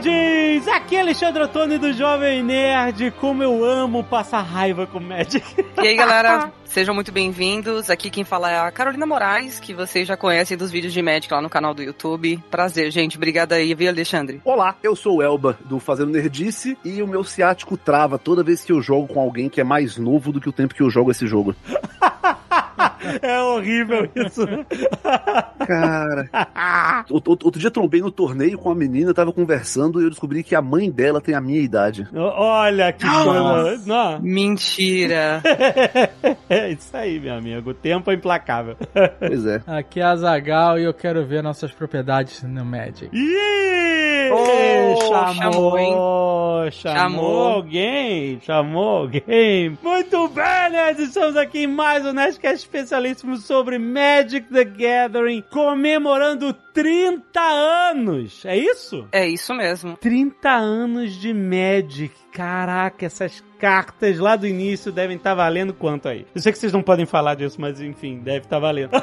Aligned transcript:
Nerds! 0.00 0.66
Aqui 0.68 0.96
é 0.96 1.00
Alexandre 1.00 1.42
Antônio 1.42 1.78
do 1.78 1.92
Jovem 1.92 2.42
Nerd. 2.42 3.12
Como 3.12 3.42
eu 3.42 3.64
amo 3.64 4.02
passar 4.02 4.40
raiva 4.42 4.86
com 4.86 4.98
Magic. 4.98 5.44
E 5.82 5.86
aí, 5.86 5.94
galera? 5.94 6.52
Sejam 6.64 6.92
muito 6.94 7.12
bem-vindos. 7.12 7.88
Aqui 7.88 8.10
quem 8.10 8.24
fala 8.24 8.50
é 8.50 8.58
a 8.58 8.72
Carolina 8.72 9.06
Moraes, 9.06 9.60
que 9.60 9.72
vocês 9.72 10.08
já 10.08 10.16
conhecem 10.16 10.56
dos 10.56 10.72
vídeos 10.72 10.92
de 10.92 11.00
Magic 11.00 11.32
lá 11.32 11.40
no 11.40 11.48
canal 11.48 11.72
do 11.72 11.82
YouTube. 11.82 12.42
Prazer, 12.50 12.90
gente. 12.90 13.16
Obrigada 13.16 13.54
aí, 13.54 13.72
viu, 13.74 13.88
Alexandre? 13.88 14.40
Olá, 14.44 14.76
eu 14.82 14.96
sou 14.96 15.18
o 15.18 15.22
Elba, 15.22 15.56
do 15.64 15.78
Fazendo 15.78 16.10
Nerdice, 16.10 16.76
e 16.84 17.00
o 17.00 17.06
meu 17.06 17.22
ciático 17.22 17.76
trava 17.76 18.18
toda 18.18 18.42
vez 18.42 18.64
que 18.64 18.72
eu 18.72 18.82
jogo 18.82 19.06
com 19.06 19.20
alguém 19.20 19.48
que 19.48 19.60
é 19.60 19.64
mais 19.64 19.96
novo 19.96 20.32
do 20.32 20.40
que 20.40 20.48
o 20.48 20.52
tempo 20.52 20.74
que 20.74 20.82
eu 20.82 20.90
jogo 20.90 21.12
esse 21.12 21.26
jogo. 21.28 21.54
É 23.22 23.40
horrível 23.40 24.08
isso. 24.14 24.46
Cara. 25.66 26.28
Outro, 27.10 27.60
dia 27.60 27.70
trombei 27.70 28.00
no 28.00 28.10
torneio 28.10 28.58
com 28.58 28.68
uma 28.70 28.74
menina, 28.74 29.12
tava 29.14 29.32
conversando 29.32 30.00
e 30.00 30.04
eu 30.04 30.10
descobri 30.10 30.42
que 30.42 30.54
a 30.54 30.62
mãe 30.62 30.90
dela 30.90 31.20
tem 31.20 31.34
a 31.34 31.40
minha 31.40 31.60
idade. 31.60 32.08
Olha 32.14 32.92
que 32.92 33.04
coisa. 33.06 34.18
Mentira. 34.20 35.42
É 36.48 36.70
isso 36.70 36.96
aí, 36.96 37.18
meu 37.18 37.34
amigo. 37.34 37.70
O 37.70 37.74
tempo 37.74 38.10
é 38.10 38.14
implacável. 38.14 38.76
Pois 39.18 39.46
é. 39.46 39.62
Aqui 39.66 40.00
é 40.00 40.04
a 40.04 40.16
Zagal 40.16 40.78
e 40.78 40.84
eu 40.84 40.94
quero 40.94 41.24
ver 41.26 41.42
nossas 41.42 41.72
propriedades 41.72 42.42
no 42.42 42.64
Magic. 42.64 43.08
Ih! 43.12 44.30
Oh, 44.32 44.96
chamou, 45.00 45.34
chamou, 45.34 45.78
hein? 45.78 45.92
chamou, 46.72 46.96
Chamou. 46.96 47.48
alguém, 47.52 48.40
chamou 48.40 48.88
alguém. 48.98 49.78
Muito 49.82 50.28
bem, 50.28 50.70
nerds, 50.70 51.08
estamos 51.08 51.36
aqui 51.36 51.64
em 51.64 51.66
mais 51.66 52.04
um 52.06 52.12
Nerdcast 52.12 52.63
especialíssimo 52.64 53.36
sobre 53.36 53.78
Magic 53.78 54.48
the 54.48 54.64
Gathering, 54.64 55.42
comemorando 55.50 56.52
30 56.72 57.40
anos. 57.40 58.44
É 58.44 58.56
isso? 58.56 59.06
É 59.12 59.28
isso 59.28 59.54
mesmo. 59.54 59.96
30 59.96 60.50
anos 60.50 61.12
de 61.12 61.32
Magic. 61.32 62.12
Caraca, 62.32 63.06
essas 63.06 63.44
cartas 63.64 64.18
lá 64.18 64.36
do 64.36 64.46
início 64.46 64.92
devem 64.92 65.16
estar 65.16 65.32
valendo 65.32 65.72
quanto 65.72 66.06
aí? 66.06 66.26
Eu 66.34 66.40
sei 66.42 66.52
que 66.52 66.58
vocês 66.58 66.70
não 66.70 66.82
podem 66.82 67.06
falar 67.06 67.34
disso, 67.34 67.58
mas 67.58 67.80
enfim, 67.80 68.18
deve 68.18 68.40
estar 68.40 68.58
valendo. 68.58 68.90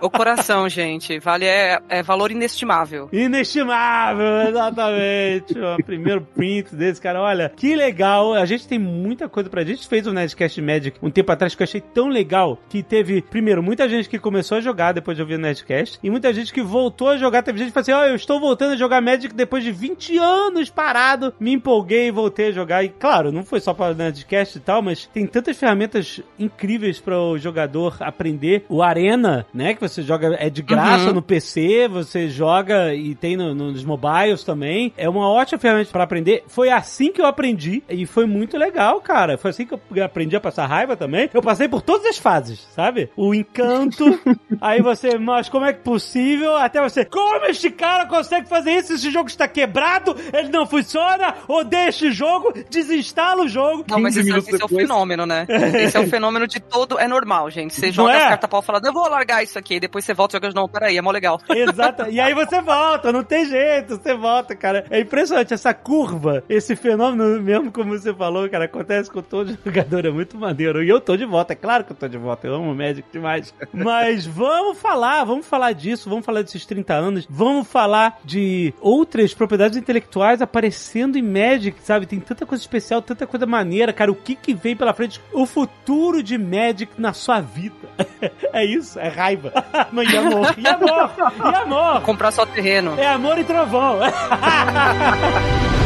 O 0.00 0.10
coração, 0.10 0.68
gente. 0.68 1.18
Vale 1.18 1.46
é, 1.46 1.78
é 1.88 2.02
valor 2.02 2.30
inestimável. 2.30 3.08
Inestimável, 3.10 4.48
exatamente. 4.48 5.58
o 5.58 5.82
primeiro 5.82 6.20
print 6.20 6.74
desse 6.74 7.00
cara. 7.00 7.22
Olha, 7.22 7.48
que 7.48 7.74
legal. 7.74 8.34
A 8.34 8.44
gente 8.44 8.68
tem 8.68 8.78
muita 8.78 9.28
coisa 9.28 9.48
pra 9.48 9.64
gente. 9.64 9.88
fez 9.88 10.06
o 10.06 10.12
Nerdcast 10.12 10.60
Magic 10.60 10.98
um 11.00 11.10
tempo 11.10 11.32
atrás 11.32 11.54
que 11.54 11.62
eu 11.62 11.64
achei 11.64 11.80
tão 11.80 12.08
legal 12.08 12.58
que 12.68 12.82
teve, 12.82 13.22
primeiro, 13.22 13.62
muita 13.62 13.88
gente 13.88 14.08
que 14.08 14.18
começou 14.18 14.58
a 14.58 14.60
jogar 14.60 14.92
depois 14.92 15.16
de 15.16 15.22
ouvir 15.22 15.36
o 15.36 15.38
Nerdcast 15.38 15.98
e 16.02 16.10
muita 16.10 16.34
gente 16.34 16.52
que 16.52 16.60
voltou 16.60 17.08
a 17.08 17.16
jogar. 17.16 17.42
Teve 17.42 17.58
gente 17.58 17.68
que 17.68 17.72
falou 17.72 17.82
assim: 17.82 17.92
Ó, 17.92 18.10
eu 18.10 18.16
estou 18.16 18.38
voltando 18.38 18.72
a 18.72 18.76
jogar 18.76 19.00
Magic 19.00 19.34
depois 19.34 19.64
de 19.64 19.72
20 19.72 20.18
anos 20.18 20.68
parado. 20.68 21.32
Me 21.40 21.52
empolguei 21.52 22.08
e 22.08 22.10
voltei 22.10 22.48
a 22.48 22.52
jogar. 22.52 22.84
E 22.84 22.90
claro, 22.90 23.32
não 23.32 23.44
foi 23.44 23.60
só 23.60 23.72
para 23.94 24.02
o 24.02 24.04
Nerdcast 24.04 24.58
e 24.58 24.60
tal, 24.60 24.82
mas 24.82 25.06
tem 25.06 25.26
tantas 25.26 25.56
ferramentas 25.56 26.20
incríveis 26.38 27.00
para 27.00 27.18
o 27.18 27.38
jogador 27.38 27.96
aprender. 28.00 28.64
O 28.68 28.82
Arena, 28.82 29.46
né? 29.54 29.74
Que 29.74 29.80
você 29.80 30.02
joga, 30.02 30.36
é 30.38 30.50
de 30.50 30.62
graça 30.62 31.08
Uhum. 31.08 31.14
no 31.14 31.22
PC, 31.22 31.88
você 31.88 32.28
joga 32.28 32.94
e 32.94 33.14
tem 33.14 33.36
no- 33.36 33.54
nos 33.54 33.84
mobiles 33.84 34.44
também. 34.44 34.92
É 34.96 35.08
uma 35.08 35.28
ótima 35.28 35.58
ferramenta 35.58 35.90
para 35.90 36.04
aprender. 36.04 36.44
Foi 36.48 36.68
assim 36.70 37.12
que 37.12 37.20
eu 37.20 37.26
aprendi 37.26 37.82
e 37.88 38.04
foi 38.06 38.26
muito 38.26 38.56
legal, 38.56 39.00
cara. 39.00 39.38
Foi 39.38 39.50
assim 39.50 39.66
que 39.66 39.74
eu 39.74 40.04
aprendi 40.04 40.36
a 40.36 40.40
passar 40.40 40.66
raiva 40.66 40.96
também. 40.96 41.30
Eu 41.32 41.42
passei 41.42 41.68
por 41.68 41.82
todas 41.82 42.06
as 42.06 42.18
fases, 42.18 42.60
sabe? 42.74 43.10
O 43.16 43.34
encanto, 43.34 44.04
aí 44.60 44.80
você, 44.82 45.18
mas 45.18 45.48
como 45.48 45.64
é 45.64 45.72
que 45.72 45.80
é 45.80 45.82
possível? 45.82 46.56
Até 46.56 46.80
você, 46.82 47.04
como 47.04 47.44
este 47.46 47.70
cara 47.70 48.06
consegue 48.06 48.48
fazer 48.48 48.72
isso? 48.72 48.92
Esse 48.94 49.10
jogo 49.10 49.28
está 49.28 49.46
quebrado, 49.46 50.16
ele 50.32 50.48
não 50.48 50.66
funciona, 50.66 51.34
odeia 51.48 51.88
este 51.88 52.10
jogo, 52.10 52.52
desinstala 52.70 53.42
o 53.44 53.48
jogo. 53.48 53.83
Não, 53.88 54.00
mas 54.00 54.14
15 54.14 54.20
esse, 54.20 54.28
minutos 54.30 54.48
esse 54.48 54.62
é 54.62 54.64
o 54.64 54.68
depois. 54.68 54.86
fenômeno, 54.86 55.26
né? 55.26 55.46
Esse 55.84 55.96
é 55.96 56.00
o 56.00 56.06
fenômeno 56.08 56.46
de 56.46 56.60
todo. 56.60 56.98
É 56.98 57.06
normal, 57.06 57.50
gente. 57.50 57.74
Você 57.74 57.86
Não 57.86 57.92
joga 57.92 58.12
é? 58.12 58.16
as 58.16 58.28
cartas 58.30 58.50
pau 58.50 58.62
falando, 58.62 58.86
eu 58.86 58.92
vou 58.92 59.08
largar 59.08 59.42
isso 59.42 59.58
aqui. 59.58 59.78
Depois 59.80 60.04
você 60.04 60.14
volta 60.14 60.36
e 60.36 60.40
joga, 60.40 60.52
não, 60.54 60.68
peraí, 60.68 60.96
é 60.96 61.02
mó 61.02 61.10
legal. 61.10 61.40
Exato. 61.48 62.08
E 62.10 62.20
aí 62.20 62.34
você 62.34 62.60
volta, 62.60 63.12
não 63.12 63.24
tem 63.24 63.44
jeito, 63.46 63.96
você 63.96 64.14
volta, 64.14 64.54
cara. 64.54 64.84
É 64.90 65.00
impressionante 65.00 65.52
essa 65.54 65.74
curva, 65.74 66.42
esse 66.48 66.76
fenômeno 66.76 67.40
mesmo, 67.40 67.70
como 67.72 67.90
você 67.96 68.14
falou, 68.14 68.48
cara, 68.48 68.64
acontece 68.64 69.10
com 69.10 69.22
todo 69.22 69.56
jogador, 69.64 70.06
é 70.06 70.10
muito 70.10 70.38
maneiro. 70.38 70.82
E 70.82 70.88
eu 70.88 71.00
tô 71.00 71.16
de 71.16 71.24
volta, 71.24 71.52
é 71.52 71.56
claro 71.56 71.84
que 71.84 71.92
eu 71.92 71.96
tô 71.96 72.08
de 72.08 72.18
volta, 72.18 72.46
eu 72.46 72.54
amo 72.54 72.72
o 72.72 72.74
Magic 72.74 73.04
demais. 73.12 73.54
Mas 73.72 74.26
vamos 74.26 74.78
falar, 74.78 75.24
vamos 75.24 75.46
falar 75.46 75.72
disso, 75.72 76.08
vamos 76.08 76.24
falar 76.24 76.42
desses 76.42 76.64
30 76.66 76.94
anos, 76.94 77.26
vamos 77.28 77.66
falar 77.68 78.18
de 78.24 78.72
outras 78.80 79.34
propriedades 79.34 79.76
intelectuais 79.76 80.40
aparecendo 80.42 81.18
em 81.18 81.22
Magic, 81.22 81.76
sabe? 81.82 82.06
Tem 82.06 82.20
tanta 82.20 82.46
coisa 82.46 82.62
especial, 82.62 83.02
tanta 83.02 83.26
coisa 83.26 83.46
maneira, 83.46 83.63
cara. 83.92 84.10
O 84.10 84.14
que 84.14 84.34
que 84.34 84.54
vem 84.54 84.76
pela 84.76 84.92
frente? 84.94 85.20
O 85.32 85.46
futuro 85.46 86.22
de 86.22 86.36
Magic 86.38 86.92
na 86.98 87.12
sua 87.12 87.40
vida. 87.40 87.74
É 88.52 88.64
isso, 88.64 89.00
é 89.00 89.08
raiva. 89.08 89.52
E 89.92 90.16
amor, 90.16 90.54
e 90.56 90.66
amor, 90.68 91.10
e 91.18 91.56
amor. 91.56 92.00
Comprar 92.02 92.30
só 92.30 92.46
terreno. 92.46 92.94
É 92.96 93.06
amor 93.06 93.36
e 93.36 93.42
trovão. 93.42 93.98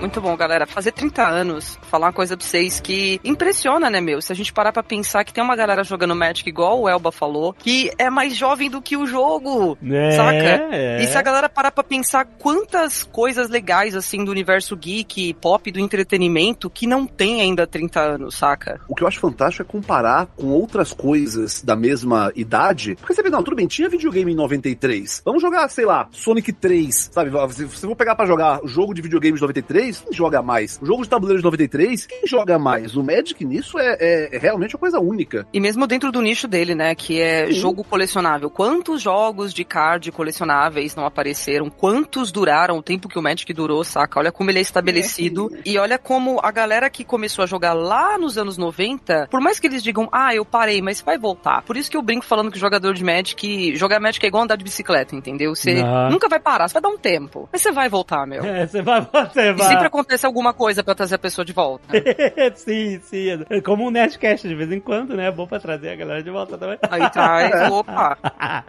Muito 0.00 0.20
bom, 0.20 0.36
galera. 0.36 0.64
Fazer 0.66 0.92
30 0.92 1.26
anos, 1.26 1.78
falar 1.82 2.06
uma 2.06 2.12
coisa 2.12 2.36
pra 2.36 2.46
vocês 2.46 2.78
que 2.80 3.20
impressiona, 3.24 3.90
né, 3.90 4.00
meu? 4.00 4.22
Se 4.22 4.32
a 4.32 4.34
gente 4.34 4.52
parar 4.52 4.72
pra 4.72 4.82
pensar 4.82 5.24
que 5.24 5.32
tem 5.32 5.42
uma 5.42 5.56
galera 5.56 5.82
jogando 5.82 6.14
Magic 6.14 6.48
igual 6.48 6.80
o 6.80 6.88
Elba 6.88 7.10
falou, 7.10 7.52
que 7.52 7.90
é 7.98 8.08
mais 8.08 8.36
jovem 8.36 8.70
do 8.70 8.80
que 8.80 8.96
o 8.96 9.06
jogo. 9.06 9.76
É, 9.90 10.10
Saca? 10.12 10.74
é. 10.74 11.02
E 11.02 11.06
se 11.06 11.16
a 11.16 11.22
galera 11.22 11.48
parar 11.48 11.72
pra 11.72 11.82
pensar 11.82 12.24
quantas 12.24 13.02
coisas 13.02 13.48
legais, 13.48 13.96
assim, 13.96 14.24
do 14.24 14.30
universo 14.30 14.76
geek, 14.76 15.34
pop, 15.34 15.70
do 15.70 15.80
entretenimento, 15.80 16.70
que 16.70 16.86
não 16.86 17.04
tem 17.06 17.40
ainda 17.40 17.66
30 17.66 18.00
anos, 18.00 18.36
saca? 18.36 18.80
O 18.88 18.94
que 18.94 19.02
eu 19.02 19.08
acho 19.08 19.18
fantástico 19.18 19.62
é 19.62 19.66
comparar 19.66 20.26
com 20.36 20.46
outras 20.46 20.92
coisas 20.92 21.60
da 21.60 21.74
mesma 21.74 22.30
idade. 22.36 22.94
Porque 22.96 23.14
você 23.14 23.22
vê, 23.22 23.30
não, 23.30 23.42
tudo 23.42 23.56
bem, 23.56 23.66
tinha 23.66 23.88
videogame 23.88 24.32
em 24.32 24.36
93. 24.36 25.22
Vamos 25.24 25.42
jogar, 25.42 25.68
sei 25.68 25.84
lá, 25.84 26.08
Sonic 26.12 26.52
3, 26.52 27.10
sabe? 27.12 27.30
Se 27.52 27.64
você 27.64 27.86
for 27.86 27.96
pegar 27.96 28.14
pra 28.14 28.26
jogar 28.26 28.60
jogo 28.64 28.94
de 28.94 29.02
videogame 29.02 29.34
de 29.34 29.40
93, 29.42 29.87
quem 29.96 30.12
joga 30.12 30.42
mais? 30.42 30.78
O 30.82 30.86
jogo 30.86 31.02
de 31.02 31.08
tabuleiro 31.08 31.38
de 31.40 31.44
93, 31.44 32.06
quem 32.06 32.26
joga 32.26 32.58
mais? 32.58 32.96
O 32.96 33.02
Magic 33.02 33.44
nisso 33.44 33.78
é, 33.78 33.96
é- 34.00 34.36
é 34.36 34.38
realmente 34.38 34.74
uma 34.74 34.80
coisa 34.80 34.98
única. 35.00 35.46
E 35.52 35.60
mesmo 35.60 35.86
dentro 35.86 36.12
do 36.12 36.20
nicho 36.20 36.46
dele, 36.46 36.74
né, 36.74 36.94
que 36.94 37.20
é 37.20 37.46
Sim. 37.46 37.52
jogo 37.52 37.82
colecionável. 37.84 38.50
Quantos 38.50 39.00
jogos 39.02 39.52
de 39.54 39.64
card 39.64 40.10
colecionáveis 40.12 40.94
não 40.94 41.04
apareceram? 41.06 41.70
Quantos 41.70 42.30
duraram 42.30 42.78
o 42.78 42.82
tempo 42.82 43.08
que 43.08 43.18
o 43.18 43.22
Magic 43.22 43.50
durou, 43.52 43.82
saca? 43.84 44.18
Olha 44.20 44.32
como 44.32 44.50
ele 44.50 44.58
é 44.58 44.62
estabelecido. 44.62 45.50
E 45.64 45.78
olha 45.78 45.98
como 45.98 46.40
a 46.42 46.50
galera 46.50 46.90
que 46.90 47.04
começou 47.04 47.42
a 47.42 47.46
jogar 47.46 47.72
lá 47.74 48.18
nos 48.18 48.36
anos 48.36 48.56
90, 48.58 49.28
por 49.30 49.40
mais 49.40 49.58
que 49.60 49.66
eles 49.66 49.82
digam, 49.82 50.08
ah, 50.12 50.34
eu 50.34 50.44
parei, 50.44 50.82
mas 50.82 51.00
vai 51.00 51.16
voltar. 51.18 51.62
Por 51.62 51.76
isso 51.76 51.90
que 51.90 51.96
eu 51.96 52.02
brinco 52.02 52.24
falando 52.24 52.50
que 52.50 52.58
jogador 52.58 52.94
de 52.94 53.04
Magic, 53.04 53.74
jogar 53.76 54.00
Magic 54.00 54.24
é 54.24 54.28
igual 54.28 54.42
andar 54.44 54.56
de 54.56 54.64
bicicleta, 54.64 55.14
entendeu? 55.14 55.54
Você 55.54 55.80
Ah. 55.84 56.08
nunca 56.10 56.28
vai 56.28 56.40
parar, 56.40 56.68
você 56.68 56.74
vai 56.74 56.82
dar 56.82 56.88
um 56.88 56.98
tempo. 56.98 57.48
Mas 57.52 57.62
você 57.62 57.72
vai 57.72 57.88
voltar, 57.88 58.26
meu. 58.26 58.44
É, 58.44 58.66
você 58.66 58.82
vai, 58.82 59.00
você 59.00 59.40
E 59.40 59.52
vai. 59.52 59.76
Sempre 59.78 59.86
acontece 59.88 60.26
alguma 60.26 60.52
coisa 60.52 60.82
pra 60.82 60.94
trazer 60.94 61.14
a 61.14 61.18
pessoa 61.18 61.44
de 61.44 61.52
volta. 61.52 61.84
sim, 62.56 62.98
sim. 63.02 63.28
É 63.50 63.60
como 63.60 63.86
um 63.86 63.90
Nerdcast 63.90 64.46
de 64.46 64.54
vez 64.54 64.70
em 64.72 64.80
quando, 64.80 65.14
né? 65.16 65.26
É 65.28 65.32
bom 65.32 65.46
pra 65.46 65.58
trazer 65.60 65.90
a 65.90 65.96
galera 65.96 66.22
de 66.22 66.30
volta 66.30 66.56
também. 66.56 66.78
Aí 66.90 67.10
traz, 67.10 67.70
opa. 67.70 68.16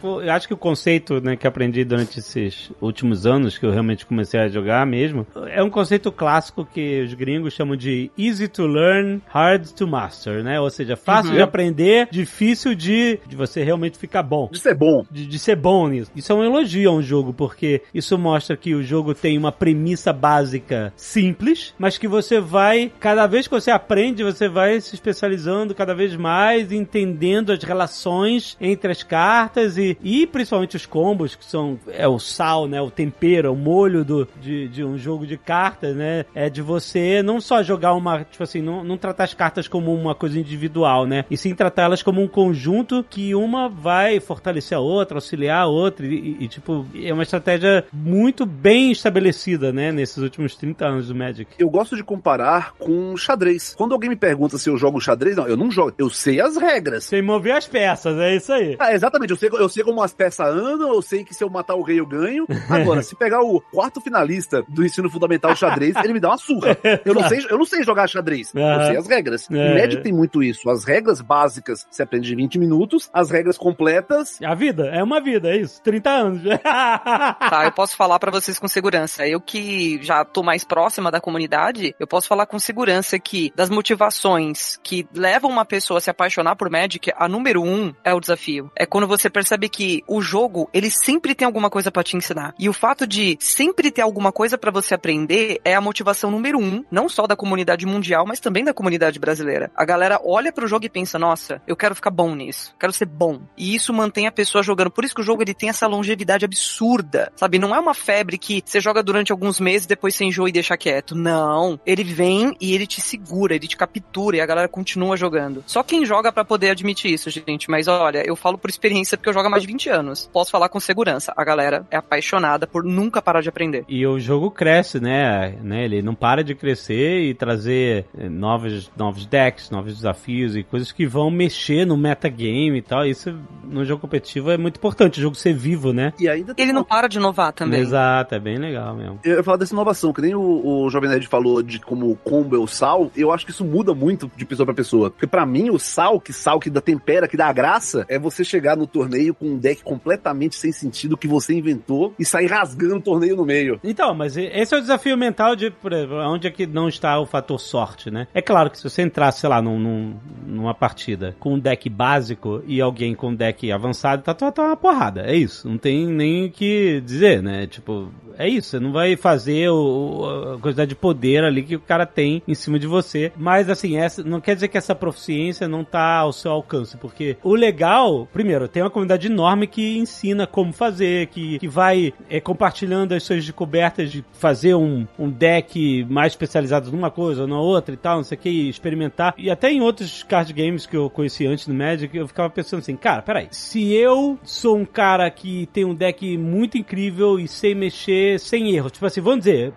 Eu 0.03 0.31
acho 0.31 0.47
que 0.47 0.53
o 0.53 0.57
conceito 0.57 1.21
né, 1.21 1.35
que 1.35 1.47
aprendi 1.47 1.83
durante 1.83 2.19
esses 2.19 2.71
últimos 2.81 3.25
anos, 3.25 3.57
que 3.57 3.65
eu 3.65 3.71
realmente 3.71 4.06
comecei 4.06 4.39
a 4.39 4.47
jogar 4.47 4.85
mesmo, 4.85 5.25
é 5.47 5.61
um 5.63 5.69
conceito 5.69 6.11
clássico 6.11 6.65
que 6.65 7.01
os 7.03 7.13
gringos 7.13 7.53
chamam 7.53 7.75
de 7.75 8.12
easy 8.17 8.47
to 8.47 8.65
learn, 8.65 9.21
hard 9.27 9.67
to 9.71 9.88
master, 9.88 10.44
né? 10.44 10.59
Ou 10.59 10.69
seja, 10.69 10.95
fácil 10.95 11.29
Uhum. 11.31 11.35
de 11.35 11.41
aprender, 11.41 12.07
difícil 12.12 12.73
de, 12.73 13.19
de 13.27 13.35
você 13.35 13.63
realmente 13.63 13.97
ficar 13.97 14.23
bom. 14.23 14.47
De 14.51 14.59
ser 14.59 14.73
bom. 14.73 15.05
De, 15.12 15.25
de 15.27 15.38
ser 15.39 15.55
bom 15.55 15.88
nisso. 15.88 16.09
Isso 16.15 16.31
é 16.31 16.35
um 16.35 16.44
elogio 16.44 16.89
a 16.89 16.94
um 16.94 17.01
jogo, 17.01 17.33
porque 17.33 17.81
isso 17.94 18.17
mostra 18.17 18.55
que 18.55 18.73
o 18.73 18.81
jogo 18.81 19.13
tem 19.13 19.38
uma 19.38 19.51
premissa 19.51 20.12
básica 20.13 20.94
simples, 21.00 21.74
mas 21.78 21.98
que 21.98 22.07
você 22.07 22.40
vai, 22.40 22.92
cada 23.00 23.25
vez 23.25 23.48
que 23.48 23.54
você 23.54 23.72
aprende, 23.72 24.24
você 24.24 24.48
vai 24.48 24.80
se 24.81 24.94
especializando 24.94 25.74
cada 25.74 25.96
vez 25.96 26.16
mais, 26.16 26.72
entendendo 26.72 27.51
as 27.51 27.63
relações 27.63 28.57
entre 28.60 28.92
as 28.92 29.01
cartas 29.01 29.78
e, 29.78 29.98
e 30.04 30.28
principalmente 30.28 30.75
os 30.75 30.86
combos, 30.86 31.36
que 31.36 31.46
são 31.46 31.80
é 31.88 32.07
o 32.07 32.19
sal, 32.19 32.68
né? 32.68 32.81
O 32.81 32.92
tempero, 32.92 33.54
o 33.54 33.56
molho 33.56 34.04
do, 34.04 34.28
de, 34.42 34.68
de 34.68 34.84
um 34.84 34.98
jogo 34.98 35.25
de 35.25 35.38
cartas, 35.38 35.96
né? 35.96 36.25
É 36.36 36.50
de 36.50 36.62
você 36.62 37.24
não 37.24 37.40
só 37.40 37.63
jogar 37.63 37.94
uma, 37.94 38.24
tipo 38.24 38.44
assim, 38.44 38.62
não, 38.62 38.84
não 38.84 38.98
tratar 38.98 39.24
as 39.24 39.34
cartas 39.34 39.68
como 39.68 39.94
uma 39.94 40.13
coisa 40.13 40.40
individual, 40.40 41.06
né? 41.06 41.25
E 41.30 41.38
sim 41.38 41.56
tratá-las 41.56 42.04
como 42.04 42.22
um 42.22 42.28
conjunto 42.28 43.06
que 43.10 43.34
uma 43.34 43.69
vai 43.69 44.19
fortalecer 44.19 44.78
a 44.78 44.81
outra, 44.81 45.18
auxiliar 45.18 45.63
a 45.63 45.68
outra, 45.68 46.06
e, 46.06 46.13
e, 46.13 46.44
e, 46.44 46.48
tipo, 46.48 46.86
é 46.96 47.13
uma 47.13 47.24
estratégia 47.24 47.86
muito 47.94 48.46
bem 48.46 48.92
estabelecida, 48.92 49.72
né? 49.72 49.92
Nesses 49.92 50.18
últimos 50.18 50.56
30 50.56 50.88
anos 50.89 51.07
do 51.07 51.15
Magic. 51.15 51.51
Eu 51.57 51.69
gosto 51.69 51.95
de 51.95 52.03
comparar 52.03 52.74
com 52.74 53.15
xadrez. 53.15 53.74
Quando 53.77 53.94
alguém 53.94 54.09
me 54.09 54.15
pergunta 54.15 54.57
se 54.57 54.69
eu 54.69 54.77
jogo 54.77 55.00
xadrez, 55.00 55.36
não, 55.36 55.47
eu 55.47 55.57
não 55.57 55.71
jogo. 55.71 55.94
Eu 55.97 56.09
sei 56.09 56.41
as 56.41 56.57
regras. 56.57 57.06
Sem 57.06 57.21
mover 57.21 57.56
as 57.56 57.68
peças, 57.68 58.18
é 58.18 58.36
isso 58.36 58.51
aí. 58.51 58.75
Ah, 58.80 58.94
exatamente. 58.94 59.31
Eu 59.31 59.38
sei, 59.38 59.50
eu 59.51 59.69
sei 59.69 59.83
como 59.83 60.01
as 60.01 60.13
peças 60.13 60.47
andam, 60.47 60.94
eu 60.94 61.01
sei 61.01 61.24
que 61.24 61.33
se 61.33 61.44
eu 61.44 61.50
matar 61.50 61.75
o 61.75 61.81
rei 61.81 62.00
eu 62.00 62.06
ganho. 62.06 62.45
Agora, 62.69 63.01
se 63.01 63.15
pegar 63.15 63.41
o 63.41 63.62
quarto 63.62 64.01
finalista 64.01 64.63
do 64.68 64.86
ensino 64.86 65.09
fundamental 65.09 65.56
xadrez, 65.56 65.95
ele 66.03 66.13
me 66.13 66.19
dá 66.19 66.30
uma 66.30 66.38
surra. 66.38 66.77
Eu 67.06 67.13
não 67.13 67.27
sei, 67.27 67.45
eu 67.50 67.57
não 67.57 67.65
sei 67.65 67.83
jogar 67.83 68.07
xadrez. 68.07 68.51
Eu 68.53 68.86
sei 68.86 68.97
as 68.97 69.07
regras. 69.07 69.50
É. 69.50 69.71
O 69.71 69.75
Magic 69.75 70.03
tem 70.03 70.13
muito 70.13 70.44
isso. 70.44 70.69
As 70.69 70.83
regras 70.83 71.21
básicas 71.21 71.88
você 71.89 72.03
aprende 72.03 72.33
em 72.33 72.38
20 72.38 72.59
minutos, 72.59 73.09
as 73.13 73.30
regras 73.30 73.57
completas. 73.57 74.39
A 74.44 74.53
vida, 74.53 74.88
é 74.88 75.01
uma 75.01 75.21
vida, 75.21 75.50
é 75.50 75.57
isso. 75.57 75.81
30 75.81 76.09
anos. 76.09 76.41
tá, 76.63 77.62
eu 77.65 77.71
posso 77.71 77.95
falar 77.95 78.19
para 78.19 78.31
vocês 78.31 78.59
com 78.59 78.68
segurança. 78.68 79.27
Eu 79.27 79.39
que 79.39 80.00
já 80.01 80.24
tô 80.24 80.44
mais 80.44 80.63
próxima 80.79 81.11
da 81.11 81.19
comunidade, 81.19 81.93
eu 81.99 82.07
posso 82.07 82.29
falar 82.29 82.45
com 82.45 82.57
segurança 82.57 83.19
que 83.19 83.51
das 83.53 83.69
motivações 83.69 84.79
que 84.81 85.05
levam 85.13 85.51
uma 85.51 85.65
pessoa 85.65 85.97
a 85.97 86.01
se 86.01 86.09
apaixonar 86.09 86.55
por 86.55 86.69
Magic, 86.69 87.11
a 87.17 87.27
número 87.27 87.61
um 87.61 87.93
é 88.01 88.13
o 88.13 88.19
desafio. 88.21 88.71
É 88.77 88.85
quando 88.85 89.05
você 89.05 89.29
percebe 89.29 89.67
que 89.67 90.01
o 90.07 90.21
jogo, 90.21 90.69
ele 90.73 90.89
sempre 90.89 91.35
tem 91.35 91.45
alguma 91.45 91.69
coisa 91.69 91.91
para 91.91 92.01
te 92.01 92.15
ensinar. 92.15 92.53
E 92.57 92.69
o 92.69 92.73
fato 92.73 93.05
de 93.05 93.37
sempre 93.41 93.91
ter 93.91 94.03
alguma 94.03 94.31
coisa 94.31 94.57
para 94.57 94.71
você 94.71 94.93
aprender 94.93 95.59
é 95.65 95.75
a 95.75 95.81
motivação 95.81 96.31
número 96.31 96.57
um, 96.57 96.81
não 96.89 97.09
só 97.09 97.27
da 97.27 97.35
comunidade 97.35 97.85
mundial, 97.85 98.25
mas 98.25 98.39
também 98.39 98.63
da 98.63 98.73
comunidade 98.73 99.19
brasileira. 99.19 99.69
A 99.75 99.83
galera 99.83 100.21
olha 100.23 100.53
pro 100.53 100.65
jogo 100.65 100.85
e 100.85 100.89
pensa, 100.89 101.19
nossa, 101.19 101.61
eu 101.67 101.75
quero 101.75 101.93
ficar 101.93 102.09
bom 102.09 102.33
nisso, 102.33 102.73
quero 102.79 102.93
ser 102.93 103.05
bom. 103.05 103.41
E 103.57 103.75
isso 103.75 103.93
mantém 103.93 104.27
a 104.27 104.31
pessoa 104.31 104.63
jogando. 104.63 104.91
Por 104.91 105.03
isso 105.03 105.13
que 105.13 105.21
o 105.21 105.25
jogo 105.25 105.41
ele 105.41 105.53
tem 105.53 105.67
essa 105.67 105.87
longevidade 105.87 106.45
absurda, 106.45 107.33
sabe? 107.35 107.59
Não 107.59 107.75
é 107.75 107.79
uma 107.79 107.93
febre 107.93 108.37
que 108.37 108.63
você 108.65 108.79
joga 108.79 109.03
durante 109.03 109.33
alguns 109.33 109.59
meses, 109.59 109.85
depois 109.85 110.15
você 110.15 110.23
enjoa 110.23 110.47
e 110.47 110.53
deixa 110.53 110.69
quieto. 110.77 111.16
Não. 111.16 111.80
Ele 111.86 112.04
vem 112.04 112.56
e 112.60 112.74
ele 112.74 112.88
te 112.88 113.01
segura, 113.01 113.56
ele 113.56 113.68
te 113.68 113.77
captura 113.77 114.38
e 114.38 114.42
a 114.42 114.45
galera 114.45 114.68
continua 114.68 115.18
jogando. 115.18 115.63
Só 115.66 115.83
quem 115.83 116.06
joga 116.06 116.31
para 116.31 116.45
poder 116.45 116.69
admitir 116.71 117.12
isso, 117.12 117.30
gente. 117.30 117.69
Mas 117.69 117.88
olha, 117.88 118.24
eu 118.25 118.36
falo 118.36 118.57
por 118.57 118.69
experiência 118.69 119.18
porque 119.18 119.30
eu 119.30 119.33
jogo 119.33 119.48
há 119.48 119.50
mais 119.50 119.63
de 119.63 119.68
20 119.68 119.89
anos. 119.89 120.30
Posso 120.31 120.51
falar 120.51 120.69
com 120.69 120.80
segurança. 120.80 121.33
A 121.36 121.44
galera 121.44 121.86
é 121.92 121.98
apaixonada 121.98 122.68
por 122.68 122.83
nunca 122.83 123.21
parar 123.21 123.42
de 123.42 123.50
aprender. 123.50 123.86
E 123.88 124.06
o 124.06 124.19
jogo 124.19 124.51
cresce, 124.51 125.00
né? 125.00 125.56
né? 125.62 125.86
Ele 125.86 126.01
não 126.01 126.16
para 126.16 126.44
de 126.44 126.56
crescer 126.56 127.22
e 127.22 127.33
trazer 127.33 128.06
eh, 128.18 128.30
novos, 128.30 128.92
novos 128.98 129.25
decks, 129.25 129.69
novos 129.69 129.95
desafios 129.95 130.56
e 130.56 130.63
coisas 130.63 130.92
que 130.92 131.06
vão 131.06 131.30
mexer 131.31 131.86
no 131.86 131.98
metagame 131.98 132.77
e 132.77 132.81
tal. 132.81 133.06
Isso 133.06 133.38
no 133.63 133.86
jogo 133.86 134.01
competitivo 134.01 134.51
é 134.51 134.57
muito 134.57 134.77
importante, 134.77 135.19
o 135.19 135.22
jogo 135.22 135.36
ser 135.36 135.54
vivo, 135.54 135.94
né? 135.94 136.13
E 136.19 136.27
ainda 136.27 136.54
Ele 136.57 136.74
não 136.74 136.83
para 136.83 137.07
de 137.07 137.18
inovar 137.18 137.54
também. 137.54 137.80
Exato, 137.80 138.36
é 138.36 138.39
bem 138.39 138.57
legal 138.57 138.95
mesmo. 138.95 139.19
Eu 139.24 139.38
ia 139.38 139.44
falar 139.44 139.57
dessa 139.57 139.74
inovação, 139.74 140.12
que 140.12 140.22
nem 140.22 140.36
o, 140.36 140.42
o 140.50 140.90
Jovem 140.90 141.10
Nerd 141.10 141.28
falou 141.28 141.62
de 141.63 141.80
como 141.80 142.10
o 142.12 142.16
combo 142.16 142.56
é 142.56 142.60
o 142.60 142.68
sal, 142.68 143.12
eu 143.16 143.31
acho 143.31 143.46
que 143.46 143.51
isso 143.51 143.66
muda 143.66 143.94
muito 143.94 144.30
de 144.36 144.46
pessoa 144.46 144.66
para 144.66 144.75
pessoa. 144.75 145.10
Porque 145.10 145.28
para 145.28 145.46
mim, 145.46 145.69
o 145.69 145.80
sal, 145.80 146.19
que 146.19 146.34
sal 146.34 146.60
que 146.60 146.69
dá 146.69 146.81
tempera, 146.81 147.28
que 147.28 147.38
dá 147.38 147.48
a 147.48 147.54
graça, 147.54 148.06
é 148.07 148.19
você 148.19 148.44
chegar 148.44 148.75
no 148.75 148.86
torneio 148.86 149.34
com 149.34 149.46
um 149.46 149.57
deck 149.57 149.84
completamente 149.84 150.56
sem 150.56 150.72
sentido 150.72 151.18
que 151.18 151.28
você 151.28 151.54
inventou 151.54 152.13
e 152.19 152.25
sair 152.25 152.48
rasgando 152.48 152.98
o 152.98 153.01
torneio 153.01 153.36
no 153.36 153.46
meio. 153.46 153.80
Então, 153.84 154.13
mas 154.13 154.38
esse 154.38 154.74
é 154.74 154.78
o 154.78 154.81
desafio 154.81 155.18
mental 155.18 155.56
de 155.56 155.69
por 155.72 155.94
exemplo, 155.94 156.18
onde 156.18 156.48
é 156.48 156.51
que 156.51 156.66
não 156.66 156.88
está 156.88 157.19
o 157.19 157.25
fator 157.25 157.60
sorte, 157.60 158.12
né? 158.12 158.28
É 158.34 158.42
claro 158.42 158.69
que 158.69 158.78
se 158.78 158.84
você 158.84 159.01
entrar, 159.01 159.31
sei 159.31 159.50
lá, 159.50 159.62
num, 159.62 159.80
num, 159.80 160.16
numa 160.46 160.74
partida 160.74 161.36
com 161.40 161.54
um 161.54 161.60
deck 161.60 161.90
básico 161.90 162.62
e 162.66 162.81
alguém 162.81 163.16
com 163.16 163.30
um 163.30 163.36
deck 163.36 163.72
avançado, 163.72 164.24
tá, 164.24 164.34
tá, 164.34 164.51
tá 164.51 164.63
uma 164.63 164.78
porrada. 164.78 165.22
É 165.22 165.36
isso. 165.36 165.68
Não 165.68 165.78
tem 165.78 166.07
nem 166.07 166.48
o 166.48 166.51
que 166.51 167.01
dizer, 167.01 167.42
né? 167.42 167.68
Tipo, 167.68 168.12
é 168.38 168.48
isso, 168.48 168.69
você 168.69 168.80
não 168.80 168.92
vai 168.92 169.16
fazer 169.16 169.69
o, 169.69 170.38
a 170.56 170.59
quantidade 170.59 170.89
de 170.89 170.95
poder 170.95 171.44
ali 171.44 171.63
que 171.63 171.75
o 171.75 171.80
cara 171.80 172.06
tem 172.06 172.41
em 172.47 172.56
cima 172.56 172.80
de 172.80 172.88
você. 172.88 173.31
Mas 173.38 173.69
assim, 173.69 173.97
essa 173.97 174.24
não 174.24 174.41
quer 174.41 174.56
dizer 174.56 174.68
que 174.68 174.77
essa 174.77 174.95
proficiência 174.95 175.68
não 175.68 175.83
tá 175.83 176.18
ao 176.18 176.33
seu 176.33 176.51
alcance, 176.51 176.97
porque 176.97 177.38
o 177.44 177.56
legal, 177.56 178.27
primeiro, 178.31 178.68
tem 178.68 178.83
uma 178.83 178.89
comunidade 178.89 179.27
enorme 179.27 179.68
que 179.68 179.97
ensina 179.97 180.47
como 180.47 180.74
fazer, 180.74 181.27
que, 181.27 181.59
que 181.59 181.68
vai 181.68 182.13
é, 182.30 182.39
compartilhando 182.39 183.13
as 183.13 183.24
suas 183.24 183.45
descobertas 183.45 184.12
de 184.12 184.24
fazer 184.33 184.75
um, 184.75 185.07
um 185.18 185.30
deck 185.30 186.06
mais 186.09 186.33
especializado 186.33 186.91
numa 186.91 187.12
coisa 187.12 187.41
ou 187.41 187.47
na 187.47 187.59
outra 187.59 187.94
e 187.94 187.97
tal, 187.97 188.18
não 188.18 188.24
sei 188.24 188.38
o 188.38 188.41
que, 188.41 188.69
experimentar. 188.69 189.33
E 189.38 189.50
até 189.50 189.71
em 189.71 189.81
outros 189.81 190.24
card 190.24 190.51
games 190.53 190.86
que 190.86 190.97
eu 190.97 191.09
conheci 191.09 191.45
antes 191.45 191.68
do 191.68 191.74
Magic, 191.74 192.15
eu 192.15 192.27
ficava 192.27 192.50
pensando 192.50 192.80
assim, 192.80 192.95
cara, 192.95 193.21
peraí, 193.21 193.47
se 193.51 193.94
eu 193.94 194.38
sou 194.44 194.77
um 194.77 194.86
cara 194.86 195.30
que 195.30 195.68
tem 195.74 195.86
um 195.86 195.95
deck 195.95 196.38
muito 196.38 196.77
incrível 196.77 197.39
e 197.39 197.47
sei 197.47 197.75
mexer 197.75 198.39
sem 198.39 198.75
erros. 198.75 198.91
Tipo 198.91 199.06
assim, 199.06 199.21
vamos 199.21 199.39
dizer, 199.39 199.74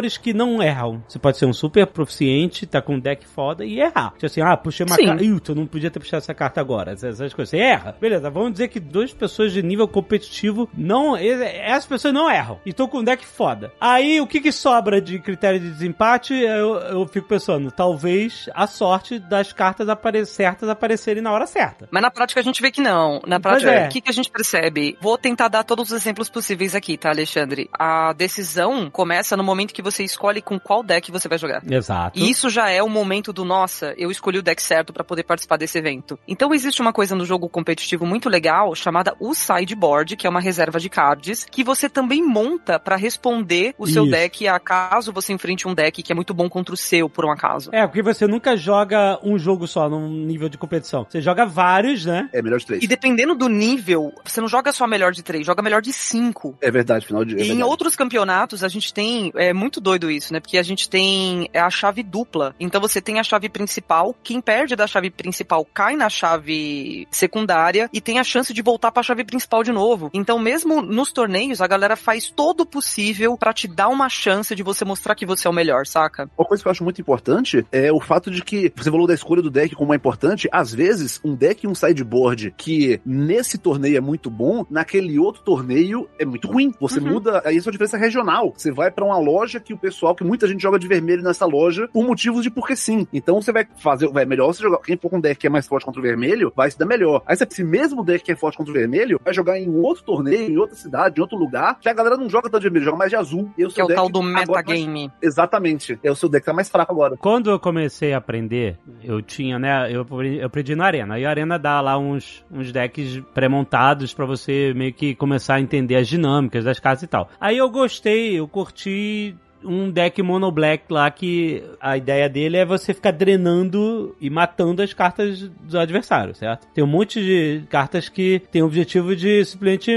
jogadores 0.00 0.16
que 0.16 0.32
não 0.32 0.62
erram. 0.62 1.02
Você 1.06 1.18
pode 1.18 1.36
ser 1.36 1.46
um 1.46 1.52
super 1.52 1.86
proficiente, 1.86 2.66
tá 2.66 2.80
com 2.80 2.94
um 2.94 3.00
deck 3.00 3.26
foda 3.26 3.64
e 3.64 3.80
errar. 3.80 4.12
Tipo 4.12 4.26
assim, 4.26 4.40
ah, 4.40 4.56
puxei 4.56 4.86
uma 4.86 4.96
carta. 4.96 5.22
Ih, 5.22 5.40
tu 5.40 5.54
não 5.54 5.66
podia 5.66 5.90
ter 5.90 6.00
puxado 6.00 6.22
essa 6.22 6.34
carta 6.34 6.60
agora. 6.60 6.92
Essas 6.92 7.32
coisas. 7.34 7.50
Você 7.50 7.58
erra. 7.58 7.96
Beleza, 8.00 8.30
vamos 8.30 8.52
dizer 8.52 8.68
que 8.68 8.80
duas 8.80 9.12
pessoas 9.12 9.52
de 9.52 9.62
nível 9.62 9.86
competitivo 9.88 10.68
não. 10.74 11.16
Essas 11.16 11.86
pessoas 11.86 12.14
não 12.14 12.30
erram. 12.30 12.58
E 12.64 12.72
tô 12.72 12.88
com 12.88 12.98
um 12.98 13.04
deck 13.04 13.24
foda. 13.26 13.72
Aí 13.80 14.20
o 14.20 14.26
que 14.26 14.40
que 14.40 14.52
sobra 14.52 15.00
de 15.00 15.18
critério 15.18 15.60
de 15.60 15.70
desempate? 15.70 16.34
Eu, 16.34 16.74
eu 16.76 17.06
fico 17.06 17.28
pensando, 17.28 17.70
talvez 17.70 18.48
a 18.54 18.66
sorte 18.66 19.18
das 19.18 19.52
cartas 19.52 19.88
apare 19.88 20.24
certas 20.26 20.68
aparecerem 20.68 21.22
na 21.22 21.32
hora 21.32 21.46
certa. 21.46 21.88
Mas 21.90 22.02
na 22.02 22.10
prática 22.10 22.40
a 22.40 22.42
gente 22.42 22.60
vê 22.60 22.70
que 22.70 22.80
não. 22.80 23.20
Na 23.26 23.40
prática, 23.40 23.70
é. 23.70 23.86
o 23.86 23.90
que, 23.90 24.00
que 24.00 24.10
a 24.10 24.12
gente 24.12 24.30
percebe? 24.30 24.96
Vou 25.00 25.16
tentar 25.16 25.48
dar 25.48 25.64
todos 25.64 25.90
os 25.90 25.96
exemplos 25.96 26.28
possíveis 26.28 26.74
aqui, 26.74 26.96
tá, 26.96 27.10
Alexandre? 27.10 27.68
A 27.72 28.12
decisão 28.12 28.90
começa 28.90 29.36
no 29.36 29.42
momento 29.42 29.74
que 29.74 29.82
você 29.82 29.89
escolhe 29.98 30.40
com 30.40 30.58
qual 30.58 30.82
deck 30.82 31.10
você 31.10 31.28
vai 31.28 31.38
jogar. 31.38 31.62
Exato. 31.70 32.18
E 32.18 32.30
isso 32.30 32.48
já 32.48 32.70
é 32.70 32.82
o 32.82 32.88
momento 32.88 33.32
do, 33.32 33.44
nossa, 33.44 33.94
eu 33.96 34.10
escolhi 34.10 34.38
o 34.38 34.42
deck 34.42 34.62
certo 34.62 34.92
para 34.92 35.04
poder 35.04 35.24
participar 35.24 35.56
desse 35.56 35.78
evento. 35.78 36.18
Então 36.26 36.54
existe 36.54 36.80
uma 36.80 36.92
coisa 36.92 37.14
no 37.14 37.24
jogo 37.24 37.48
competitivo 37.48 38.06
muito 38.06 38.28
legal 38.28 38.74
chamada 38.74 39.14
o 39.18 39.34
sideboard, 39.34 40.16
que 40.16 40.26
é 40.26 40.30
uma 40.30 40.40
reserva 40.40 40.78
de 40.78 40.88
cards, 40.88 41.46
que 41.50 41.64
você 41.64 41.88
também 41.88 42.22
monta 42.22 42.78
para 42.78 42.96
responder 42.96 43.74
o 43.78 43.86
seu 43.86 44.04
isso. 44.04 44.12
deck 44.12 44.48
a 44.48 44.58
caso 44.58 45.12
você 45.12 45.32
enfrente 45.32 45.66
um 45.66 45.74
deck 45.74 46.02
que 46.02 46.12
é 46.12 46.14
muito 46.14 46.34
bom 46.34 46.48
contra 46.48 46.74
o 46.74 46.76
seu, 46.76 47.08
por 47.08 47.24
um 47.24 47.30
acaso. 47.30 47.70
É, 47.72 47.86
porque 47.86 48.02
você 48.02 48.26
nunca 48.26 48.56
joga 48.56 49.18
um 49.22 49.38
jogo 49.38 49.66
só 49.66 49.88
num 49.88 50.08
nível 50.08 50.48
de 50.48 50.58
competição. 50.58 51.06
Você 51.08 51.20
joga 51.20 51.46
vários, 51.46 52.04
né? 52.04 52.28
É 52.32 52.42
melhor 52.42 52.58
de 52.58 52.66
três. 52.66 52.82
E 52.82 52.86
dependendo 52.86 53.34
do 53.34 53.48
nível, 53.48 54.12
você 54.24 54.40
não 54.40 54.48
joga 54.48 54.72
só 54.72 54.86
melhor 54.86 55.12
de 55.12 55.22
três, 55.22 55.46
joga 55.46 55.62
melhor 55.62 55.82
de 55.82 55.92
cinco. 55.92 56.56
É 56.60 56.70
verdade, 56.70 57.06
final 57.06 57.24
de. 57.24 57.40
É 57.40 57.44
e 57.44 57.50
em 57.50 57.62
outros 57.62 57.96
campeonatos, 57.96 58.62
a 58.62 58.68
gente 58.68 58.92
tem. 58.92 59.32
É 59.34 59.52
muito 59.52 59.79
doido 59.80 60.10
isso, 60.10 60.32
né? 60.32 60.40
Porque 60.40 60.58
a 60.58 60.62
gente 60.62 60.88
tem 60.88 61.48
a 61.54 61.70
chave 61.70 62.02
dupla. 62.02 62.54
Então 62.58 62.80
você 62.80 63.00
tem 63.00 63.18
a 63.18 63.24
chave 63.24 63.48
principal, 63.48 64.14
quem 64.22 64.40
perde 64.40 64.76
da 64.76 64.86
chave 64.86 65.10
principal 65.10 65.64
cai 65.64 65.96
na 65.96 66.08
chave 66.08 67.06
secundária 67.10 67.88
e 67.92 68.00
tem 68.00 68.18
a 68.18 68.24
chance 68.24 68.52
de 68.52 68.62
voltar 68.62 68.90
para 68.90 69.00
a 69.00 69.04
chave 69.04 69.24
principal 69.24 69.62
de 69.62 69.72
novo. 69.72 70.10
Então, 70.12 70.38
mesmo 70.38 70.82
nos 70.82 71.12
torneios, 71.12 71.60
a 71.60 71.66
galera 71.66 71.96
faz 71.96 72.30
todo 72.30 72.62
o 72.62 72.66
possível 72.66 73.36
para 73.36 73.52
te 73.52 73.68
dar 73.68 73.88
uma 73.88 74.08
chance 74.08 74.54
de 74.54 74.62
você 74.62 74.84
mostrar 74.84 75.14
que 75.14 75.26
você 75.26 75.46
é 75.46 75.50
o 75.50 75.54
melhor, 75.54 75.86
saca? 75.86 76.30
Uma 76.36 76.46
coisa 76.46 76.62
que 76.62 76.68
eu 76.68 76.72
acho 76.72 76.84
muito 76.84 77.00
importante 77.00 77.64
é 77.72 77.92
o 77.92 78.00
fato 78.00 78.30
de 78.30 78.42
que 78.42 78.72
você 78.76 78.90
falou 78.90 79.06
da 79.06 79.14
escolha 79.14 79.42
do 79.42 79.50
deck 79.50 79.74
como 79.74 79.92
é 79.92 79.96
importante. 79.96 80.48
Às 80.52 80.74
vezes, 80.74 81.20
um 81.24 81.34
deck 81.34 81.64
e 81.64 81.68
um 81.68 81.74
sideboard 81.74 82.54
que 82.56 83.00
nesse 83.04 83.58
torneio 83.58 83.96
é 83.96 84.00
muito 84.00 84.30
bom, 84.30 84.64
naquele 84.70 85.18
outro 85.18 85.42
torneio 85.42 86.08
é 86.18 86.24
muito 86.24 86.48
ruim. 86.48 86.72
Você 86.80 87.00
uhum. 87.00 87.12
muda, 87.12 87.42
aí 87.44 87.56
isso 87.56 87.68
é 87.68 87.70
a 87.70 87.72
diferença 87.72 87.96
regional. 87.96 88.52
Você 88.56 88.70
vai 88.70 88.90
para 88.90 89.04
uma 89.04 89.18
loja 89.18 89.60
que 89.60 89.69
o 89.74 89.78
pessoal, 89.78 90.14
que 90.14 90.24
muita 90.24 90.46
gente 90.46 90.62
joga 90.62 90.78
de 90.78 90.88
vermelho 90.88 91.22
nessa 91.22 91.46
loja 91.46 91.88
por 91.92 92.04
motivos 92.04 92.42
de 92.42 92.50
porque 92.50 92.76
sim. 92.76 93.06
Então 93.12 93.40
você 93.40 93.52
vai 93.52 93.66
fazer, 93.76 94.08
vai 94.08 94.24
melhor 94.24 94.48
você 94.48 94.62
jogar. 94.62 94.78
Quem 94.78 94.96
for 94.96 95.10
com 95.10 95.16
um 95.16 95.20
deck 95.20 95.38
que 95.40 95.46
é 95.46 95.50
mais 95.50 95.66
forte 95.66 95.84
contra 95.84 96.00
o 96.00 96.02
vermelho, 96.02 96.52
vai 96.54 96.70
se 96.70 96.78
dar 96.78 96.86
melhor. 96.86 97.22
Aí 97.26 97.36
esse 97.40 97.64
mesmo 97.64 98.04
deck 98.04 98.24
que 98.24 98.32
é 98.32 98.36
forte 98.36 98.56
contra 98.56 98.70
o 98.70 98.74
vermelho, 98.74 99.20
vai 99.24 99.32
jogar 99.32 99.58
em 99.58 99.68
outro 99.68 100.04
torneio, 100.04 100.50
em 100.50 100.56
outra 100.56 100.76
cidade, 100.76 101.18
em 101.18 101.22
outro 101.22 101.38
lugar, 101.38 101.78
que 101.80 101.88
a 101.88 101.94
galera 101.94 102.16
não 102.16 102.28
joga 102.28 102.48
tanto 102.48 102.60
de 102.60 102.64
vermelho, 102.64 102.84
joga 102.84 102.98
mais 102.98 103.10
de 103.10 103.16
azul. 103.16 103.50
E 103.56 103.64
o 103.64 103.68
que 103.68 103.80
é 103.80 103.84
o 103.84 103.88
tal 103.88 104.08
do 104.08 104.22
metagame. 104.22 105.08
Mais... 105.08 105.12
Exatamente. 105.22 105.98
É 106.02 106.10
o 106.10 106.16
seu 106.16 106.28
deck 106.28 106.42
que 106.42 106.46
tá 106.46 106.52
mais 106.52 106.68
fraco 106.68 106.92
agora. 106.92 107.16
Quando 107.16 107.50
eu 107.50 107.58
comecei 107.58 108.12
a 108.12 108.18
aprender, 108.18 108.78
eu 109.02 109.20
tinha, 109.20 109.58
né, 109.58 109.90
eu, 109.90 110.06
eu 110.22 110.46
aprendi 110.46 110.74
na 110.74 110.86
Arena. 110.86 111.18
E 111.18 111.24
a 111.24 111.30
Arena 111.30 111.58
dá 111.58 111.80
lá 111.80 111.98
uns, 111.98 112.44
uns 112.50 112.72
decks 112.72 113.20
pré-montados 113.34 114.14
para 114.14 114.26
você 114.26 114.72
meio 114.74 114.92
que 114.92 115.14
começar 115.14 115.56
a 115.56 115.60
entender 115.60 115.96
as 115.96 116.08
dinâmicas 116.08 116.64
das 116.64 116.78
casas 116.80 117.02
e 117.02 117.06
tal. 117.06 117.28
Aí 117.40 117.58
eu 117.58 117.70
gostei, 117.70 118.38
eu 118.38 118.48
curti 118.48 119.36
um 119.64 119.90
deck 119.90 120.22
mono 120.22 120.50
black 120.50 120.84
lá 120.90 121.10
que 121.10 121.62
a 121.80 121.96
ideia 121.96 122.28
dele 122.28 122.56
é 122.56 122.64
você 122.64 122.94
ficar 122.94 123.10
drenando 123.12 124.14
e 124.20 124.30
matando 124.30 124.82
as 124.82 124.92
cartas 124.92 125.48
do 125.48 125.78
adversário, 125.78 126.34
certo? 126.34 126.66
Tem 126.72 126.82
um 126.82 126.86
monte 126.86 127.20
de 127.20 127.62
cartas 127.68 128.08
que 128.08 128.40
tem 128.50 128.62
o 128.62 128.66
objetivo 128.66 129.14
de 129.14 129.44
simplesmente 129.44 129.92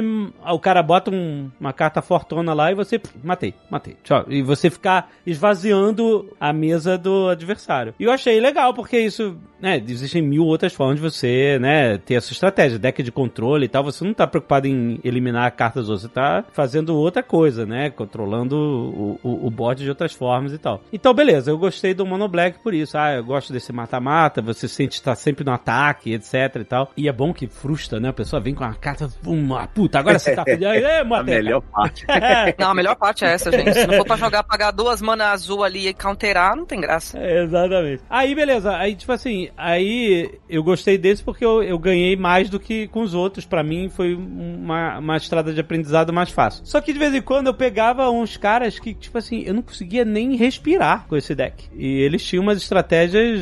o 0.45 0.59
cara 0.59 0.81
bota 0.83 1.11
um- 1.11 1.49
uma 1.59 1.73
carta 1.73 2.01
fortuna 2.01 2.53
lá 2.53 2.71
e 2.71 2.75
você 2.75 2.99
pff, 2.99 3.13
matei, 3.23 3.53
matei. 3.69 3.95
Tchau. 4.03 4.25
E 4.29 4.41
você 4.41 4.69
ficar 4.69 5.09
esvaziando 5.25 6.29
a 6.39 6.51
mesa 6.51 6.97
do 6.97 7.27
adversário. 7.29 7.93
E 7.99 8.03
eu 8.03 8.11
achei 8.11 8.39
legal 8.39 8.73
porque 8.73 8.97
isso, 8.99 9.37
né, 9.61 9.81
existem 9.87 10.21
mil 10.21 10.45
outras 10.45 10.73
formas 10.73 10.95
de 10.95 11.01
você, 11.01 11.57
né, 11.59 11.97
ter 11.97 12.15
essa 12.15 12.31
estratégia, 12.31 12.79
deck 12.79 13.01
de 13.03 13.11
controle 13.11 13.65
e 13.65 13.69
tal, 13.69 13.83
você 13.83 14.03
não 14.03 14.13
tá 14.13 14.25
preocupado 14.25 14.67
em 14.67 14.99
eliminar 15.03 15.51
cartas 15.51 15.87
você 15.87 16.07
tá 16.07 16.43
fazendo 16.51 16.95
outra 16.97 17.21
coisa, 17.21 17.65
né, 17.65 17.89
controlando 17.89 18.55
o, 18.55 19.19
o, 19.23 19.47
o 19.47 19.51
board 19.53 19.83
de 19.83 19.89
outras 19.89 20.13
formas 20.13 20.51
e 20.53 20.57
tal. 20.57 20.81
Então, 20.91 21.13
beleza, 21.13 21.51
eu 21.51 21.57
gostei 21.57 21.93
do 21.93 22.05
Mono 22.05 22.27
Black 22.27 22.59
por 22.59 22.73
isso. 22.73 22.97
Ah, 22.97 23.13
eu 23.13 23.23
gosto 23.23 23.53
desse 23.53 23.71
mata-mata, 23.71 24.41
você 24.41 24.67
sente 24.67 24.95
estar 24.95 25.15
sempre 25.15 25.45
no 25.45 25.51
ataque, 25.51 26.13
etc 26.13 26.55
e 26.55 26.65
tal. 26.65 26.91
E 26.97 27.07
é 27.07 27.13
bom 27.13 27.33
que 27.33 27.47
frustra, 27.47 27.99
né, 27.99 28.09
a 28.09 28.13
pessoa 28.13 28.39
vem 28.39 28.55
com 28.55 28.63
uma 28.63 28.73
carta, 28.73 29.09
uma 29.25 29.67
puta, 29.67 29.99
agora 29.99 30.19
você 30.19 30.35
tá 30.35 30.43
pedindo, 30.45 30.65
é, 30.65 31.01
A 31.01 31.23
melhor 31.23 31.61
parte. 31.61 32.05
Não, 32.57 32.71
a 32.71 32.73
melhor 32.73 32.95
parte 32.95 33.23
é 33.23 33.33
essa, 33.33 33.51
gente. 33.51 33.73
Se 33.73 33.87
não 33.87 33.95
for 33.95 34.05
pra 34.05 34.17
jogar, 34.17 34.43
pagar 34.43 34.71
duas 34.71 35.01
mana 35.01 35.31
azul 35.31 35.63
ali 35.63 35.87
e 35.87 35.93
counterar, 35.93 36.55
não 36.55 36.65
tem 36.65 36.79
graça. 36.79 37.17
É, 37.17 37.43
Exatamente. 37.43 38.03
Aí, 38.09 38.33
beleza. 38.33 38.75
Aí, 38.75 38.95
tipo 38.95 39.11
assim, 39.11 39.49
aí 39.57 40.39
eu 40.49 40.63
gostei 40.63 40.97
desse 40.97 41.23
porque 41.23 41.45
eu, 41.45 41.61
eu 41.61 41.77
ganhei 41.77 42.15
mais 42.15 42.49
do 42.49 42.59
que 42.59 42.87
com 42.87 43.01
os 43.01 43.13
outros. 43.13 43.45
Pra 43.45 43.63
mim, 43.63 43.89
foi 43.89 44.15
uma, 44.15 44.97
uma 44.99 45.17
estrada 45.17 45.53
de 45.53 45.59
aprendizado 45.59 46.11
mais 46.11 46.29
fácil. 46.29 46.65
Só 46.65 46.81
que 46.81 46.93
de 46.93 46.99
vez 46.99 47.13
em 47.13 47.21
quando 47.21 47.47
eu 47.47 47.53
pegava 47.53 48.09
uns 48.09 48.37
caras 48.37 48.79
que, 48.79 48.93
tipo 48.93 49.17
assim, 49.17 49.42
eu 49.45 49.53
não 49.53 49.61
conseguia 49.61 50.05
nem 50.05 50.35
respirar 50.35 51.05
com 51.07 51.15
esse 51.15 51.33
deck. 51.35 51.69
E 51.75 52.01
eles 52.01 52.23
tinham 52.23 52.43
umas 52.43 52.57
estratégias 52.57 53.39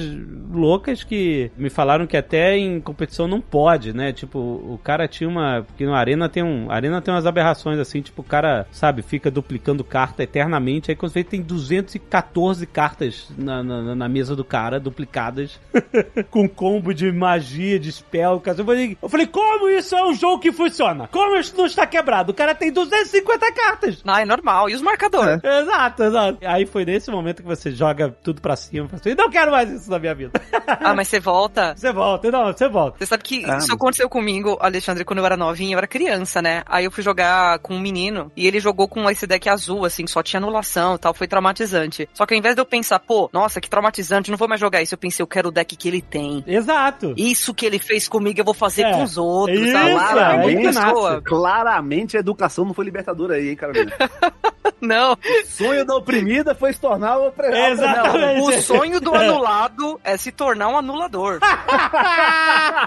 loucas 0.52 1.04
que 1.04 1.52
me 1.58 1.70
falaram 1.70 2.06
que 2.06 2.18
até 2.18 2.58
em 2.58 2.80
competição 2.80 3.28
não 3.28 3.42
pode, 3.42 3.94
né? 3.94 4.12
Tipo, 4.12 4.40
o 4.40 4.80
cara 4.84 5.08
tinha 5.08 5.30
uma. 5.30 5.64
Porque 5.66 5.86
no 5.86 5.94
Arena 5.94 6.30
tem 6.30 6.44
um. 6.44 6.70
Arena 6.70 7.02
tem 7.02 7.14
umas 7.14 7.26
aberrações 7.26 7.80
assim, 7.80 8.02
tipo, 8.02 8.22
o 8.22 8.26
cara, 8.26 8.68
sabe, 8.72 9.02
fica 9.02 9.32
duplicando 9.32 9.84
carta 9.84 10.24
eternamente. 10.24 10.92
Aí 10.92 10.96
quando 10.96 11.12
você 11.12 11.20
vê, 11.20 11.24
tem 11.24 11.42
214 11.42 12.66
cartas 12.66 13.30
na, 13.38 13.64
na, 13.64 13.96
na 13.96 14.10
mesa 14.10 14.36
do 14.36 14.44
cara, 14.44 14.80
duplicadas, 14.80 15.60
com 16.30 16.48
combo 16.48 16.94
de 16.94 17.12
magia, 17.12 17.80
de 17.80 17.92
spell. 17.92 18.40
cara. 18.40 18.60
Eu 18.60 18.66
falei, 18.66 18.98
eu 19.02 19.10
falei, 19.10 19.28
como 19.28 19.70
isso 19.70 19.96
é 19.96 20.06
um 20.06 20.14
jogo 20.14 20.40
que 20.40 20.52
funciona? 20.52 21.08
Como 21.08 21.36
isso 21.38 21.56
não 21.58 21.66
está 21.66 21.86
quebrado? 21.86 22.32
O 22.32 22.36
cara 22.36 22.54
tem 22.54 22.72
250 22.72 23.52
cartas. 23.54 24.04
Não, 24.04 24.16
é 24.18 24.26
normal. 24.26 24.70
E 24.70 24.76
os 24.76 24.82
marcadores? 24.82 25.42
Exato, 25.44 25.91
exato. 26.00 26.38
Aí 26.46 26.66
foi 26.66 26.86
nesse 26.86 27.10
momento 27.12 27.42
que 27.42 27.48
você 27.48 27.72
joga 27.72 28.16
tudo 28.24 28.42
pra 28.42 28.56
cima. 28.56 28.88
fala 28.88 29.00
assim, 29.00 29.16
não 29.16 29.30
quero 29.30 29.52
mais 29.52 29.70
isso 29.70 29.90
na 29.90 30.00
minha 30.00 30.16
vida. 30.16 30.32
Ah, 30.84 30.96
mas 30.96 31.10
você 31.10 31.20
volta. 31.20 31.76
Você 31.76 31.92
volta, 31.92 32.32
não, 32.32 32.46
você 32.48 32.68
volta. 32.70 32.98
Você 32.98 33.06
sabe 33.06 33.24
que 33.24 33.36
Ah, 33.46 33.58
isso 33.58 33.68
mas- 33.68 33.70
aconteceu 33.70 34.10
comigo, 34.10 34.58
Alexandre, 34.62 35.04
quando 35.04 35.20
eu 35.20 35.26
era 35.26 35.36
novinha, 35.38 35.74
eu 35.74 35.78
era 35.78 35.86
criança, 35.88 36.42
né? 36.42 36.64
Aí 36.66 36.86
eu 36.86 36.92
fui 36.92 37.04
jogar 37.04 37.60
com 37.60 37.76
um 37.76 37.80
menino 37.80 38.32
e 38.36 38.48
ele 38.48 38.60
jogou 38.60 38.88
com 38.88 39.08
esse 39.10 39.28
deck 39.28 39.48
azul, 39.50 39.86
assim, 39.86 40.08
só 40.08 40.24
tinha 40.24 40.40
anulação 40.40 40.96
e 40.96 40.98
tal, 40.98 41.14
foi 41.14 41.28
traumatizante. 41.28 42.08
Só 42.14 42.26
que 42.26 42.34
ao 42.34 42.38
invés 42.40 42.56
de 42.56 42.62
eu 42.62 42.66
pensar, 42.66 43.00
pô, 43.00 43.30
nossa, 43.34 43.60
que 43.62 43.70
traumatizante, 43.70 44.32
não 44.32 44.38
vou 44.38 44.48
mais 44.48 44.60
jogar 44.62 44.82
isso, 44.82 44.94
eu 44.94 44.98
pensei, 44.98 45.22
eu 45.24 45.28
quero 45.28 45.50
o 45.50 45.52
deck 45.52 45.76
que 45.76 45.88
ele 45.88 46.02
tem. 46.02 46.44
Exato. 46.48 47.14
Isso 47.18 47.54
que 47.54 47.66
ele 47.66 47.78
fez 47.80 48.08
comigo, 48.08 48.40
eu 48.40 48.46
vou 48.46 48.54
fazer 48.54 48.84
É, 48.84 48.92
com 48.94 49.04
os 49.04 49.18
outros. 49.18 49.60
isso, 49.60 49.78
ah, 49.78 50.14
lá, 50.14 50.44
é 50.46 50.54
é 50.54 50.62
pessoa. 50.62 51.22
Claramente 51.22 52.18
a 52.18 52.20
educação 52.22 52.66
não 52.66 52.74
foi 52.74 52.86
libertadora 52.86 53.36
aí, 53.36 53.50
hein, 53.50 53.56
Carolina? 53.56 53.92
Não, 54.82 55.14
O 55.14 55.46
sonho 55.48 55.86
da 55.86 55.96
oprimida 55.96 56.56
foi 56.56 56.74
se 56.74 56.80
tornar 56.82 57.18
o 57.18 57.28
opre- 57.28 57.48
Exato. 57.48 58.18
não. 58.18 58.42
O 58.44 58.52
sonho 58.62 59.00
do 59.00 59.14
anulado 59.16 60.00
é 60.04 60.18
se 60.18 60.32
tornar 60.32 60.68
um 60.70 60.78
anulador. 60.78 61.40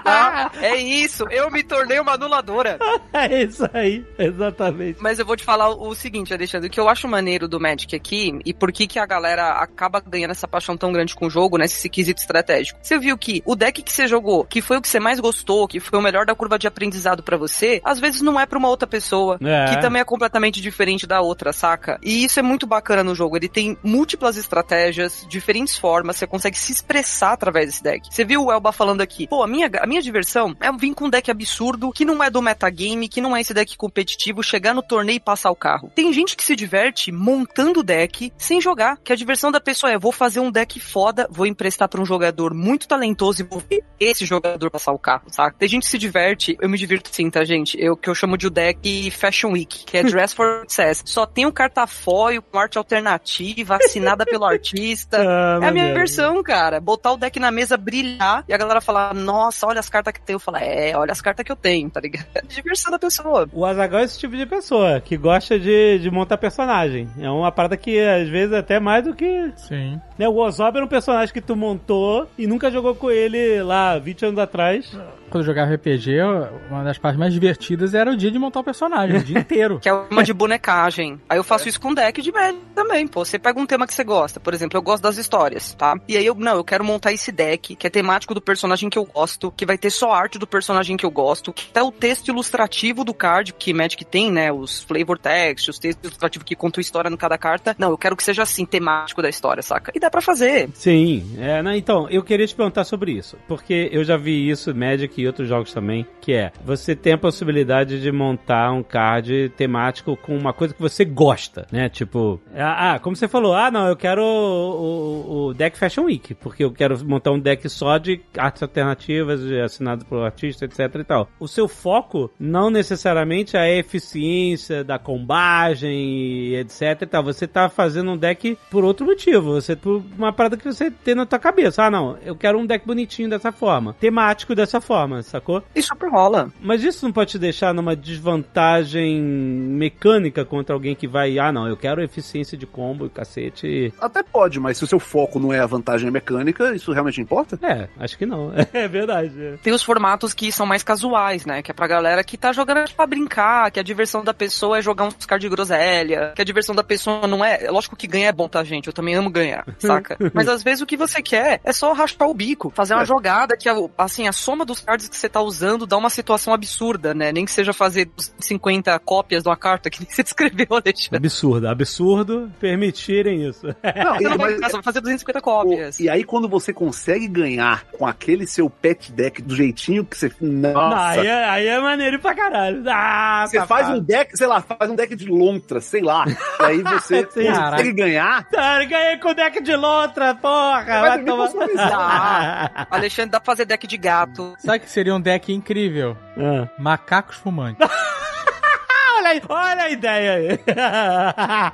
Tá? 0.03 0.51
É 0.61 0.75
isso, 0.75 1.25
eu 1.29 1.49
me 1.51 1.63
tornei 1.63 1.99
uma 1.99 2.13
anuladora. 2.13 2.77
É 3.13 3.43
isso 3.43 3.67
aí, 3.73 4.05
exatamente. 4.17 4.99
Mas 5.01 5.19
eu 5.19 5.25
vou 5.25 5.35
te 5.35 5.43
falar 5.43 5.69
o 5.69 5.93
seguinte, 5.95 6.33
Alexandre, 6.33 6.67
o 6.67 6.71
que 6.71 6.79
eu 6.79 6.89
acho 6.89 7.07
maneiro 7.07 7.47
do 7.47 7.59
Magic 7.59 7.95
aqui, 7.95 8.37
e 8.45 8.53
por 8.53 8.71
que 8.71 8.87
que 8.87 8.99
a 8.99 9.05
galera 9.05 9.53
acaba 9.53 9.99
ganhando 9.99 10.31
essa 10.31 10.47
paixão 10.47 10.75
tão 10.77 10.91
grande 10.91 11.15
com 11.15 11.27
o 11.27 11.29
jogo, 11.29 11.57
né, 11.57 11.65
esse 11.65 11.89
quesito 11.89 12.19
estratégico. 12.21 12.79
Você 12.81 12.97
viu 12.99 13.17
que 13.17 13.41
o 13.45 13.55
deck 13.55 13.81
que 13.81 13.91
você 13.91 14.07
jogou, 14.07 14.43
que 14.43 14.61
foi 14.61 14.77
o 14.77 14.81
que 14.81 14.87
você 14.87 14.99
mais 14.99 15.19
gostou, 15.19 15.67
que 15.67 15.79
foi 15.79 15.97
o 15.97 16.01
melhor 16.01 16.25
da 16.25 16.35
curva 16.35 16.57
de 16.59 16.67
aprendizado 16.67 17.23
pra 17.23 17.37
você, 17.37 17.81
às 17.83 17.99
vezes 17.99 18.21
não 18.21 18.39
é 18.39 18.45
pra 18.45 18.57
uma 18.59 18.69
outra 18.69 18.87
pessoa, 18.87 19.37
É. 19.41 19.65
que 19.73 19.81
também 19.81 20.01
é 20.01 20.05
completamente 20.05 20.61
diferente 20.61 21.07
da 21.07 21.21
outra, 21.21 21.53
saca? 21.53 21.84
E 22.01 22.23
isso 22.23 22.39
é 22.39 22.43
muito 22.43 22.65
bacana 22.65 23.03
no 23.03 23.15
jogo, 23.15 23.37
ele 23.37 23.47
tem 23.47 23.77
múltiplas 23.83 24.37
estratégias, 24.37 25.25
diferentes 25.27 25.77
formas, 25.77 26.17
você 26.17 26.27
consegue 26.27 26.57
se 26.57 26.71
expressar 26.71 27.33
através 27.33 27.67
desse 27.67 27.83
deck. 27.83 28.07
Você 28.13 28.25
viu 28.25 28.43
o 28.43 28.51
Elba 28.51 28.71
falando 28.71 29.01
aqui, 29.01 29.27
pô, 29.27 29.43
a 29.43 29.47
minha, 29.47 29.69
a 29.79 29.87
minha 29.87 30.01
diversão 30.01 30.55
é 30.59 30.71
vir 30.71 30.93
com 30.93 31.05
um 31.05 31.09
deck 31.09 31.29
absurdo, 31.29 31.91
que 31.91 32.05
não 32.05 32.23
é 32.23 32.29
do 32.29 32.41
metagame, 32.41 33.07
que 33.07 33.21
não 33.21 33.35
é 33.35 33.41
esse 33.41 33.53
deck 33.53 33.77
competitivo, 33.77 34.43
chegar 34.43 34.73
no 34.73 34.81
torneio 34.81 35.17
e 35.17 35.19
passar 35.19 35.51
o 35.51 35.55
carro. 35.55 35.91
Tem 35.95 36.11
gente 36.11 36.35
que 36.35 36.43
se 36.43 36.55
diverte 36.55 37.11
montando 37.11 37.79
o 37.79 37.83
deck 37.83 38.31
sem 38.37 38.59
jogar, 38.61 38.97
que 39.03 39.13
a 39.13 39.15
diversão 39.15 39.51
da 39.51 39.59
pessoa 39.59 39.91
é, 39.91 39.97
vou 39.97 40.11
fazer 40.11 40.39
um 40.39 40.51
deck 40.51 40.79
foda, 40.79 41.27
vou 41.29 41.45
emprestar 41.45 41.87
pra 41.87 42.01
um 42.01 42.05
jogador 42.05 42.53
muito 42.53 42.87
talentoso 42.87 43.41
e 43.41 43.45
vou 43.45 43.61
ver 43.69 43.83
esse 43.99 44.25
jogador 44.25 44.69
passar 44.69 44.91
o 44.91 44.99
carro, 44.99 45.23
saca? 45.29 45.55
Tem 45.57 45.67
gente 45.67 45.83
que 45.83 45.89
se 45.89 45.97
diverte, 45.97 46.57
eu 46.59 46.69
me 46.69 46.77
divirto 46.77 47.09
sim, 47.11 47.29
tá, 47.29 47.43
gente? 47.43 47.77
Eu 47.79 47.95
que 47.95 48.09
eu 48.09 48.15
chamo 48.15 48.37
de 48.37 48.47
o 48.47 48.49
deck 48.49 49.11
Fashion 49.11 49.51
Week, 49.51 49.85
que 49.85 49.97
é 49.97 50.03
Dress 50.05 50.33
for 50.33 50.61
Success. 50.61 51.03
Só 51.05 51.25
tem 51.25 51.45
um 51.45 51.51
cartafoil 51.75 52.41
com 52.41 52.57
arte 52.57 52.77
alternativa, 52.77 53.75
assinada 53.75 54.25
pelo 54.25 54.45
artista. 54.45 55.17
Ah, 55.19 55.59
É 55.61 55.67
a 55.67 55.71
minha 55.71 55.93
versão, 55.93 56.41
cara. 56.41 56.79
Botar 56.79 57.11
o 57.11 57.17
deck 57.17 57.39
na 57.39 57.51
mesa, 57.51 57.75
brilhar 57.75 58.43
e 58.47 58.53
a 58.53 58.57
galera 58.57 58.79
falar, 58.79 59.13
nossa, 59.13 59.67
olha 59.67 59.79
as 59.79 59.89
cartas 59.89 60.13
que 60.13 60.21
tem. 60.21 60.33
Eu 60.33 60.39
falo, 60.39 60.57
é, 60.57 60.95
olha 60.95 61.11
as 61.11 61.21
cartas 61.21 61.45
que 61.45 61.51
eu 61.51 61.55
tenho, 61.55 61.89
tá 61.89 61.99
ligado? 61.99 62.25
É 62.33 62.39
a 62.43 62.47
diversão 62.47 62.91
da 62.91 62.99
pessoa. 62.99 63.47
O 63.51 63.65
Azaghal 63.65 63.99
é 63.99 64.03
esse 64.05 64.17
tipo 64.17 64.35
de 64.35 64.45
pessoa, 64.45 65.01
que 65.01 65.17
gosta 65.17 65.59
de, 65.59 65.99
de 65.99 66.09
montar 66.09 66.37
personagem. 66.37 67.09
É 67.19 67.29
uma 67.29 67.51
parada 67.51 67.75
que, 67.75 67.99
às 67.99 68.29
vezes, 68.29 68.53
é 68.53 68.59
até 68.59 68.79
mais 68.79 69.03
do 69.03 69.13
que... 69.13 69.51
Sim. 69.57 69.99
Né? 70.17 70.27
O 70.27 70.37
Ozob 70.37 70.77
era 70.77 70.85
um 70.85 70.89
personagem 70.89 71.33
que 71.33 71.41
tu 71.41 71.55
montou 71.55 72.29
e 72.37 72.47
nunca 72.47 72.71
jogou 72.71 72.95
com 72.95 73.11
ele 73.11 73.61
lá 73.61 73.97
20 73.97 74.25
anos 74.27 74.39
atrás. 74.39 74.97
Quando 75.29 75.43
eu 75.43 75.47
jogava 75.47 75.73
RPG, 75.73 76.21
uma 76.69 76.83
das 76.83 76.97
partes 76.97 77.19
mais 77.19 77.33
divertidas 77.33 77.93
era 77.93 78.11
o 78.11 78.15
dia 78.15 78.31
de 78.31 78.39
montar 78.39 78.59
o 78.59 78.63
personagem, 78.63 79.17
o 79.17 79.23
dia 79.23 79.39
inteiro. 79.39 79.79
Que 79.79 79.89
é 79.89 79.93
uma 79.93 80.23
de 80.23 80.33
bonecagem. 80.33 81.19
Aí 81.27 81.37
eu 81.37 81.43
faço 81.43 81.67
isso 81.67 81.79
com 81.79 81.93
deck 81.93 82.21
de 82.21 82.31
média 82.31 82.59
também, 82.73 83.07
pô. 83.07 83.25
Você 83.25 83.39
pega 83.39 83.59
um 83.59 83.65
tema 83.65 83.87
que 83.87 83.93
você 83.93 84.03
gosta. 84.03 84.39
Por 84.39 84.53
exemplo, 84.53 84.77
eu 84.77 84.81
gosto 84.81 85.03
das 85.03 85.17
histórias, 85.17 85.73
tá? 85.73 85.95
E 86.07 86.17
aí 86.17 86.25
eu, 86.25 86.35
não, 86.35 86.55
eu 86.55 86.63
quero 86.63 86.83
montar 86.83 87.11
esse 87.11 87.31
deck 87.31 87.75
que 87.75 87.87
é 87.87 87.89
temático 87.89 88.33
do 88.33 88.41
personagem 88.41 88.89
que 88.89 88.97
eu 88.97 89.05
gosto, 89.05 89.51
que 89.51 89.65
vai 89.65 89.77
ter 89.77 89.89
só 89.89 90.11
arte 90.11 90.37
do 90.37 90.47
personagem 90.47 90.95
que 90.95 91.05
eu 91.05 91.11
gosto, 91.11 91.51
que 91.51 91.67
é 91.73 91.83
o 91.83 91.91
texto 91.91 92.29
ilustrativo 92.29 93.03
do 93.03 93.13
card, 93.13 93.53
que 93.53 93.73
Magic 93.73 94.03
tem, 94.05 94.31
né? 94.31 94.51
Os 94.51 94.83
flavor 94.83 95.17
text, 95.17 95.69
os 95.69 95.79
textos 95.79 96.03
ilustrativos 96.03 96.45
que 96.45 96.55
contam 96.55 96.79
a 96.79 96.83
história 96.83 97.09
no 97.09 97.17
cada 97.17 97.37
carta. 97.37 97.75
Não, 97.77 97.89
eu 97.89 97.97
quero 97.97 98.15
que 98.15 98.23
seja 98.23 98.43
assim, 98.43 98.65
temático 98.65 99.21
da 99.21 99.29
história, 99.29 99.61
saca? 99.61 99.91
E 99.95 99.99
dá 99.99 100.09
pra 100.09 100.21
fazer. 100.21 100.69
Sim, 100.73 101.35
é, 101.39 101.61
né, 101.61 101.77
então, 101.77 102.07
eu 102.09 102.23
queria 102.23 102.47
te 102.47 102.55
perguntar 102.55 102.83
sobre 102.83 103.11
isso, 103.11 103.37
porque 103.47 103.89
eu 103.91 104.03
já 104.03 104.17
vi 104.17 104.49
isso, 104.49 104.73
Magic 104.73 105.14
e 105.21 105.27
outros 105.27 105.47
jogos 105.47 105.73
também, 105.73 106.05
que 106.21 106.33
é, 106.33 106.51
você 106.63 106.95
tem 106.95 107.13
a 107.13 107.17
possibilidade 107.17 108.01
de 108.01 108.11
montar 108.11 108.71
um 108.71 108.83
card 108.83 109.49
temático 109.55 110.15
com 110.17 110.35
uma 110.37 110.53
coisa 110.53 110.73
que 110.73 110.81
você 110.81 111.03
gosta, 111.05 111.67
né, 111.71 111.89
tipo, 111.89 112.39
ah, 112.55 112.93
ah, 112.93 112.99
como 112.99 113.15
você 113.15 113.27
falou, 113.27 113.53
ah, 113.53 113.69
não, 113.71 113.87
eu 113.87 113.95
quero 113.95 114.21
o, 114.23 114.25
o- 114.25 115.45
o 115.47 115.53
deck 115.53 115.77
Fashion 115.77 116.03
Week, 116.05 116.33
porque 116.35 116.63
eu 116.63 116.71
quero 116.71 116.97
montar 117.05 117.31
um 117.31 117.39
deck 117.39 117.67
só 117.69 117.97
de 117.97 118.21
artes 118.37 118.63
alternativas, 118.63 119.41
assinado 119.63 120.05
pelo 120.05 120.23
artista, 120.23 120.65
etc 120.65 120.79
e 120.95 121.03
tal. 121.03 121.29
O 121.39 121.47
seu 121.47 121.67
foco 121.67 122.31
não 122.39 122.69
necessariamente 122.69 123.55
é 123.55 123.59
a 123.59 123.69
eficiência 123.77 124.83
da 124.83 124.97
combagem 124.97 126.55
etc 126.55 127.01
e 127.01 127.05
tal, 127.05 127.23
você 127.23 127.47
tá 127.47 127.69
fazendo 127.69 128.11
um 128.11 128.17
deck 128.17 128.57
por 128.71 128.83
outro 128.83 129.05
motivo, 129.05 129.53
você 129.53 129.75
por 129.75 130.01
uma 130.17 130.31
parada 130.33 130.57
que 130.57 130.65
você 130.65 130.89
tem 130.89 131.15
na 131.15 131.25
tua 131.25 131.39
cabeça. 131.39 131.83
Ah, 131.83 131.91
não, 131.91 132.17
eu 132.25 132.35
quero 132.35 132.57
um 132.57 132.65
deck 132.65 132.85
bonitinho 132.85 133.29
dessa 133.29 133.51
forma, 133.51 133.93
temático 133.99 134.55
dessa 134.55 134.79
forma, 134.81 135.04
sacou? 135.23 135.63
E 135.75 135.81
super 135.81 136.09
rola. 136.09 136.51
Mas 136.61 136.83
isso 136.83 137.05
não 137.05 137.11
pode 137.13 137.31
te 137.31 137.39
deixar 137.39 137.73
numa 137.73 137.95
desvantagem 137.95 139.21
mecânica 139.21 140.45
contra 140.45 140.73
alguém 140.75 140.95
que 140.95 141.07
vai, 141.07 141.37
ah, 141.39 141.51
não, 141.51 141.67
eu 141.67 141.77
quero 141.77 142.01
eficiência 142.03 142.57
de 142.57 142.65
combo 142.65 143.05
e 143.05 143.09
cacete. 143.09 143.93
Até 143.99 144.23
pode, 144.23 144.59
mas 144.59 144.77
se 144.77 144.83
o 144.83 144.87
seu 144.87 144.99
foco 144.99 145.39
não 145.39 145.51
é 145.53 145.59
a 145.59 145.65
vantagem 145.65 146.09
mecânica, 146.11 146.73
isso 146.75 146.91
realmente 146.91 147.21
importa? 147.21 147.57
É, 147.61 147.87
acho 147.99 148.17
que 148.17 148.25
não. 148.25 148.51
É 148.73 148.87
verdade. 148.87 149.31
é. 149.41 149.57
Tem 149.63 149.73
os 149.73 149.81
formatos 149.83 150.33
que 150.33 150.51
são 150.51 150.65
mais 150.65 150.83
casuais, 150.83 151.45
né? 151.45 151.61
Que 151.61 151.71
é 151.71 151.73
pra 151.73 151.87
galera 151.87 152.23
que 152.23 152.37
tá 152.37 152.51
jogando 152.51 152.89
pra 152.95 153.07
brincar, 153.07 153.71
que 153.71 153.79
a 153.79 153.83
diversão 153.83 154.23
da 154.23 154.33
pessoa 154.33 154.77
é 154.77 154.81
jogar 154.81 155.05
uns 155.05 155.25
cards 155.25 155.49
de 155.49 155.49
groselha, 155.55 156.33
que 156.35 156.41
a 156.41 156.45
diversão 156.45 156.75
da 156.75 156.83
pessoa 156.83 157.25
não 157.27 157.43
é. 157.43 157.63
é 157.65 157.71
Lógico 157.71 157.95
que 157.95 158.07
ganhar 158.07 158.27
é 158.29 158.31
bom, 158.31 158.47
tá, 158.47 158.63
gente? 158.63 158.87
Eu 158.87 158.93
também 158.93 159.15
amo 159.15 159.29
ganhar, 159.29 159.65
saca? 159.79 160.17
Mas 160.33 160.47
às 160.47 160.61
vezes 160.63 160.81
o 160.81 160.85
que 160.85 160.97
você 160.97 161.21
quer 161.21 161.61
é 161.63 161.71
só 161.71 161.93
raspar 161.93 162.27
o 162.27 162.33
bico, 162.33 162.69
fazer 162.75 162.93
uma 162.93 163.03
É. 163.03 163.05
jogada 163.05 163.55
que, 163.57 163.67
assim, 163.97 164.27
a 164.27 164.31
soma 164.31 164.65
dos 164.65 164.79
cards 164.79 164.94
que 164.97 165.15
você 165.17 165.29
tá 165.29 165.41
usando 165.41 165.85
dá 165.85 165.97
uma 165.97 166.09
situação 166.09 166.53
absurda, 166.53 167.13
né? 167.13 167.31
Nem 167.31 167.45
que 167.45 167.51
seja 167.51 167.73
fazer 167.73 168.09
50 168.39 168.97
cópias 168.99 169.43
de 169.43 169.49
uma 169.49 169.57
carta 169.57 169.89
que 169.89 170.01
nem 170.01 170.09
você 170.09 170.23
descreveu, 170.23 170.67
Alexandre. 170.71 171.17
absurdo, 171.17 171.67
absurdo 171.67 172.51
permitirem 172.59 173.47
isso. 173.47 173.67
Não, 173.95 174.15
Você 174.17 174.23
não 174.23 174.35
e, 174.35 174.37
vai, 174.37 174.57
mas- 174.57 174.71
vai 174.71 174.83
fazer 174.83 175.01
250 175.01 175.39
Pô, 175.39 175.43
cópias. 175.43 175.99
E 175.99 176.09
aí, 176.09 176.23
quando 176.23 176.47
você 176.49 176.73
consegue 176.73 177.27
ganhar 177.27 177.83
com 177.97 178.05
aquele 178.05 178.45
seu 178.47 178.69
pet 178.69 179.11
deck 179.11 179.41
do 179.41 179.55
jeitinho 179.55 180.05
que 180.05 180.17
você. 180.17 180.31
Nossa! 180.41 180.73
Não, 180.89 180.97
aí, 180.97 181.27
é, 181.27 181.45
aí 181.49 181.67
é 181.67 181.79
maneiro 181.79 182.19
pra 182.19 182.33
caralho. 182.35 182.83
Ah, 182.87 183.45
Você 183.47 183.57
safado. 183.59 183.83
faz 183.85 183.97
um 183.97 184.01
deck, 184.01 184.37
sei 184.37 184.47
lá, 184.47 184.61
faz 184.61 184.89
um 184.91 184.95
deck 184.95 185.15
de 185.15 185.25
lontra, 185.27 185.79
sei 185.81 186.01
lá. 186.01 186.25
E 186.27 186.63
aí 186.63 186.81
você 186.81 187.27
Sim. 187.31 187.45
consegue 187.47 187.93
ganhar. 187.93 188.43
Cara, 188.49 188.85
ganhei 188.85 189.17
com 189.17 189.29
o 189.29 189.33
deck 189.33 189.61
de 189.61 189.75
lontra, 189.75 190.35
porra! 190.35 190.83
Vai 190.85 191.01
Vai 191.01 191.23
dormir 191.23 191.51
tomar... 191.73 192.87
Alexandre, 192.91 193.31
dá 193.31 193.39
pra 193.39 193.45
fazer 193.53 193.65
deck 193.65 193.87
de 193.87 193.97
gato. 193.97 194.55
Sabe 194.59 194.79
que 194.85 194.91
seria 194.91 195.13
um 195.13 195.19
deck 195.19 195.51
incrível? 195.53 196.15
Ah. 196.37 196.69
Macacos 196.79 197.35
fumantes. 197.37 197.85
olha, 199.17 199.29
aí, 199.29 199.41
olha 199.49 199.83
a 199.83 199.89
ideia 199.89 200.33
aí. 200.33 200.59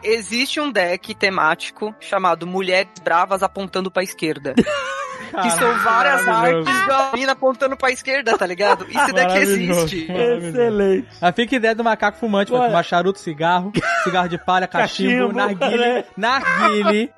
Existe 0.12 0.60
um 0.60 0.72
deck 0.72 1.13
temático 1.15 1.94
chamado 2.00 2.48
Mulheres 2.48 2.91
Bravas 3.03 3.44
Apontando 3.44 3.91
pra 3.91 4.01
Esquerda. 4.03 4.53
que 4.56 5.50
são 5.51 5.77
várias 5.80 6.27
artes 6.27 6.88
da 6.88 7.12
mina 7.13 7.32
apontando 7.32 7.77
pra 7.77 7.89
esquerda, 7.89 8.38
tá 8.38 8.46
ligado? 8.46 8.86
Esse 8.89 9.13
deck 9.13 9.38
existe. 9.38 10.08
Excelente. 10.12 11.08
Aí 11.22 11.32
fica 11.32 11.56
a 11.56 11.58
ideia 11.58 11.74
do 11.75 11.84
macaco 11.86 12.18
fumante, 12.18 12.51
vai 12.51 12.68
fumar 12.68 12.84
charuto, 12.84 13.18
cigarro, 13.18 13.72
cigarro 14.03 14.27
de 14.27 14.38
palha, 14.38 14.68
cachimbo, 14.68 15.34
Cachimbo, 15.34 15.34
narguile, 15.34 15.77
né? 15.77 16.03
narguile. 16.18 17.13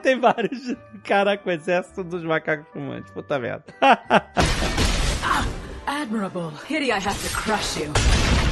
Tem 0.00 0.20
vários. 0.20 0.76
Caraca, 1.02 1.42
o 1.48 1.50
exército 1.50 2.04
dos 2.04 2.22
macacos 2.22 2.66
fumantes. 2.72 3.10
Puta 3.10 3.36
merda. 3.38 3.64
Ah, 5.32 5.46
admirable. 5.86 6.52
Pity 6.64 6.92
I 6.92 6.98
have 6.98 7.22
to 7.22 7.36
crush 7.36 7.76
you. 7.78 8.49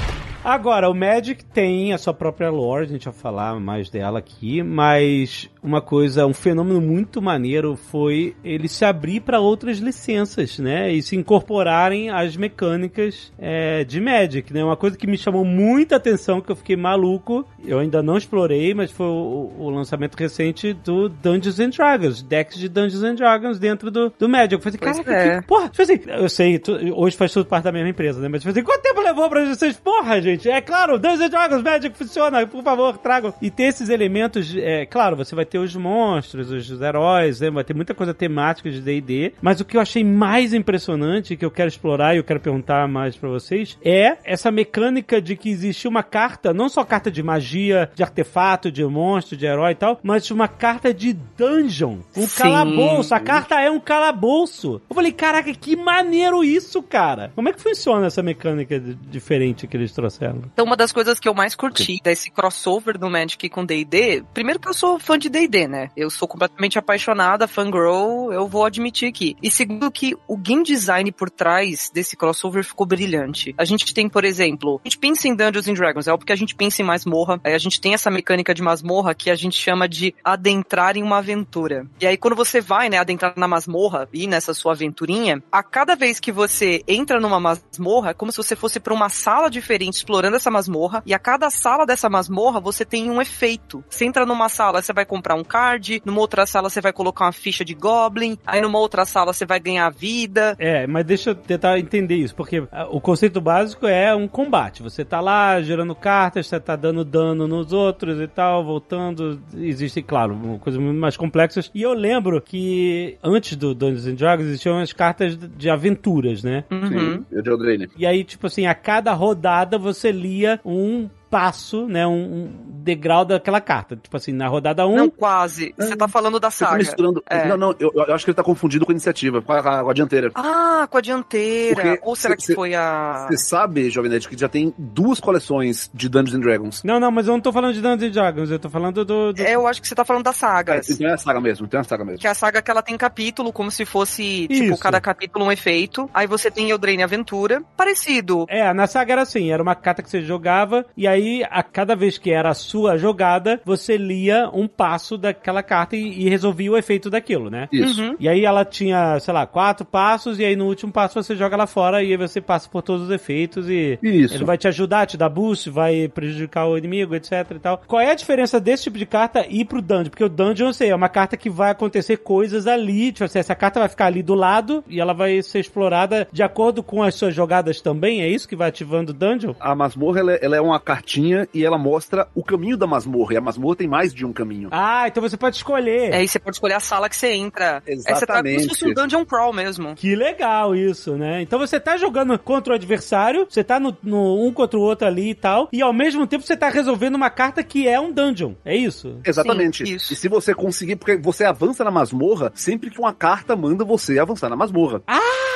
Agora, 0.49 0.88
o 0.88 0.95
Magic 0.95 1.45
tem 1.45 1.93
a 1.93 1.99
sua 1.99 2.14
própria 2.14 2.49
lore, 2.49 2.85
a 2.87 2.88
gente 2.88 3.05
vai 3.05 3.12
falar 3.12 3.61
mais 3.61 3.90
dela 3.90 4.19
aqui, 4.19 4.62
mas 4.62 5.50
uma 5.62 5.83
coisa, 5.83 6.25
um 6.26 6.33
fenômeno 6.33 6.81
muito 6.81 7.21
maneiro 7.21 7.76
foi 7.76 8.35
ele 8.43 8.67
se 8.67 8.83
abrir 8.83 9.21
para 9.21 9.40
outras 9.40 9.76
licenças, 9.76 10.59
né? 10.59 10.90
E 10.90 11.02
se 11.02 11.14
incorporarem 11.17 12.09
às 12.09 12.35
mecânicas 12.35 13.31
é, 13.38 13.85
de 13.85 14.00
Magic, 14.00 14.50
né? 14.55 14.64
Uma 14.64 14.76
coisa 14.76 14.97
que 14.97 15.07
me 15.07 15.19
chamou 15.19 15.45
muita 15.45 15.97
atenção, 15.97 16.40
que 16.40 16.50
eu 16.50 16.57
fiquei 16.57 16.76
maluco, 16.76 17.45
eu 17.62 17.78
ainda 17.78 18.02
não 18.02 18.17
explorei, 18.17 18.73
mas 18.73 18.90
foi 18.90 19.07
o, 19.07 19.52
o 19.59 19.69
lançamento 19.69 20.17
recente 20.17 20.73
do 20.73 21.11
Dungeons 21.11 21.61
and 21.61 21.71
Dragons, 21.71 22.23
decks 22.23 22.57
de 22.59 22.71
Dungeons 22.71 23.02
and 23.02 23.17
Dragons 23.17 23.59
dentro 23.59 23.90
do, 23.90 24.11
do 24.19 24.28
Magic. 24.31 24.55
Eu 24.55 24.61
falei, 24.61 24.78
Pois 24.78 24.99
caraca, 25.00 25.12
é. 25.12 25.40
que 25.43 25.47
Porra, 25.47 25.69
tipo 25.69 25.83
assim, 25.83 26.00
eu 26.07 26.28
sei, 26.31 26.59
tu- 26.59 26.73
hoje 26.97 27.17
faz 27.19 27.35
tudo 27.35 27.45
parte 27.45 27.64
da 27.64 27.73
mesma 27.73 27.90
empresa, 27.90 28.19
né? 28.19 28.28
Mas 28.28 28.40
tipo 28.40 28.50
assim, 28.50 28.62
quanto 28.62 28.81
tempo 28.81 29.02
levou 29.02 29.28
pra 29.28 29.45
vocês? 29.45 29.76
Porra, 29.76 30.19
gente, 30.23 30.38
é 30.47 30.61
claro, 30.61 30.99
Dungeons 30.99 31.21
and 31.23 31.28
Dragons 31.30 31.62
Magic 31.62 31.97
funciona, 31.97 32.47
por 32.47 32.62
favor, 32.62 32.99
tragam. 32.99 33.33
E 33.40 33.50
ter 33.50 33.64
esses 33.64 33.88
elementos, 33.88 34.54
é 34.57 34.87
claro, 34.87 35.16
você 35.16 35.35
vai 35.35 35.45
ter 35.45 35.59
os 35.59 35.75
monstros, 35.75 36.50
os 36.50 36.80
heróis, 36.80 37.40
né? 37.40 37.50
Vai 37.50 37.64
ter 37.64 37.75
muita 37.75 37.95
coisa 37.95 38.12
temática 38.14 38.71
de 38.71 38.80
D&D, 38.80 39.33
mas 39.40 39.61
o 39.61 39.64
que 39.64 39.76
eu 39.76 39.80
achei 39.80 40.04
mais 40.04 40.52
impressionante, 40.54 41.37
que 41.37 41.45
eu 41.45 41.50
quero 41.50 41.68
explorar 41.68 42.14
e 42.14 42.18
eu 42.18 42.25
quero 42.25 42.40
perguntar 42.40 42.87
mais 42.88 43.16
pra 43.16 43.28
vocês, 43.28 43.78
é 43.85 44.16
essa 44.25 44.50
mecânica 44.50 45.21
de 45.21 45.37
que 45.37 45.50
existe 45.50 45.87
uma 45.88 46.02
carta, 46.02 46.52
não 46.54 46.68
só 46.68 46.85
carta 46.85 47.11
de 47.11 47.23
magia, 47.23 47.90
de 47.95 48.02
artefato, 48.02 48.71
de 48.71 48.85
monstro, 48.85 49.37
de 49.37 49.47
herói 49.47 49.73
e 49.73 49.76
tal, 49.76 49.99
mas 50.02 50.30
uma 50.30 50.49
carta 50.49 50.92
de 50.92 51.12
dungeon, 51.37 51.99
um 52.16 52.26
Sim. 52.26 52.42
calabouço. 52.42 53.14
A 53.14 53.21
carta 53.21 53.61
é 53.61 53.71
um 53.71 53.80
calabouço. 53.80 54.80
Eu 54.88 54.95
falei, 54.95 55.12
caraca, 55.12 55.52
que 55.54 55.76
maneiro 55.76 56.42
isso, 56.45 56.83
cara. 56.83 57.30
Como 57.35 57.49
é 57.49 57.52
que 57.52 57.61
funciona 57.61 58.07
essa 58.07 58.23
mecânica 58.23 58.78
de- 58.78 58.95
diferente 58.95 59.66
que 59.66 59.76
eles 59.76 59.92
trouxeram? 59.92 60.17
Então, 60.52 60.64
uma 60.64 60.76
das 60.76 60.92
coisas 60.92 61.18
que 61.18 61.28
eu 61.28 61.34
mais 61.34 61.54
curti 61.54 62.00
desse 62.02 62.30
crossover 62.30 62.98
do 62.98 63.08
Magic 63.10 63.48
com 63.48 63.64
D&D, 63.64 64.25
primeiro 64.34 64.60
que 64.60 64.68
eu 64.68 64.75
sou 64.75 64.98
fã 64.98 65.18
de 65.18 65.28
D&D, 65.28 65.68
né? 65.68 65.90
Eu 65.96 66.10
sou 66.10 66.26
completamente 66.26 66.78
apaixonada, 66.78 67.48
fangirl, 67.48 68.32
eu 68.32 68.46
vou 68.46 68.64
admitir 68.64 69.08
aqui. 69.08 69.37
E 69.42 69.50
segundo 69.50 69.90
que 69.90 70.16
o 70.26 70.37
game 70.37 70.62
design 70.62 71.10
por 71.12 71.30
trás 71.30 71.90
desse 71.92 72.16
crossover 72.16 72.64
ficou 72.64 72.87
brilhante. 72.87 73.54
A 73.56 73.64
gente 73.64 73.92
tem, 73.94 74.08
por 74.08 74.25
exemplo, 74.25 74.80
a 74.84 74.88
gente 74.88 74.98
pensa 74.98 75.28
em 75.28 75.34
Dungeons 75.34 75.68
and 75.68 75.75
Dragons, 75.75 76.08
é 76.08 76.12
óbvio 76.12 76.26
que 76.26 76.32
a 76.32 76.37
gente 76.37 76.54
pensa 76.54 76.82
em 76.82 76.84
masmorra, 76.84 77.40
aí 77.44 77.54
a 77.54 77.58
gente 77.58 77.80
tem 77.80 77.94
essa 77.94 78.10
mecânica 78.10 78.54
de 78.54 78.62
masmorra 78.62 79.14
que 79.14 79.30
a 79.30 79.34
gente 79.34 79.56
chama 79.56 79.88
de 79.88 80.14
adentrar 80.25 80.96
em 80.96 81.02
uma 81.02 81.18
aventura. 81.18 81.87
E 82.00 82.06
aí 82.06 82.16
quando 82.16 82.34
você 82.34 82.60
vai, 82.60 82.88
né, 82.88 82.98
adentrar 82.98 83.34
na 83.37 83.48
masmorra 83.48 84.08
e 84.12 84.26
nessa 84.26 84.54
sua 84.54 84.72
aventurinha, 84.72 85.42
a 85.50 85.62
cada 85.62 85.94
vez 85.94 86.18
que 86.18 86.32
você 86.32 86.82
entra 86.87 87.20
numa 87.20 87.40
masmorra, 87.40 88.10
é 88.10 88.14
como 88.14 88.32
se 88.32 88.38
você 88.38 88.56
fosse 88.56 88.80
pra 88.80 88.94
uma 88.94 89.08
sala 89.08 89.50
diferente 89.50 90.07
explorando 90.08 90.36
essa 90.36 90.50
masmorra, 90.50 91.02
e 91.04 91.12
a 91.12 91.18
cada 91.18 91.50
sala 91.50 91.84
dessa 91.84 92.08
masmorra 92.08 92.58
você 92.60 92.82
tem 92.82 93.10
um 93.10 93.21
efeito. 93.21 93.84
Você 93.90 94.06
entra 94.06 94.25
numa 94.25 94.49
sala, 94.49 94.80
você 94.80 94.92
vai 94.92 95.04
comprar 95.04 95.34
um 95.34 95.44
card, 95.44 96.00
numa 96.04 96.21
outra 96.21 96.47
sala 96.47 96.71
você 96.71 96.80
vai 96.80 96.94
colocar 96.94 97.26
uma 97.26 97.32
ficha 97.32 97.62
de 97.62 97.75
goblin, 97.75 98.38
aí 98.47 98.62
numa 98.62 98.78
outra 98.78 99.04
sala 99.04 99.34
você 99.34 99.44
vai 99.44 99.60
ganhar 99.60 99.90
vida. 99.90 100.56
É, 100.58 100.86
mas 100.86 101.04
deixa 101.04 101.30
eu 101.30 101.34
tentar 101.34 101.78
entender 101.78 102.16
isso, 102.16 102.34
porque 102.34 102.66
ah, 102.73 102.86
o 102.90 103.02
conceito 103.02 103.38
básico 103.38 103.86
é 103.86 104.14
um 104.14 104.26
combate. 104.26 104.82
Você 104.82 105.04
tá 105.04 105.21
lá 105.21 105.60
gerando 105.60 105.94
cartas, 105.94 106.47
você 106.47 106.58
tá 106.58 106.75
dando 106.75 107.04
dano 107.04 107.47
nos 107.47 107.75
outros 107.75 108.18
e 108.18 108.26
tal, 108.26 108.64
voltando. 108.64 109.38
Existem, 109.54 110.02
claro, 110.02 110.58
coisas 110.60 110.80
muito 110.80 110.99
mais 110.99 111.18
complexas. 111.18 111.71
E 111.75 111.82
eu 111.82 111.92
lembro 111.92 112.40
que 112.40 113.18
antes 113.23 113.56
do 113.56 113.75
Dungeons 113.75 114.06
and 114.06 114.14
Dragons 114.14 114.47
existiam 114.47 114.78
as 114.80 114.92
cartas 114.92 115.36
de 115.36 115.68
aventuras, 115.68 116.42
né? 116.42 116.64
Uhum. 116.71 116.88
Sim, 116.88 117.26
eu 117.30 117.42
de 117.42 117.50
Eldraine. 117.50 117.90
E 117.97 118.06
aí, 118.06 118.25
tipo 118.25 118.47
assim, 118.47 118.66
a 118.66 118.75
cada 118.75 119.12
rodada 119.12 119.76
você 119.76 119.98
lia 120.06 120.61
um 120.65 121.11
passo, 121.30 121.86
né? 121.86 122.06
Um, 122.06 122.12
um 122.12 122.50
degrau 122.82 123.25
daquela 123.25 123.60
carta. 123.60 123.97
Tipo 123.97 124.17
assim, 124.17 124.32
na 124.32 124.49
rodada 124.49 124.86
1. 124.86 124.97
Não, 124.97 125.10
quase. 125.10 125.75
Você 125.76 125.97
tá 125.97 126.08
falando 126.08 126.41
da 126.41 126.50
Você 126.50 126.64
tá 126.64 126.71
saga. 126.71 126.78
misturando. 126.78 127.23
É. 127.28 127.47
Não, 127.49 127.56
não, 127.56 127.75
eu, 127.78 127.91
eu 127.95 128.14
acho 128.14 128.25
que 128.25 128.30
ele 128.30 128.36
tá 128.36 128.43
confundido 128.43 128.84
com 128.86 128.93
a 128.93 128.95
iniciativa, 128.95 129.43
com 129.43 129.52
a, 129.52 129.62
com 129.84 129.91
a 129.91 129.93
dianteira. 129.95 130.30
Ah, 130.34 130.86
com 130.91 130.99
a 130.99 131.00
dianteira. 131.00 131.75
Porque 131.75 132.00
Ou 132.02 132.17
será 132.17 132.32
cê- 132.32 132.36
que 132.36 132.43
cê- 132.47 132.54
foi 132.54 132.75
a. 132.75 133.26
Você 133.28 133.36
sabe, 133.36 133.91
Jovem 133.91 134.10
Nerd, 134.10 134.28
que 134.28 134.38
já 134.38 134.49
tem 134.49 134.73
duas 134.78 135.21
coleções 135.21 135.91
de 135.93 136.08
Dungeons 136.08 136.34
and 136.36 136.41
Dragons. 136.41 136.82
Não, 136.84 136.99
não, 137.00 137.10
mas 137.10 137.26
eu 137.26 137.32
não 137.34 137.41
tô 137.41 137.52
falando 137.52 137.75
de 137.75 137.80
Dungeons 137.80 138.02
and 138.02 138.10
Dragons, 138.10 138.50
eu 138.50 138.58
tô 138.58 138.71
falando 138.71 139.04
do. 139.04 139.32
do- 139.32 139.43
É, 139.43 139.54
eu 139.54 139.67
acho 139.67 139.80
que 139.82 139.88
você 139.88 139.95
tá 139.95 140.04
falando 140.04 140.25
das 140.25 140.36
É, 140.36 140.38
sagas. 140.38 140.91
então 140.91 141.08
é 141.08 141.12
a 141.12 141.19
saga 141.19 141.41
mesmo, 141.41 141.67
então 141.67 141.78
é 141.78 141.80
a 141.82 141.84
saga 141.84 142.04
mesmo. 142.04 142.19
Que 142.21 142.26
é 142.26 142.30
a 142.30 142.34
saga 142.34 142.62
que 142.62 142.71
ela 142.71 142.82
tem 142.82 142.97
capítulo, 142.97 143.52
como 143.52 143.71
se 143.71 143.84
fosse, 143.84 144.47
tipo, 144.49 144.75
Isso. 144.75 144.78
cada 144.82 145.00
capítulo 145.00 145.45
um 145.45 145.52
efeito. 145.52 146.08
Aí 146.14 146.26
você 146.26 146.50
tem 146.50 146.71
Eldraine 146.71 147.02
Aventura. 147.02 147.62
Parecido. 147.76 148.47
É, 148.49 148.73
na 148.73 148.86
saga 148.86 149.12
era 149.12 149.23
assim, 149.23 149.50
era 149.50 149.62
uma 149.62 149.75
carta 149.75 150.02
que 150.02 150.10
você 150.10 150.21
jogava, 150.23 150.84
e 150.97 151.06
aí, 151.06 151.18
a 151.50 151.63
cada 151.63 151.95
vez 151.95 152.19
que 152.19 152.31
era 152.31 152.50
a 152.50 152.54
sua 152.54 152.97
jogada, 152.97 153.61
você 153.65 153.97
lia 153.97 154.49
um 154.52 154.67
passo 154.67 155.17
daquela 155.17 155.63
carta 155.63 155.97
e, 155.97 156.26
e 156.26 156.28
resolvia 156.28 156.73
o 156.73 156.76
efeito 156.76 157.11
daquilo, 157.11 157.50
né? 157.50 157.69
Isso. 157.73 158.02
Uhum. 158.02 158.17
E 158.19 158.28
aí 158.28 158.45
ela 158.45 158.65
tinha, 158.65 159.19
sei 159.21 159.35
lá, 159.35 159.47
quatro 159.47 159.85
passos, 159.85 160.39
e 160.39 160.45
aí 160.45 160.57
no 160.57 160.67
último 160.67 160.93
passo 160.93 161.23
você 161.23 161.35
joga 161.35 161.57
lá 161.57 161.67
fora, 161.67 162.02
e 162.02 162.11
aí 162.11 162.17
você 162.17 162.41
passa 162.41 162.69
por 162.69 162.83
todos 162.83 163.04
os 163.04 163.11
efeitos, 163.11 163.69
e 163.69 163.99
Isso. 164.02 164.35
ele 164.35 164.45
vai 164.45 164.59
te 164.59 164.69
ajudar, 164.69 165.07
te 165.07 165.17
dar 165.17 165.28
boost, 165.28 165.71
vai 165.71 166.09
prejudicar 166.09 166.67
o 166.67 166.76
inimigo, 166.76 167.15
etc 167.15 167.33
e 167.50 167.59
tal. 167.59 167.83
Qual 167.87 168.00
é 168.00 168.11
a 168.11 168.15
diferença 168.15 168.61
desse 168.61 168.85
tipo 168.85 168.99
de 168.99 169.07
carta 169.07 169.47
ir 169.49 169.65
pro 169.65 169.83
dungeon? 169.83 170.11
Porque 170.11 170.25
o 170.25 170.28
dungeon, 170.28 170.69
eu 170.69 170.73
sei, 170.73 170.91
é 170.91 170.95
uma 170.95 171.09
carta 171.09 171.37
que 171.37 171.50
vai 171.50 171.71
acontecer 171.71 172.19
coisas 172.19 172.67
ali, 172.67 173.13
tipo 173.13 173.25
assim, 173.25 173.39
essa 173.39 173.54
carta 173.54 173.81
vai 173.81 173.89
ficar 173.89 174.07
ali 174.07 174.23
do 174.23 174.35
lado, 174.35 174.85
e 174.89 175.00
ela 175.00 175.13
vai 175.13 175.43
ser 175.43 175.61
explorada 175.61 176.28
de 176.33 176.43
acordo 176.43 176.83
com 176.83 177.02
as 177.02 177.15
suas 177.15 177.35
jogadas 177.35 177.81
também, 177.81 178.23
é 178.23 178.28
isso 178.28 178.49
que 178.49 178.57
vai 178.57 178.69
ativando 178.69 179.13
o 179.13 179.15
dungeon? 179.15 179.54
A 179.61 179.75
masmorra, 179.75 180.21
ela 180.21 180.33
é, 180.33 180.39
ela 180.43 180.57
é 180.57 180.61
uma 180.61 180.81
cartinha 181.08 181.49
e 181.54 181.64
ela 181.64 181.78
mostra 181.78 182.28
o 182.34 182.44
caminho 182.44 182.76
da 182.76 182.86
masmorra. 182.86 183.34
E 183.34 183.36
a 183.38 183.40
masmorra 183.40 183.76
tem 183.76 183.88
mais 183.88 184.12
de 184.12 184.26
um 184.26 184.32
caminho. 184.32 184.68
Ah, 184.71 185.08
então 185.08 185.23
você 185.23 185.36
pode 185.36 185.56
escolher. 185.56 186.14
Aí 186.14 186.28
você 186.28 186.38
pode 186.38 186.56
escolher 186.56 186.75
a 186.75 186.80
sala 186.80 187.08
que 187.08 187.16
você 187.16 187.32
entra. 187.32 187.82
Aí 187.86 187.97
você 187.97 188.04
tá 188.04 188.10
como 188.10 188.49
Exatamente. 188.49 188.62
se 188.62 188.68
fosse 188.68 188.86
um 188.86 188.94
dungeon 188.94 189.25
crawl 189.25 189.52
mesmo. 189.52 189.94
Que 189.94 190.14
legal 190.14 190.76
isso, 190.76 191.16
né? 191.16 191.40
Então 191.40 191.58
você 191.58 191.80
tá 191.80 191.97
jogando 191.97 192.38
contra 192.38 192.73
o 192.73 192.76
adversário, 192.76 193.47
você 193.49 193.64
tá 193.64 193.80
no, 193.80 193.97
no 194.02 194.47
um 194.47 194.52
contra 194.52 194.78
o 194.78 194.82
outro 194.82 195.06
ali 195.06 195.30
e 195.30 195.34
tal, 195.34 195.68
e 195.73 195.80
ao 195.80 195.92
mesmo 195.92 196.26
tempo 196.26 196.44
você 196.44 196.56
tá 196.56 196.68
resolvendo 196.68 197.14
uma 197.14 197.30
carta 197.30 197.62
que 197.62 197.88
é 197.88 197.99
um 197.99 198.12
dungeon. 198.12 198.52
É 198.64 198.76
isso? 198.76 199.18
Exatamente. 199.25 199.86
Sim, 199.86 199.94
isso. 199.94 200.12
E 200.12 200.16
se 200.16 200.28
você 200.28 200.54
conseguir, 200.54 200.97
porque 200.97 201.16
você 201.16 201.44
avança 201.44 201.82
na 201.82 201.90
masmorra 201.90 202.52
sempre 202.54 202.90
que 202.90 202.99
uma 202.99 203.14
carta 203.14 203.56
manda 203.56 203.84
você 203.84 204.18
avançar 204.18 204.50
na 204.50 204.56
masmorra. 204.56 205.02
Ah! 205.06 205.48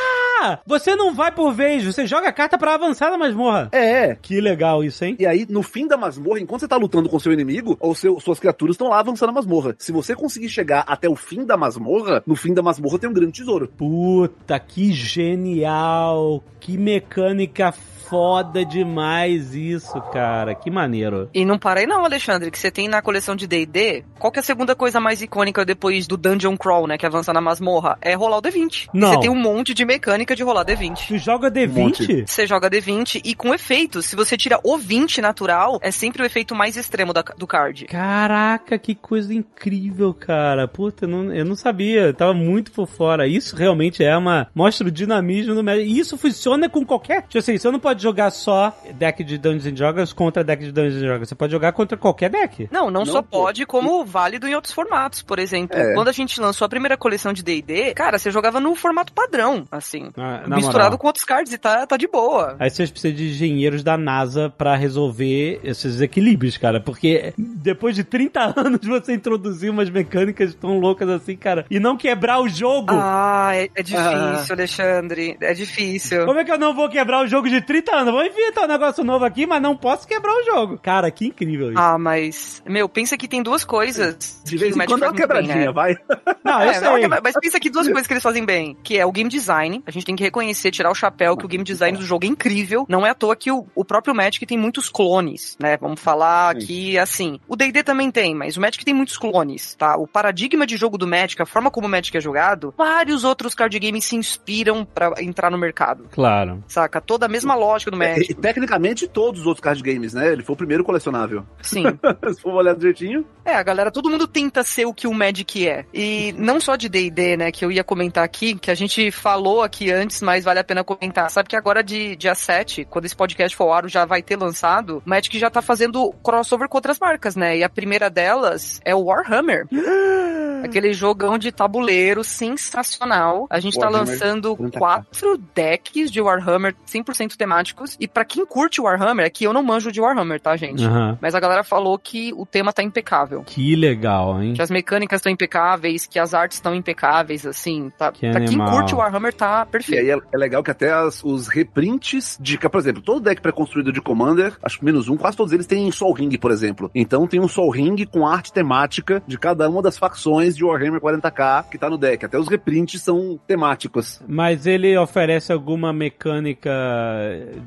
Você 0.66 0.94
não 0.96 1.14
vai 1.14 1.32
por 1.32 1.52
vez, 1.52 1.84
você 1.84 2.06
joga 2.06 2.28
a 2.28 2.32
carta 2.32 2.58
pra 2.58 2.74
avançar 2.74 3.10
na 3.10 3.18
masmorra. 3.18 3.68
É. 3.72 4.16
Que 4.20 4.40
legal 4.40 4.82
isso, 4.84 5.04
hein? 5.04 5.16
E 5.18 5.26
aí, 5.26 5.46
no 5.48 5.62
fim 5.62 5.86
da 5.86 5.96
masmorra, 5.96 6.40
enquanto 6.40 6.60
você 6.60 6.68
tá 6.68 6.76
lutando 6.76 7.08
com 7.08 7.18
seu 7.18 7.32
inimigo, 7.32 7.76
ou 7.80 7.94
seu, 7.94 8.18
suas 8.20 8.38
criaturas 8.38 8.74
estão 8.74 8.88
lá 8.88 9.00
avançando 9.00 9.28
na 9.28 9.34
masmorra. 9.34 9.74
Se 9.78 9.92
você 9.92 10.14
conseguir 10.14 10.48
chegar 10.48 10.84
até 10.86 11.08
o 11.08 11.16
fim 11.16 11.44
da 11.44 11.56
masmorra, 11.56 12.22
no 12.26 12.36
fim 12.36 12.54
da 12.54 12.62
masmorra 12.62 12.98
tem 12.98 13.08
um 13.08 13.14
grande 13.14 13.32
tesouro. 13.32 13.68
Puta, 13.68 14.58
que 14.58 14.92
genial! 14.92 16.42
Que 16.60 16.78
mecânica 16.78 17.74
foda 18.12 18.62
demais 18.62 19.54
isso, 19.54 19.98
cara. 20.12 20.54
Que 20.54 20.70
maneiro. 20.70 21.30
E 21.32 21.46
não 21.46 21.58
para 21.58 21.80
aí 21.80 21.86
não, 21.86 22.04
Alexandre, 22.04 22.50
que 22.50 22.58
você 22.58 22.70
tem 22.70 22.86
na 22.86 23.00
coleção 23.00 23.34
de 23.34 23.46
D&D, 23.46 24.04
qual 24.18 24.30
que 24.30 24.38
é 24.38 24.40
a 24.40 24.42
segunda 24.42 24.74
coisa 24.76 25.00
mais 25.00 25.22
icônica 25.22 25.64
depois 25.64 26.06
do 26.06 26.18
Dungeon 26.18 26.54
Crawl, 26.58 26.86
né, 26.86 26.98
que 26.98 27.06
avança 27.06 27.32
na 27.32 27.40
masmorra? 27.40 27.96
É 28.02 28.12
rolar 28.14 28.36
o 28.36 28.42
D20. 28.42 28.90
E 28.92 28.98
Não. 28.98 29.12
Você 29.14 29.20
tem 29.20 29.30
um 29.30 29.34
monte 29.34 29.72
de 29.72 29.82
mecânica 29.86 30.36
de 30.36 30.42
rolar 30.42 30.66
D20. 30.66 31.06
Tu 31.08 31.16
joga 31.16 31.50
D20? 31.50 32.26
Você 32.26 32.46
joga 32.46 32.68
D20 32.68 33.22
e 33.24 33.34
com 33.34 33.54
efeitos, 33.54 34.04
se 34.04 34.14
você 34.14 34.36
tira 34.36 34.60
o 34.62 34.76
20 34.76 35.22
natural, 35.22 35.78
é 35.80 35.90
sempre 35.90 36.22
o 36.22 36.26
efeito 36.26 36.54
mais 36.54 36.76
extremo 36.76 37.14
da- 37.14 37.22
do 37.38 37.46
card. 37.46 37.86
Caraca, 37.86 38.78
que 38.78 38.94
coisa 38.94 39.32
incrível, 39.32 40.12
cara. 40.12 40.68
Puta, 40.68 41.06
eu 41.06 41.08
não, 41.08 41.32
eu 41.34 41.44
não 41.46 41.56
sabia. 41.56 42.02
Eu 42.02 42.14
tava 42.14 42.34
muito 42.34 42.72
por 42.72 42.86
fora. 42.86 43.26
Isso 43.26 43.56
realmente 43.56 44.04
é 44.04 44.14
uma. 44.14 44.48
Mostra 44.54 44.86
o 44.86 44.90
dinamismo 44.90 45.54
do. 45.54 45.70
E 45.70 45.98
isso 45.98 46.18
funciona 46.18 46.68
com 46.68 46.84
qualquer. 46.84 47.22
Tipo 47.22 47.38
assim, 47.38 47.56
você 47.56 47.70
não 47.70 47.80
pode 47.80 48.01
jogar 48.02 48.30
só 48.30 48.76
deck 48.94 49.22
de 49.24 49.38
Dungeons 49.38 49.66
and 49.66 49.74
Dragons 49.74 50.12
contra 50.12 50.42
deck 50.44 50.62
de 50.64 50.72
Dungeons 50.72 50.96
and 51.02 51.06
Dragons. 51.06 51.28
Você 51.28 51.34
pode 51.34 51.52
jogar 51.52 51.72
contra 51.72 51.96
qualquer 51.96 52.30
deck. 52.30 52.68
Não, 52.70 52.90
não, 52.90 53.00
Não, 53.04 53.06
só 53.06 53.22
pô. 53.22 53.42
pode, 53.44 53.64
como 53.66 54.04
válido 54.04 54.46
em 54.48 54.54
outros 54.54 54.72
formatos. 54.74 55.22
Por 55.22 55.38
exemplo, 55.38 55.76
É. 55.76 55.94
quando 55.94 56.08
a 56.08 56.12
gente 56.12 56.40
lançou 56.40 56.64
a 56.66 56.68
primeira 56.68 56.96
coleção 56.96 57.32
de 57.32 57.42
D&D, 57.42 57.94
cara, 57.94 58.18
você 58.18 58.30
jogava 58.30 58.60
no 58.60 58.74
formato 58.74 59.12
padrão, 59.12 59.64
assim. 59.70 60.10
Na, 60.16 60.46
na 60.46 60.56
misturado 60.56 60.84
moral. 60.90 60.98
com 60.98 61.06
outros 61.06 61.24
cards 61.24 61.52
e 61.52 61.58
tá, 61.58 61.86
tá 61.86 61.96
de 61.96 62.06
boa. 62.08 62.56
Aí 62.58 62.68
vocês 62.70 62.90
precisam 62.90 63.16
de 63.16 63.30
engenheiros 63.30 63.82
da 63.82 63.96
NASA 63.96 64.50
pra 64.50 64.76
resolver 64.76 65.60
esses 65.64 66.00
equilíbrios, 66.00 66.56
cara. 66.56 66.80
Porque 66.80 67.32
depois 67.38 67.94
de 67.94 68.04
30 68.04 68.52
anos 68.60 68.80
você 68.86 69.14
introduzir 69.14 69.70
umas 69.70 69.88
mecânicas 69.90 70.54
tão 70.54 70.78
loucas 70.78 71.08
assim, 71.08 71.36
cara, 71.36 71.64
e 71.70 71.78
não 71.80 71.96
quebrar 71.96 72.40
o 72.40 72.48
jogo. 72.48 72.92
Ah, 72.94 73.50
é, 73.54 73.68
é 73.74 73.82
difícil, 73.82 74.02
Ah. 74.02 74.46
Alexandre. 74.50 75.36
É 75.40 75.54
difícil. 75.54 76.24
Como 76.26 76.38
é 76.38 76.44
que 76.44 76.52
eu 76.52 76.58
não 76.58 76.74
vou 76.74 76.88
quebrar 76.88 77.22
o 77.24 77.26
jogo 77.26 77.48
de 77.48 77.60
30 77.60 77.81
anos? 77.90 78.12
Vou 78.12 78.24
inventar 78.24 78.64
um 78.64 78.68
negócio 78.68 79.04
novo 79.04 79.24
aqui, 79.24 79.46
mas 79.46 79.60
não 79.62 79.76
posso 79.76 80.06
quebrar 80.06 80.32
o 80.32 80.44
jogo. 80.44 80.78
Cara, 80.78 81.10
que 81.10 81.26
incrível 81.26 81.70
isso. 81.70 81.78
Ah, 81.80 81.98
mas. 81.98 82.62
Meu, 82.66 82.88
pensa 82.88 83.16
que 83.16 83.26
tem 83.28 83.42
duas 83.42 83.64
coisas. 83.64 84.40
De 84.44 84.56
vez 84.56 84.72
o 84.72 84.74
em 84.74 84.78
Magic 84.78 84.92
quando 84.92 85.02
é 85.02 85.06
uma 85.06 85.12
muito 85.12 85.28
bem, 85.28 85.38
quebradinha, 85.42 85.66
né? 85.66 85.72
vai. 85.72 85.96
não, 86.44 86.62
eu 86.62 86.70
É, 86.70 86.80
não, 86.80 86.96
sei. 86.96 87.08
mas 87.22 87.34
pensa 87.40 87.58
que 87.60 87.70
duas 87.70 87.86
coisas 87.86 88.06
que 88.06 88.12
eles 88.12 88.22
fazem 88.22 88.44
bem, 88.44 88.76
que 88.82 88.98
é 88.98 89.06
o 89.06 89.12
game 89.12 89.28
design. 89.30 89.82
A 89.86 89.90
gente 89.90 90.04
tem 90.06 90.16
que 90.16 90.22
reconhecer, 90.22 90.70
tirar 90.70 90.90
o 90.90 90.94
chapéu 90.94 91.36
que 91.36 91.44
o 91.44 91.48
game 91.48 91.64
design 91.64 91.96
do 91.96 92.04
jogo 92.04 92.24
é 92.24 92.28
incrível. 92.28 92.84
Não 92.88 93.06
é 93.06 93.10
à 93.10 93.14
toa 93.14 93.34
que 93.36 93.50
o, 93.50 93.66
o 93.74 93.84
próprio 93.84 94.14
Magic 94.14 94.44
tem 94.46 94.58
muitos 94.58 94.88
clones, 94.88 95.56
né? 95.60 95.76
Vamos 95.76 96.00
falar 96.00 96.54
Sim. 96.60 96.66
que 96.66 96.98
assim, 96.98 97.40
o 97.48 97.56
D&D 97.56 97.82
também 97.82 98.10
tem, 98.10 98.34
mas 98.34 98.56
o 98.56 98.60
Magic 98.60 98.84
tem 98.84 98.94
muitos 98.94 99.16
clones, 99.16 99.74
tá? 99.74 99.96
O 99.96 100.06
paradigma 100.06 100.66
de 100.66 100.76
jogo 100.76 100.98
do 100.98 101.06
Magic, 101.06 101.40
a 101.40 101.46
forma 101.46 101.70
como 101.70 101.86
o 101.86 101.90
Magic 101.90 102.16
é 102.16 102.20
jogado, 102.20 102.74
vários 102.76 103.24
outros 103.24 103.54
card 103.54 103.78
games 103.78 104.04
se 104.04 104.16
inspiram 104.16 104.84
pra 104.84 105.12
entrar 105.22 105.50
no 105.50 105.58
mercado. 105.58 106.06
Claro. 106.12 106.62
Saca? 106.68 107.00
Toda 107.00 107.26
a 107.26 107.28
mesma 107.28 107.54
lógica 107.54 107.71
do 107.90 107.96
E, 107.96 107.98
Magic. 107.98 108.30
e, 108.32 108.34
tecnicamente, 108.34 109.08
todos 109.08 109.40
os 109.40 109.46
outros 109.46 109.62
card 109.62 109.82
games, 109.82 110.14
né? 110.14 110.32
Ele 110.32 110.42
foi 110.42 110.54
o 110.54 110.56
primeiro 110.56 110.84
colecionável. 110.84 111.44
Sim. 111.60 111.84
Se 112.34 112.40
for 112.40 112.54
olhar 112.54 112.74
direitinho. 112.74 113.24
É, 113.44 113.54
a 113.54 113.62
galera, 113.62 113.90
todo 113.90 114.08
mundo 114.10 114.26
tenta 114.26 114.62
ser 114.62 114.84
o 114.86 114.94
que 114.94 115.06
o 115.06 115.12
Magic 115.14 115.66
é. 115.66 115.84
E 115.92 116.32
não 116.38 116.60
só 116.60 116.76
de 116.76 116.88
D&D, 116.88 117.36
né, 117.36 117.50
que 117.50 117.64
eu 117.64 117.72
ia 117.72 117.82
comentar 117.82 118.22
aqui, 118.24 118.54
que 118.54 118.70
a 118.70 118.74
gente 118.74 119.10
falou 119.10 119.62
aqui 119.62 119.90
antes, 119.90 120.22
mas 120.22 120.44
vale 120.44 120.60
a 120.60 120.64
pena 120.64 120.84
comentar. 120.84 121.30
Sabe 121.30 121.48
que 121.48 121.56
agora 121.56 121.82
de 121.82 122.14
dia 122.16 122.34
7, 122.34 122.84
quando 122.84 123.04
esse 123.04 123.16
podcast 123.16 123.56
for 123.56 123.64
ao 123.64 123.72
ar, 123.72 123.88
já 123.88 124.04
vai 124.04 124.22
ter 124.22 124.36
lançado, 124.36 125.02
o 125.04 125.08
Magic 125.08 125.36
já 125.38 125.50
tá 125.50 125.60
fazendo 125.60 126.12
crossover 126.22 126.68
com 126.68 126.78
outras 126.78 126.98
marcas, 127.00 127.34
né? 127.34 127.58
E 127.58 127.64
a 127.64 127.68
primeira 127.68 128.08
delas 128.08 128.80
é 128.84 128.94
o 128.94 129.04
Warhammer. 129.04 129.66
Aquele 130.62 130.92
jogão 130.92 131.36
de 131.38 131.50
tabuleiro 131.50 132.22
sensacional. 132.22 133.46
A 133.50 133.58
gente 133.58 133.78
tá 133.78 133.86
Warhammer 133.86 134.08
lançando 134.12 134.56
40K. 134.56 134.78
quatro 134.78 135.38
decks 135.54 136.10
de 136.10 136.20
Warhammer 136.20 136.74
100% 136.86 137.36
temáticos. 137.62 137.96
E 138.00 138.08
pra 138.08 138.24
quem 138.24 138.44
curte 138.44 138.80
Warhammer, 138.80 139.26
aqui 139.26 139.44
eu 139.44 139.52
não 139.52 139.62
manjo 139.62 139.92
de 139.92 140.00
Warhammer, 140.00 140.40
tá, 140.40 140.56
gente? 140.56 140.84
Aham. 140.84 141.18
Mas 141.20 141.34
a 141.34 141.40
galera 141.40 141.62
falou 141.64 141.98
que 141.98 142.32
o 142.36 142.44
tema 142.44 142.72
tá 142.72 142.82
impecável. 142.82 143.42
Que 143.44 143.76
legal, 143.76 144.42
hein? 144.42 144.54
Que 144.54 144.62
as 144.62 144.70
mecânicas 144.70 145.18
estão 145.20 145.30
impecáveis, 145.32 146.06
que 146.06 146.18
as 146.18 146.34
artes 146.34 146.58
estão 146.58 146.74
impecáveis, 146.74 147.46
assim. 147.46 147.90
Tá, 147.96 148.10
Que 148.12 148.30
pra 148.30 148.40
quem 148.40 148.48
animal. 148.48 148.70
curte 148.70 148.94
o 148.94 148.98
Warhammer, 148.98 149.32
tá 149.32 149.64
E 149.68 149.70
perfeito. 149.72 150.00
aí 150.02 150.10
é, 150.10 150.18
é 150.34 150.36
legal 150.38 150.62
que 150.62 150.70
até 150.70 150.92
as- 150.92 151.22
os 151.24 151.48
reprints 151.48 152.36
de. 152.40 152.58
Por 152.58 152.78
exemplo, 152.78 153.02
todo 153.02 153.20
deck 153.20 153.40
pré-construído 153.40 153.92
de 153.92 154.00
Commander, 154.00 154.56
acho 154.62 154.78
que 154.78 154.84
menos 154.84 155.08
um, 155.08 155.16
quase 155.16 155.36
todos 155.36 155.52
eles 155.52 155.66
têm 155.66 155.90
Sol 155.90 156.12
Ring, 156.12 156.30
por 156.38 156.50
exemplo. 156.50 156.90
Então 156.94 157.26
tem 157.26 157.40
um 157.40 157.48
Sol 157.48 157.70
Ring 157.70 158.04
com 158.06 158.26
arte 158.26 158.52
temática 158.52 159.22
de 159.26 159.38
cada 159.38 159.68
uma 159.68 159.82
das 159.82 159.98
facções 159.98 160.56
de 160.56 160.64
Warhammer 160.64 161.00
40k 161.00 161.64
que 161.70 161.78
tá 161.78 161.88
no 161.90 161.98
deck. 161.98 162.24
Até 162.24 162.38
os 162.38 162.48
reprints 162.48 163.02
são 163.02 163.38
temáticos. 163.46 164.22
Mas 164.26 164.66
ele 164.66 164.96
oferece 164.96 165.52
alguma 165.52 165.92
mecânica 165.92 166.70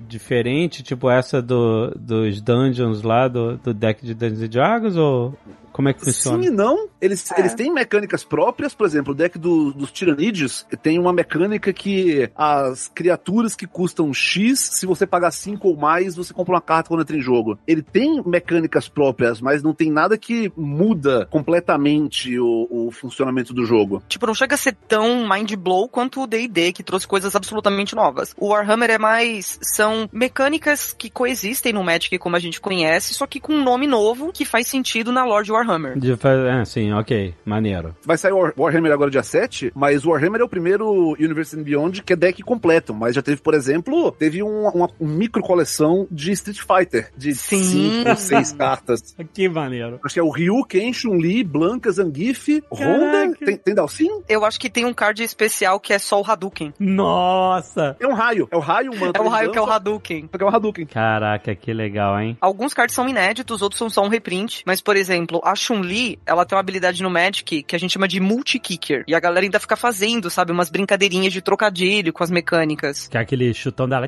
diferente, 0.08 0.84
tipo 0.84 1.10
essa 1.10 1.42
do, 1.42 1.92
dos 1.96 2.42
dungeons 2.42 3.02
lá, 3.02 3.28
do, 3.28 3.58
do 3.58 3.74
deck 3.74 4.06
de 4.06 4.14
Dungeons 4.14 4.50
Dragons, 4.50 4.96
ou 4.96 5.34
como 5.76 5.90
é 5.90 5.94
que 5.94 6.06
funciona? 6.06 6.42
Sim 6.42 6.48
e 6.48 6.52
não. 6.52 6.88
Eles, 7.02 7.30
É. 7.32 7.40
eles 7.42 7.54
têm 7.54 7.70
mecânicas 7.70 8.24
próprias, 8.24 8.74
por 8.74 8.88
exemplo, 8.88 9.12
o 9.12 9.16
deck 9.16 9.38
do- 9.38 9.74
dos 9.74 9.92
tiranídeos 9.92 10.66
tem 10.82 10.98
uma 10.98 11.12
mecânica 11.12 11.74
que 11.74 12.30
as 12.34 12.88
criaturas 12.88 13.56
que 13.56 13.68
custam 13.68 14.14
X, 14.14 14.58
se 14.60 14.86
você 14.86 15.06
pagar 15.06 15.32
5 15.32 15.68
ou 15.68 15.76
mais, 15.76 16.16
você 16.16 16.34
compra 16.34 16.54
uma 16.56 16.62
carta 16.62 16.88
quando 16.88 17.02
entra 17.02 17.18
em 17.18 17.22
jogo. 17.22 17.60
Ele 17.68 17.82
tem 17.82 18.24
mecânicas 18.26 18.88
próprias, 18.88 19.42
mas 19.42 19.62
não 19.62 19.74
tem 19.74 19.92
nada 19.92 20.18
que 20.18 20.50
muda 20.56 21.26
completamente 21.30 22.40
o, 22.40 22.68
o 22.70 22.92
funcionamento 22.92 23.54
do 23.54 23.66
jogo. 23.66 24.02
Tipo, 24.08 24.28
não 24.28 24.34
chega 24.34 24.56
a 24.56 24.58
ser 24.58 24.78
tão 24.88 25.28
mind 25.28 25.54
blow 25.56 25.90
quanto 25.90 26.22
o 26.22 26.28
D&D, 26.28 26.72
que 26.72 26.84
trouxe 26.84 27.06
coisas 27.06 27.36
absolutamente 27.36 27.96
novas. 27.96 28.34
O 28.38 28.48
Warhammer 28.48 28.92
é 28.92 28.98
mais... 28.98 29.60
São 29.62 30.08
mecânicas 30.14 30.94
que 30.98 31.10
coexistem 31.10 31.74
no 31.74 31.84
Magic 31.84 32.18
como 32.18 32.36
a 32.36 32.40
gente 32.40 32.62
conhece, 32.62 33.14
só 33.14 33.28
que 33.28 33.40
com 33.42 33.54
um 33.54 33.64
nome 33.64 33.88
novo 33.88 34.32
que 34.32 34.46
faz 34.46 34.68
sentido 34.68 35.12
na 35.12 35.26
lore 35.26 35.46
de 35.46 35.52
Warhammer. 35.52 35.65
De 36.00 36.16
fa- 36.16 36.30
É, 36.32 36.66
sim, 36.66 36.92
ok. 36.94 37.34
Maneiro. 37.46 37.96
Vai 38.06 38.18
sair 38.18 38.32
o 38.32 38.38
War- 38.38 38.54
Warhammer 38.58 38.92
agora 38.92 39.10
dia 39.12 39.24
7, 39.24 39.72
mas 39.76 40.06
o 40.06 40.10
Warhammer 40.12 40.42
é 40.42 40.44
o 40.44 40.50
primeiro 40.50 41.12
Universe 41.20 41.58
and 41.58 41.64
Beyond 41.64 42.04
que 42.04 42.14
é 42.14 42.16
deck 42.16 42.42
completo. 42.44 42.94
Mas 42.94 43.16
já 43.16 43.22
teve, 43.22 43.42
por 43.42 43.54
exemplo, 43.54 44.12
teve 44.12 44.42
um- 44.44 44.68
uma, 44.68 44.90
uma 45.00 45.16
micro 45.16 45.42
coleção 45.42 46.08
de 46.12 46.32
Street 46.32 46.60
Fighter, 46.60 47.12
de 47.18 47.34
Sim. 47.36 47.64
5 47.64 48.10
ou 48.10 48.16
6 48.16 48.52
cartas. 48.54 49.16
Que 49.34 49.48
maneiro. 49.50 50.00
Acho 50.04 50.14
que 50.14 50.20
é 50.20 50.24
o 50.24 50.30
Ryu, 50.30 50.64
Ken, 50.66 50.92
Chun-Li, 50.94 51.44
Blanca, 51.44 51.92
Zangief, 51.92 52.62
Honda. 52.72 53.34
Tem, 53.44 53.58
tem 53.58 53.74
Dalsin? 53.76 54.10
Eu 54.30 54.46
acho 54.46 54.60
que 54.60 54.70
tem 54.70 54.86
um 54.86 54.94
card 54.94 55.24
especial 55.24 55.80
que 55.80 55.94
é 55.94 56.00
só 56.00 56.22
o 56.22 56.26
Hadouken. 56.30 56.74
Nossa! 56.80 57.96
É 58.00 58.08
um 58.08 58.14
raio. 58.14 58.48
É 58.52 58.56
o 58.56 58.60
raio, 58.60 58.92
um 58.92 59.06
É 59.14 59.20
o 59.22 59.28
raio 59.28 59.52
que 59.52 59.58
é 59.58 59.62
o 59.62 59.70
Hadouken. 59.70 60.28
Que 60.28 60.44
é 60.44 60.46
um 60.46 60.50
Hadouken. 60.50 60.86
Caraca, 60.86 61.56
que 61.56 61.74
legal, 61.74 62.20
hein? 62.20 62.38
Alguns 62.42 62.74
cards 62.74 62.96
são 62.96 63.08
inéditos, 63.08 63.62
outros 63.62 63.78
são 63.80 63.90
só 63.90 64.04
um 64.04 64.08
reprint. 64.10 64.64
Mas, 64.66 64.82
por 64.82 64.96
exemplo, 64.96 65.42
a 65.44 65.55
Chun-Li, 65.56 66.20
ela 66.26 66.46
tem 66.46 66.56
uma 66.56 66.60
habilidade 66.62 67.02
no 67.04 67.10
Magic 67.10 67.64
que 67.64 67.76
a 67.76 67.80
gente 67.80 67.92
chama 67.94 68.08
de 68.08 68.20
multi-kicker. 68.20 69.04
E 69.08 69.16
a 69.16 69.20
galera 69.20 69.46
ainda 69.46 69.60
fica 69.60 69.76
fazendo, 69.76 70.30
sabe, 70.30 70.52
umas 70.52 70.70
brincadeirinhas 70.70 71.34
de 71.34 71.42
trocadilho 71.42 72.12
com 72.14 72.24
as 72.24 72.32
mecânicas. 72.32 73.08
Que 73.08 73.18
é 73.18 73.22
aquele 73.22 73.54
chutão 73.54 73.88
dela. 73.88 74.08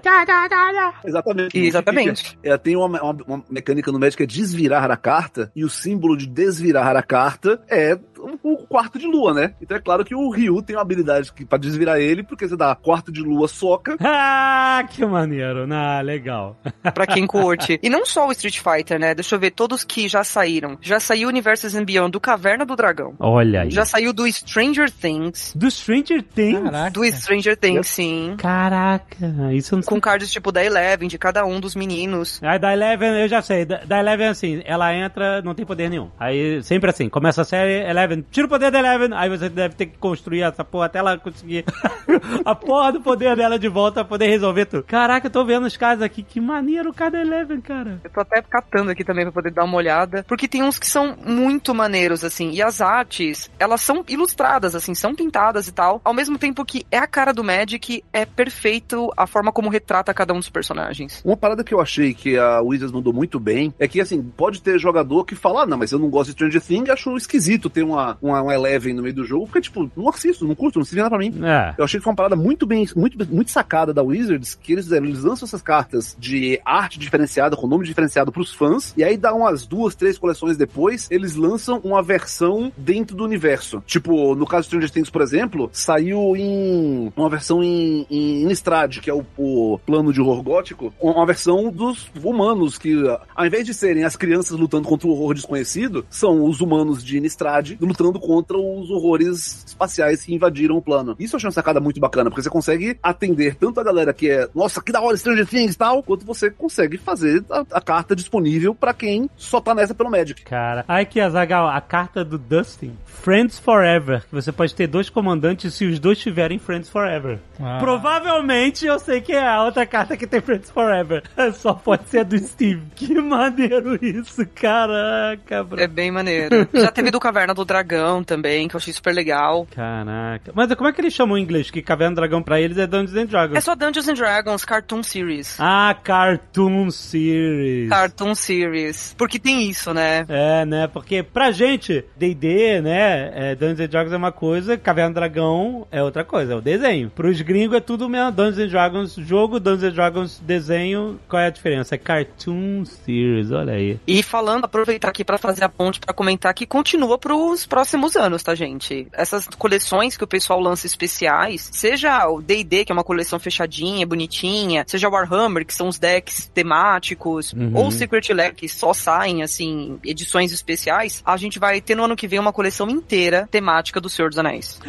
Exatamente. 1.03 1.57
Exatamente. 1.57 2.37
É, 2.43 2.57
tem 2.57 2.75
uma, 2.75 2.85
uma- 3.01 3.17
uma 3.27 3.43
mecânica 3.49 3.91
no 3.91 3.99
Magic 3.99 4.17
que 4.17 4.23
é 4.23 4.25
desvirar 4.25 4.89
a 4.91 4.97
carta, 4.97 5.51
e 5.55 5.63
o 5.63 5.69
símbolo 5.69 6.15
de 6.17 6.27
desvirar 6.27 6.95
a 6.95 7.03
carta 7.03 7.61
é 7.69 7.97
o, 8.43 8.53
o 8.53 8.57
quarto 8.67 8.99
de 8.99 9.07
lua, 9.07 9.33
né? 9.33 9.53
Então 9.61 9.77
é 9.77 9.79
claro 9.79 10.03
que 10.03 10.15
o 10.15 10.29
Ryu 10.29 10.61
tem 10.61 10.75
uma 10.75 10.81
habilidade 10.81 11.31
que, 11.33 11.45
pra 11.45 11.57
desvirar 11.57 11.99
ele, 11.99 12.23
porque 12.23 12.47
você 12.47 12.55
dá 12.55 12.75
quarto 12.75 13.11
de 13.11 13.21
lua 13.21 13.47
soca. 13.47 13.95
Ah, 14.09 14.83
que 14.89 15.05
maneiro. 15.05 15.67
Ah, 15.71 16.01
legal. 16.01 16.57
Pra 16.93 17.05
quem 17.05 17.27
curte. 17.27 17.79
E 17.81 17.89
não 17.89 18.05
só 18.05 18.27
o 18.27 18.31
Street 18.31 18.59
Fighter, 18.59 18.99
né? 18.99 19.13
Deixa 19.13 19.35
eu 19.35 19.39
ver, 19.39 19.51
todos 19.51 19.83
que 19.83 20.07
já 20.07 20.23
saíram. 20.23 20.77
Já 20.81 20.99
saiu 20.99 21.29
Universes 21.29 21.75
and 21.75 21.83
Beyond 21.83 22.11
do 22.11 22.19
Caverna 22.19 22.65
do 22.65 22.75
Dragão. 22.75 23.15
Olha 23.19 23.61
aí. 23.61 23.71
Já 23.71 23.85
saiu 23.85 24.13
do 24.13 24.31
Stranger 24.31 24.89
Things. 24.89 25.53
Do 25.55 25.69
Stranger 25.69 26.23
Things? 26.23 26.63
Caraca. 26.63 26.91
Do 26.91 27.05
Stranger 27.05 27.57
Things, 27.57 27.87
sim. 27.87 28.35
Caraca, 28.37 29.17
isso 29.53 29.75
eu 29.75 29.77
não 29.77 29.83
Com 29.83 29.99
cards 29.99 30.31
tipo 30.31 30.51
da 30.51 30.63
Eleven, 30.63 31.07
de 31.07 31.17
cada 31.17 31.45
um 31.45 31.59
dos 31.59 31.75
meninos. 31.75 32.41
Aí 32.43 32.59
da 32.59 32.73
Eleven, 32.73 33.21
eu 33.21 33.27
já 33.27 33.41
sei. 33.41 33.65
Da, 33.65 33.77
da 33.83 33.99
Eleven, 33.99 34.27
assim, 34.27 34.61
ela 34.65 34.93
entra, 34.93 35.41
não 35.41 35.53
tem 35.53 35.65
poder 35.65 35.89
nenhum. 35.89 36.09
Aí, 36.19 36.61
sempre 36.63 36.89
assim, 36.89 37.09
começa 37.09 37.41
a 37.41 37.45
série, 37.45 37.87
Eleven, 37.89 38.16
tira 38.31 38.47
o 38.47 38.49
poder 38.49 38.71
da 38.71 38.79
Eleven, 38.79 39.09
aí 39.13 39.29
você 39.29 39.49
deve 39.49 39.75
ter 39.75 39.87
que 39.87 39.97
construir 39.97 40.41
essa 40.41 40.63
porra 40.63 40.85
até 40.85 40.99
ela 40.99 41.17
conseguir 41.17 41.65
a 42.45 42.55
porra 42.55 42.91
do 42.91 43.01
poder 43.01 43.35
dela 43.35 43.57
de 43.59 43.67
volta 43.67 44.03
pra 44.03 44.05
poder 44.05 44.27
resolver 44.27 44.65
tudo. 44.65 44.83
Caraca, 44.83 45.27
eu 45.27 45.31
tô 45.31 45.45
vendo 45.45 45.65
os 45.65 45.77
caras 45.77 46.01
aqui, 46.01 46.23
que 46.23 46.39
maneiro 46.39 46.89
o 46.89 46.93
cara 46.93 47.11
da 47.11 47.21
Eleven, 47.21 47.61
cara. 47.61 47.99
Eu 48.03 48.09
tô 48.09 48.21
até 48.21 48.41
catando 48.41 48.91
aqui 48.91 49.03
também 49.03 49.25
pra 49.25 49.31
poder 49.31 49.51
dar 49.51 49.63
uma 49.63 49.77
olhada. 49.77 50.23
Porque 50.27 50.47
tem 50.47 50.63
uns 50.63 50.79
que 50.79 50.87
são 50.87 51.15
muito 51.25 51.73
maneiros, 51.73 52.23
assim. 52.23 52.51
E 52.51 52.61
as 52.61 52.81
artes, 52.81 53.49
elas 53.59 53.81
são 53.81 54.03
ilustradas, 54.07 54.75
assim, 54.75 54.93
são 54.95 55.13
pintadas 55.13 55.67
e 55.67 55.71
tal. 55.71 56.01
Ao 56.03 56.13
mesmo 56.13 56.37
tempo 56.37 56.65
que 56.65 56.85
é 56.91 56.97
a 56.97 57.07
cara 57.07 57.33
do 57.33 57.43
Magic, 57.43 58.03
é 58.11 58.25
perfeito 58.25 59.11
a 59.15 59.27
forma 59.27 59.51
como 59.51 59.69
retrata 59.69 60.13
cada 60.13 60.33
um 60.33 60.37
dos 60.37 60.49
personagens. 60.49 61.21
Uma 61.23 61.37
parada 61.37 61.63
que 61.63 61.73
eu 61.73 61.81
achei 61.81 62.13
que 62.13 62.37
a 62.37 62.61
Wizards 62.61 62.93
mandou 62.93 63.13
muito 63.13 63.39
bem 63.39 63.73
é 63.79 63.87
que, 63.87 64.01
assim, 64.01 64.21
pode 64.21 64.61
ter 64.61 64.79
jogador 64.79 65.25
que 65.25 65.35
fala, 65.35 65.63
ah, 65.63 65.65
não, 65.65 65.77
mas 65.77 65.91
eu 65.91 65.99
não 65.99 66.09
gosto 66.09 66.27
de 66.27 66.33
Stranger 66.33 66.61
Things, 66.61 66.89
acho 66.89 67.15
esquisito 67.17 67.69
ter 67.69 67.83
uma, 67.83 68.06
uma, 68.21 68.41
uma, 68.41 68.43
um 68.43 68.51
Eleven 68.51 68.93
no 68.93 69.03
meio 69.03 69.15
do 69.15 69.25
jogo, 69.25 69.45
porque, 69.45 69.61
tipo, 69.61 69.89
não 69.95 70.09
assisto, 70.09 70.47
não 70.47 70.55
curto, 70.55 70.79
não 70.79 70.85
se 70.85 70.95
nada 70.95 71.09
pra 71.09 71.19
mim. 71.19 71.33
É. 71.43 71.75
Eu 71.77 71.83
achei 71.83 71.99
que 71.99 72.03
foi 72.03 72.11
uma 72.11 72.17
parada 72.17 72.35
muito 72.35 72.65
bem, 72.65 72.87
muito, 72.95 73.17
muito 73.33 73.51
sacada 73.51 73.93
da 73.93 74.03
Wizards, 74.03 74.55
que 74.55 74.73
eles 74.73 74.91
eles 74.91 75.23
lançam 75.23 75.45
essas 75.45 75.61
cartas 75.61 76.15
de 76.19 76.59
arte 76.65 76.99
diferenciada, 76.99 77.55
com 77.55 77.67
nome 77.67 77.85
diferenciado 77.85 78.31
pros 78.31 78.53
fãs, 78.53 78.93
e 78.97 79.03
aí 79.03 79.17
dá 79.17 79.33
umas 79.33 79.65
duas, 79.65 79.95
três 79.95 80.17
coleções 80.17 80.57
depois, 80.57 81.07
eles 81.11 81.35
lançam 81.35 81.79
uma 81.83 82.01
versão 82.01 82.71
dentro 82.77 83.15
do 83.15 83.23
universo. 83.23 83.81
Tipo, 83.85 84.35
no 84.35 84.45
caso 84.45 84.63
de 84.63 84.67
Stranger 84.67 84.91
Things, 84.91 85.09
por 85.09 85.21
exemplo, 85.21 85.69
saiu 85.71 86.35
em 86.35 87.11
uma 87.15 87.29
versão 87.29 87.63
em, 87.63 88.05
em 88.09 88.43
Innistrad, 88.43 88.99
que 88.99 89.09
é 89.09 89.13
o, 89.13 89.25
o 89.37 89.79
plano 89.85 90.13
de 90.13 90.21
horror 90.21 90.41
gótico, 90.43 90.93
uma 90.99 91.25
versão 91.25 91.71
dos 91.71 92.09
humanos, 92.23 92.77
que 92.77 92.95
ao 93.35 93.45
invés 93.45 93.65
de 93.65 93.73
serem 93.73 94.03
as 94.03 94.15
crianças 94.15 94.57
lutando 94.57 94.87
contra 94.87 95.07
o 95.07 95.11
horror 95.11 95.33
desconhecido, 95.33 96.05
são 96.09 96.43
os 96.43 96.61
humanos 96.61 97.03
de 97.03 97.17
Innistrad 97.17 97.71
lutando 97.87 98.19
contra 98.19 98.57
os 98.57 98.89
horrores 98.89 99.63
espaciais 99.65 100.23
que 100.23 100.33
invadiram 100.33 100.77
o 100.77 100.81
plano. 100.81 101.15
Isso 101.19 101.35
eu 101.35 101.37
achei 101.37 101.47
uma 101.47 101.53
sacada 101.53 101.79
muito 101.79 101.99
bacana, 101.99 102.29
porque 102.29 102.43
você 102.43 102.49
consegue 102.49 102.97
atender 103.01 103.55
tanto 103.55 103.79
a 103.79 103.83
galera 103.83 104.13
que 104.13 104.29
é, 104.29 104.47
nossa, 104.53 104.81
que 104.81 104.91
da 104.91 105.01
hora 105.01 105.17
Stranger 105.17 105.47
Things 105.47 105.75
e 105.75 105.77
tal, 105.77 106.03
quanto 106.03 106.25
você 106.25 106.49
consegue 106.49 106.97
fazer 106.97 107.43
a, 107.49 107.65
a 107.71 107.81
carta 107.81 108.15
disponível 108.15 108.75
pra 108.75 108.93
quem 108.93 109.29
só 109.35 109.59
tá 109.59 109.73
nessa 109.73 109.93
pelo 109.93 110.09
Magic. 110.09 110.43
Cara, 110.43 110.85
aí 110.87 111.05
que 111.05 111.19
Azagal, 111.19 111.67
a 111.67 111.81
carta 111.81 112.23
do 112.23 112.37
Dustin, 112.37 112.93
Friends 113.05 113.59
Forever, 113.59 114.21
que 114.21 114.33
você 114.33 114.51
pode 114.51 114.73
ter 114.73 114.87
dois 114.87 115.09
comandantes 115.09 115.73
se 115.73 115.85
os 115.85 115.99
dois 115.99 116.17
tiverem 116.17 116.59
Friends 116.59 116.89
Forever. 116.89 117.39
Ah. 117.59 117.77
Provavelmente 117.79 118.85
eu 118.85 118.99
sei 118.99 119.21
que 119.21 119.33
é 119.33 119.47
a 119.47 119.63
outra 119.63 119.85
carta 119.85 120.15
que 120.15 120.27
tem 120.27 120.41
Friends 120.41 120.69
Forever. 120.69 121.23
Só 121.55 121.73
pode 121.73 122.07
ser 122.09 122.19
a 122.19 122.23
do 122.23 122.37
Steve. 122.37 122.81
Que 122.95 123.19
maneiro 123.19 123.97
isso, 124.03 124.45
caraca, 124.55 125.63
bro. 125.63 125.79
É 125.79 125.87
bem 125.87 126.11
maneiro. 126.11 126.67
Já 126.73 126.91
teve 126.91 127.11
do 127.11 127.19
Caverna 127.19 127.53
do 127.53 127.65
Dragão 127.65 127.76
também, 128.25 128.67
que 128.67 128.75
eu 128.75 128.77
achei 128.77 128.93
super 128.93 129.13
legal. 129.13 129.67
Caraca. 129.71 130.51
Mas 130.53 130.73
como 130.75 130.89
é 130.89 130.93
que 130.93 131.01
eles 131.01 131.13
chamam 131.13 131.37
em 131.37 131.43
inglês? 131.43 131.69
Que 131.69 131.81
Caverna 131.81 132.15
do 132.15 132.21
Dragão 132.21 132.41
pra 132.41 132.59
eles 132.59 132.77
é 132.77 132.87
Dungeons 132.87 133.15
and 133.15 133.25
Dragons. 133.25 133.57
É 133.57 133.61
só 133.61 133.75
Dungeons 133.75 134.07
and 134.07 134.13
Dragons 134.13 134.65
Cartoon 134.65 135.03
Series. 135.03 135.57
Ah, 135.59 135.95
Cartoon 136.03 136.89
Series. 136.91 137.89
Cartoon 137.89 138.35
Series. 138.35 139.15
Porque 139.17 139.39
tem 139.39 139.69
isso, 139.69 139.93
né? 139.93 140.25
É, 140.27 140.65
né? 140.65 140.87
Porque 140.87 141.23
pra 141.23 141.51
gente, 141.51 142.03
D&D, 142.15 142.81
né? 142.81 143.31
É, 143.33 143.55
Dungeons 143.55 143.79
and 143.79 143.87
Dragons 143.87 144.13
é 144.13 144.17
uma 144.17 144.31
coisa, 144.31 144.77
Caverna 144.77 145.11
do 145.11 145.15
Dragão 145.15 145.87
é 145.91 146.01
outra 146.01 146.23
coisa, 146.23 146.53
é 146.53 146.55
o 146.55 146.61
desenho. 146.61 147.09
Pros 147.09 147.41
gringos 147.41 147.77
é 147.77 147.79
tudo 147.79 148.09
mesmo, 148.09 148.31
Dungeons 148.31 148.59
and 148.59 148.67
Dragons 148.67 149.15
jogo, 149.15 149.59
Dungeons 149.59 149.83
and 149.83 149.95
Dragons 149.95 150.39
desenho. 150.39 151.19
Qual 151.27 151.41
é 151.41 151.47
a 151.47 151.49
diferença? 151.49 151.95
É 151.95 151.97
Cartoon 151.97 152.85
Series, 152.85 153.51
olha 153.51 153.73
aí. 153.73 153.99
E 154.07 154.23
falando, 154.23 154.65
aproveitar 154.65 155.09
aqui 155.09 155.23
pra 155.23 155.37
fazer 155.37 155.63
a 155.63 155.69
ponte 155.69 155.99
pra 155.99 156.13
comentar 156.13 156.53
que 156.53 156.65
continua 156.65 157.17
pros 157.17 157.65
próximos 157.67 158.15
anos, 158.15 158.41
tá, 158.41 158.55
gente? 158.55 159.07
Essas 159.13 159.47
coleções 159.47 160.17
que 160.17 160.23
o 160.23 160.27
pessoal 160.27 160.59
lança 160.59 160.87
especiais, 160.87 161.69
seja 161.71 162.27
o 162.27 162.41
D&D, 162.41 162.85
que 162.85 162.91
é 162.91 162.95
uma 162.95 163.03
coleção 163.03 163.37
fechadinha, 163.37 164.07
bonitinha, 164.07 164.83
seja 164.87 165.07
o 165.07 165.11
Warhammer, 165.11 165.65
que 165.65 165.73
são 165.73 165.87
os 165.87 165.99
decks 165.99 166.49
temáticos, 166.53 167.53
Uhum. 167.53 167.71
ou 167.75 167.87
o 167.87 167.91
Secret 167.91 168.33
Lair, 168.33 168.55
que 168.55 168.67
só 168.67 168.93
saem, 168.93 169.43
assim, 169.43 169.99
edições 170.03 170.51
especiais, 170.51 171.21
a 171.25 171.37
gente 171.37 171.59
vai 171.59 171.81
ter 171.81 171.95
no 171.95 172.05
ano 172.05 172.15
que 172.15 172.27
vem 172.27 172.39
uma 172.39 172.53
coleção 172.53 172.89
inteira 172.89 173.47
temática 173.51 173.99
do 174.01 174.09
Senhor 174.09 174.29
dos 174.29 174.39
Anéis. 174.39 174.79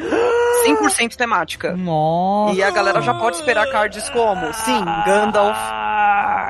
100% 0.66 1.14
temática. 1.16 1.72
Nossa. 1.76 2.54
E 2.54 2.62
a 2.62 2.70
galera 2.70 3.00
já 3.00 3.14
pode 3.14 3.36
esperar 3.36 3.70
cards 3.70 4.08
como, 4.10 4.52
sim, 4.52 4.84
Gandalf, 5.06 5.56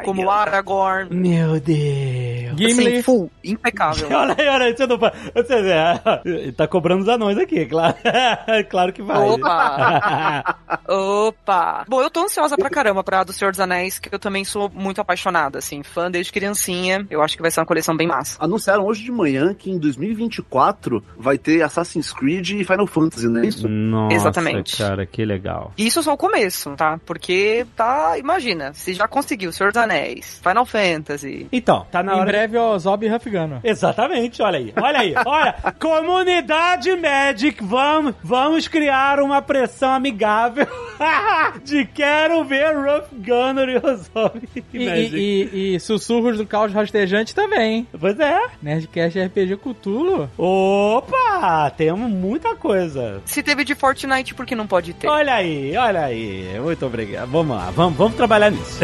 como 0.04 0.30
Aragorn, 0.30 1.08
Meu 1.14 1.60
Deus. 1.60 2.27
Gimli. 2.58 2.86
assim, 2.94 3.02
full, 3.02 3.30
impecável. 3.44 4.08
Olha 4.12 4.34
aí, 4.38 4.48
olha 4.48 4.64
aí, 4.66 4.76
você 4.76 4.86
não 4.86 4.98
pode. 4.98 5.16
Você, 5.34 5.54
é, 5.54 6.52
tá 6.56 6.66
cobrando 6.66 7.02
os 7.02 7.08
anões 7.08 7.38
aqui, 7.38 7.64
claro. 7.66 7.94
claro 8.68 8.92
que 8.92 9.02
vai. 9.02 9.18
Opa! 9.28 10.56
Opa! 10.86 11.84
Bom, 11.88 12.02
eu 12.02 12.10
tô 12.10 12.20
ansiosa 12.24 12.56
pra 12.56 12.70
caramba 12.70 13.02
pra 13.04 13.22
do 13.24 13.32
Senhor 13.32 13.50
dos 13.50 13.60
Anéis, 13.60 13.98
que 13.98 14.12
eu 14.14 14.18
também 14.18 14.44
sou 14.44 14.70
muito 14.72 15.00
apaixonada, 15.00 15.58
assim, 15.58 15.82
fã 15.82 16.10
desde 16.10 16.32
criancinha. 16.32 17.06
Eu 17.10 17.22
acho 17.22 17.36
que 17.36 17.42
vai 17.42 17.50
ser 17.50 17.60
uma 17.60 17.66
coleção 17.66 17.96
bem 17.96 18.06
massa. 18.06 18.36
Anunciaram 18.40 18.84
hoje 18.86 19.04
de 19.04 19.12
manhã 19.12 19.54
que 19.54 19.70
em 19.70 19.78
2024 19.78 21.02
vai 21.16 21.38
ter 21.38 21.62
Assassin's 21.62 22.12
Creed 22.12 22.50
e 22.50 22.64
Final 22.64 22.86
Fantasy, 22.86 23.28
não 23.28 23.40
é 23.40 23.46
isso? 23.46 23.68
Nossa, 23.68 24.14
Exatamente. 24.14 24.76
cara, 24.76 25.06
que 25.06 25.24
legal. 25.24 25.72
E 25.76 25.86
Isso 25.86 26.02
só 26.02 26.12
o 26.12 26.16
começo, 26.16 26.70
tá? 26.76 26.98
Porque 27.04 27.66
tá, 27.76 28.18
imagina, 28.18 28.72
se 28.74 28.92
já 28.94 29.06
conseguiu 29.08 29.52
Senhor 29.52 29.72
dos 29.72 29.82
Anéis, 29.82 30.40
Final 30.42 30.66
Fantasy. 30.66 31.46
Então, 31.52 31.86
tá 31.90 32.02
na 32.02 32.12
Em 32.14 32.16
hora. 32.16 32.26
breve, 32.26 32.47
Zob 32.78 33.06
e 33.06 33.12
Huff 33.14 33.28
Gunner. 33.30 33.60
Exatamente, 33.64 34.42
olha 34.42 34.58
aí, 34.58 34.72
olha 34.80 34.98
aí, 35.00 35.14
olha, 35.26 35.54
comunidade 35.78 36.90
Magic, 36.96 37.62
vamos, 37.62 38.14
vamos 38.22 38.66
criar 38.68 39.20
uma 39.20 39.40
pressão 39.42 39.92
amigável 39.92 40.66
de 41.64 41.84
quero 41.86 42.44
ver 42.44 42.74
Rough 42.74 43.08
Gunner 43.12 43.68
e 43.68 43.76
Ozob 43.76 44.40
E, 44.72 44.86
Magic. 44.86 45.16
e, 45.16 45.50
e- 45.52 45.74
e 45.76 45.80
sussurros 45.80 46.38
do 46.38 46.46
caos 46.46 46.72
rastejante 46.72 47.34
também. 47.34 47.86
Pois 47.98 48.18
é. 48.18 48.40
Nerdcast 48.62 49.18
RPG 49.20 49.56
Cthulhu. 49.58 50.28
Opa, 50.38 51.70
temos 51.76 52.10
muita 52.10 52.54
coisa. 52.56 53.20
Se 53.24 53.42
teve 53.42 53.64
de 53.64 53.74
Fortnite, 53.74 54.34
por 54.34 54.44
que 54.46 54.54
não 54.54 54.66
pode 54.66 54.92
ter? 54.94 55.08
Olha 55.08 55.34
aí, 55.34 55.76
olha 55.76 56.04
aí, 56.04 56.58
muito 56.60 56.84
obrigado. 56.86 57.28
Vamos 57.30 57.56
lá, 57.56 57.70
vamos, 57.70 57.96
vamos 57.96 58.14
trabalhar 58.16 58.50
nisso. 58.50 58.80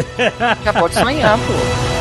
Já 0.63 0.73
pode 0.73 0.95
sonhar, 0.95 1.37
pô. 1.47 1.94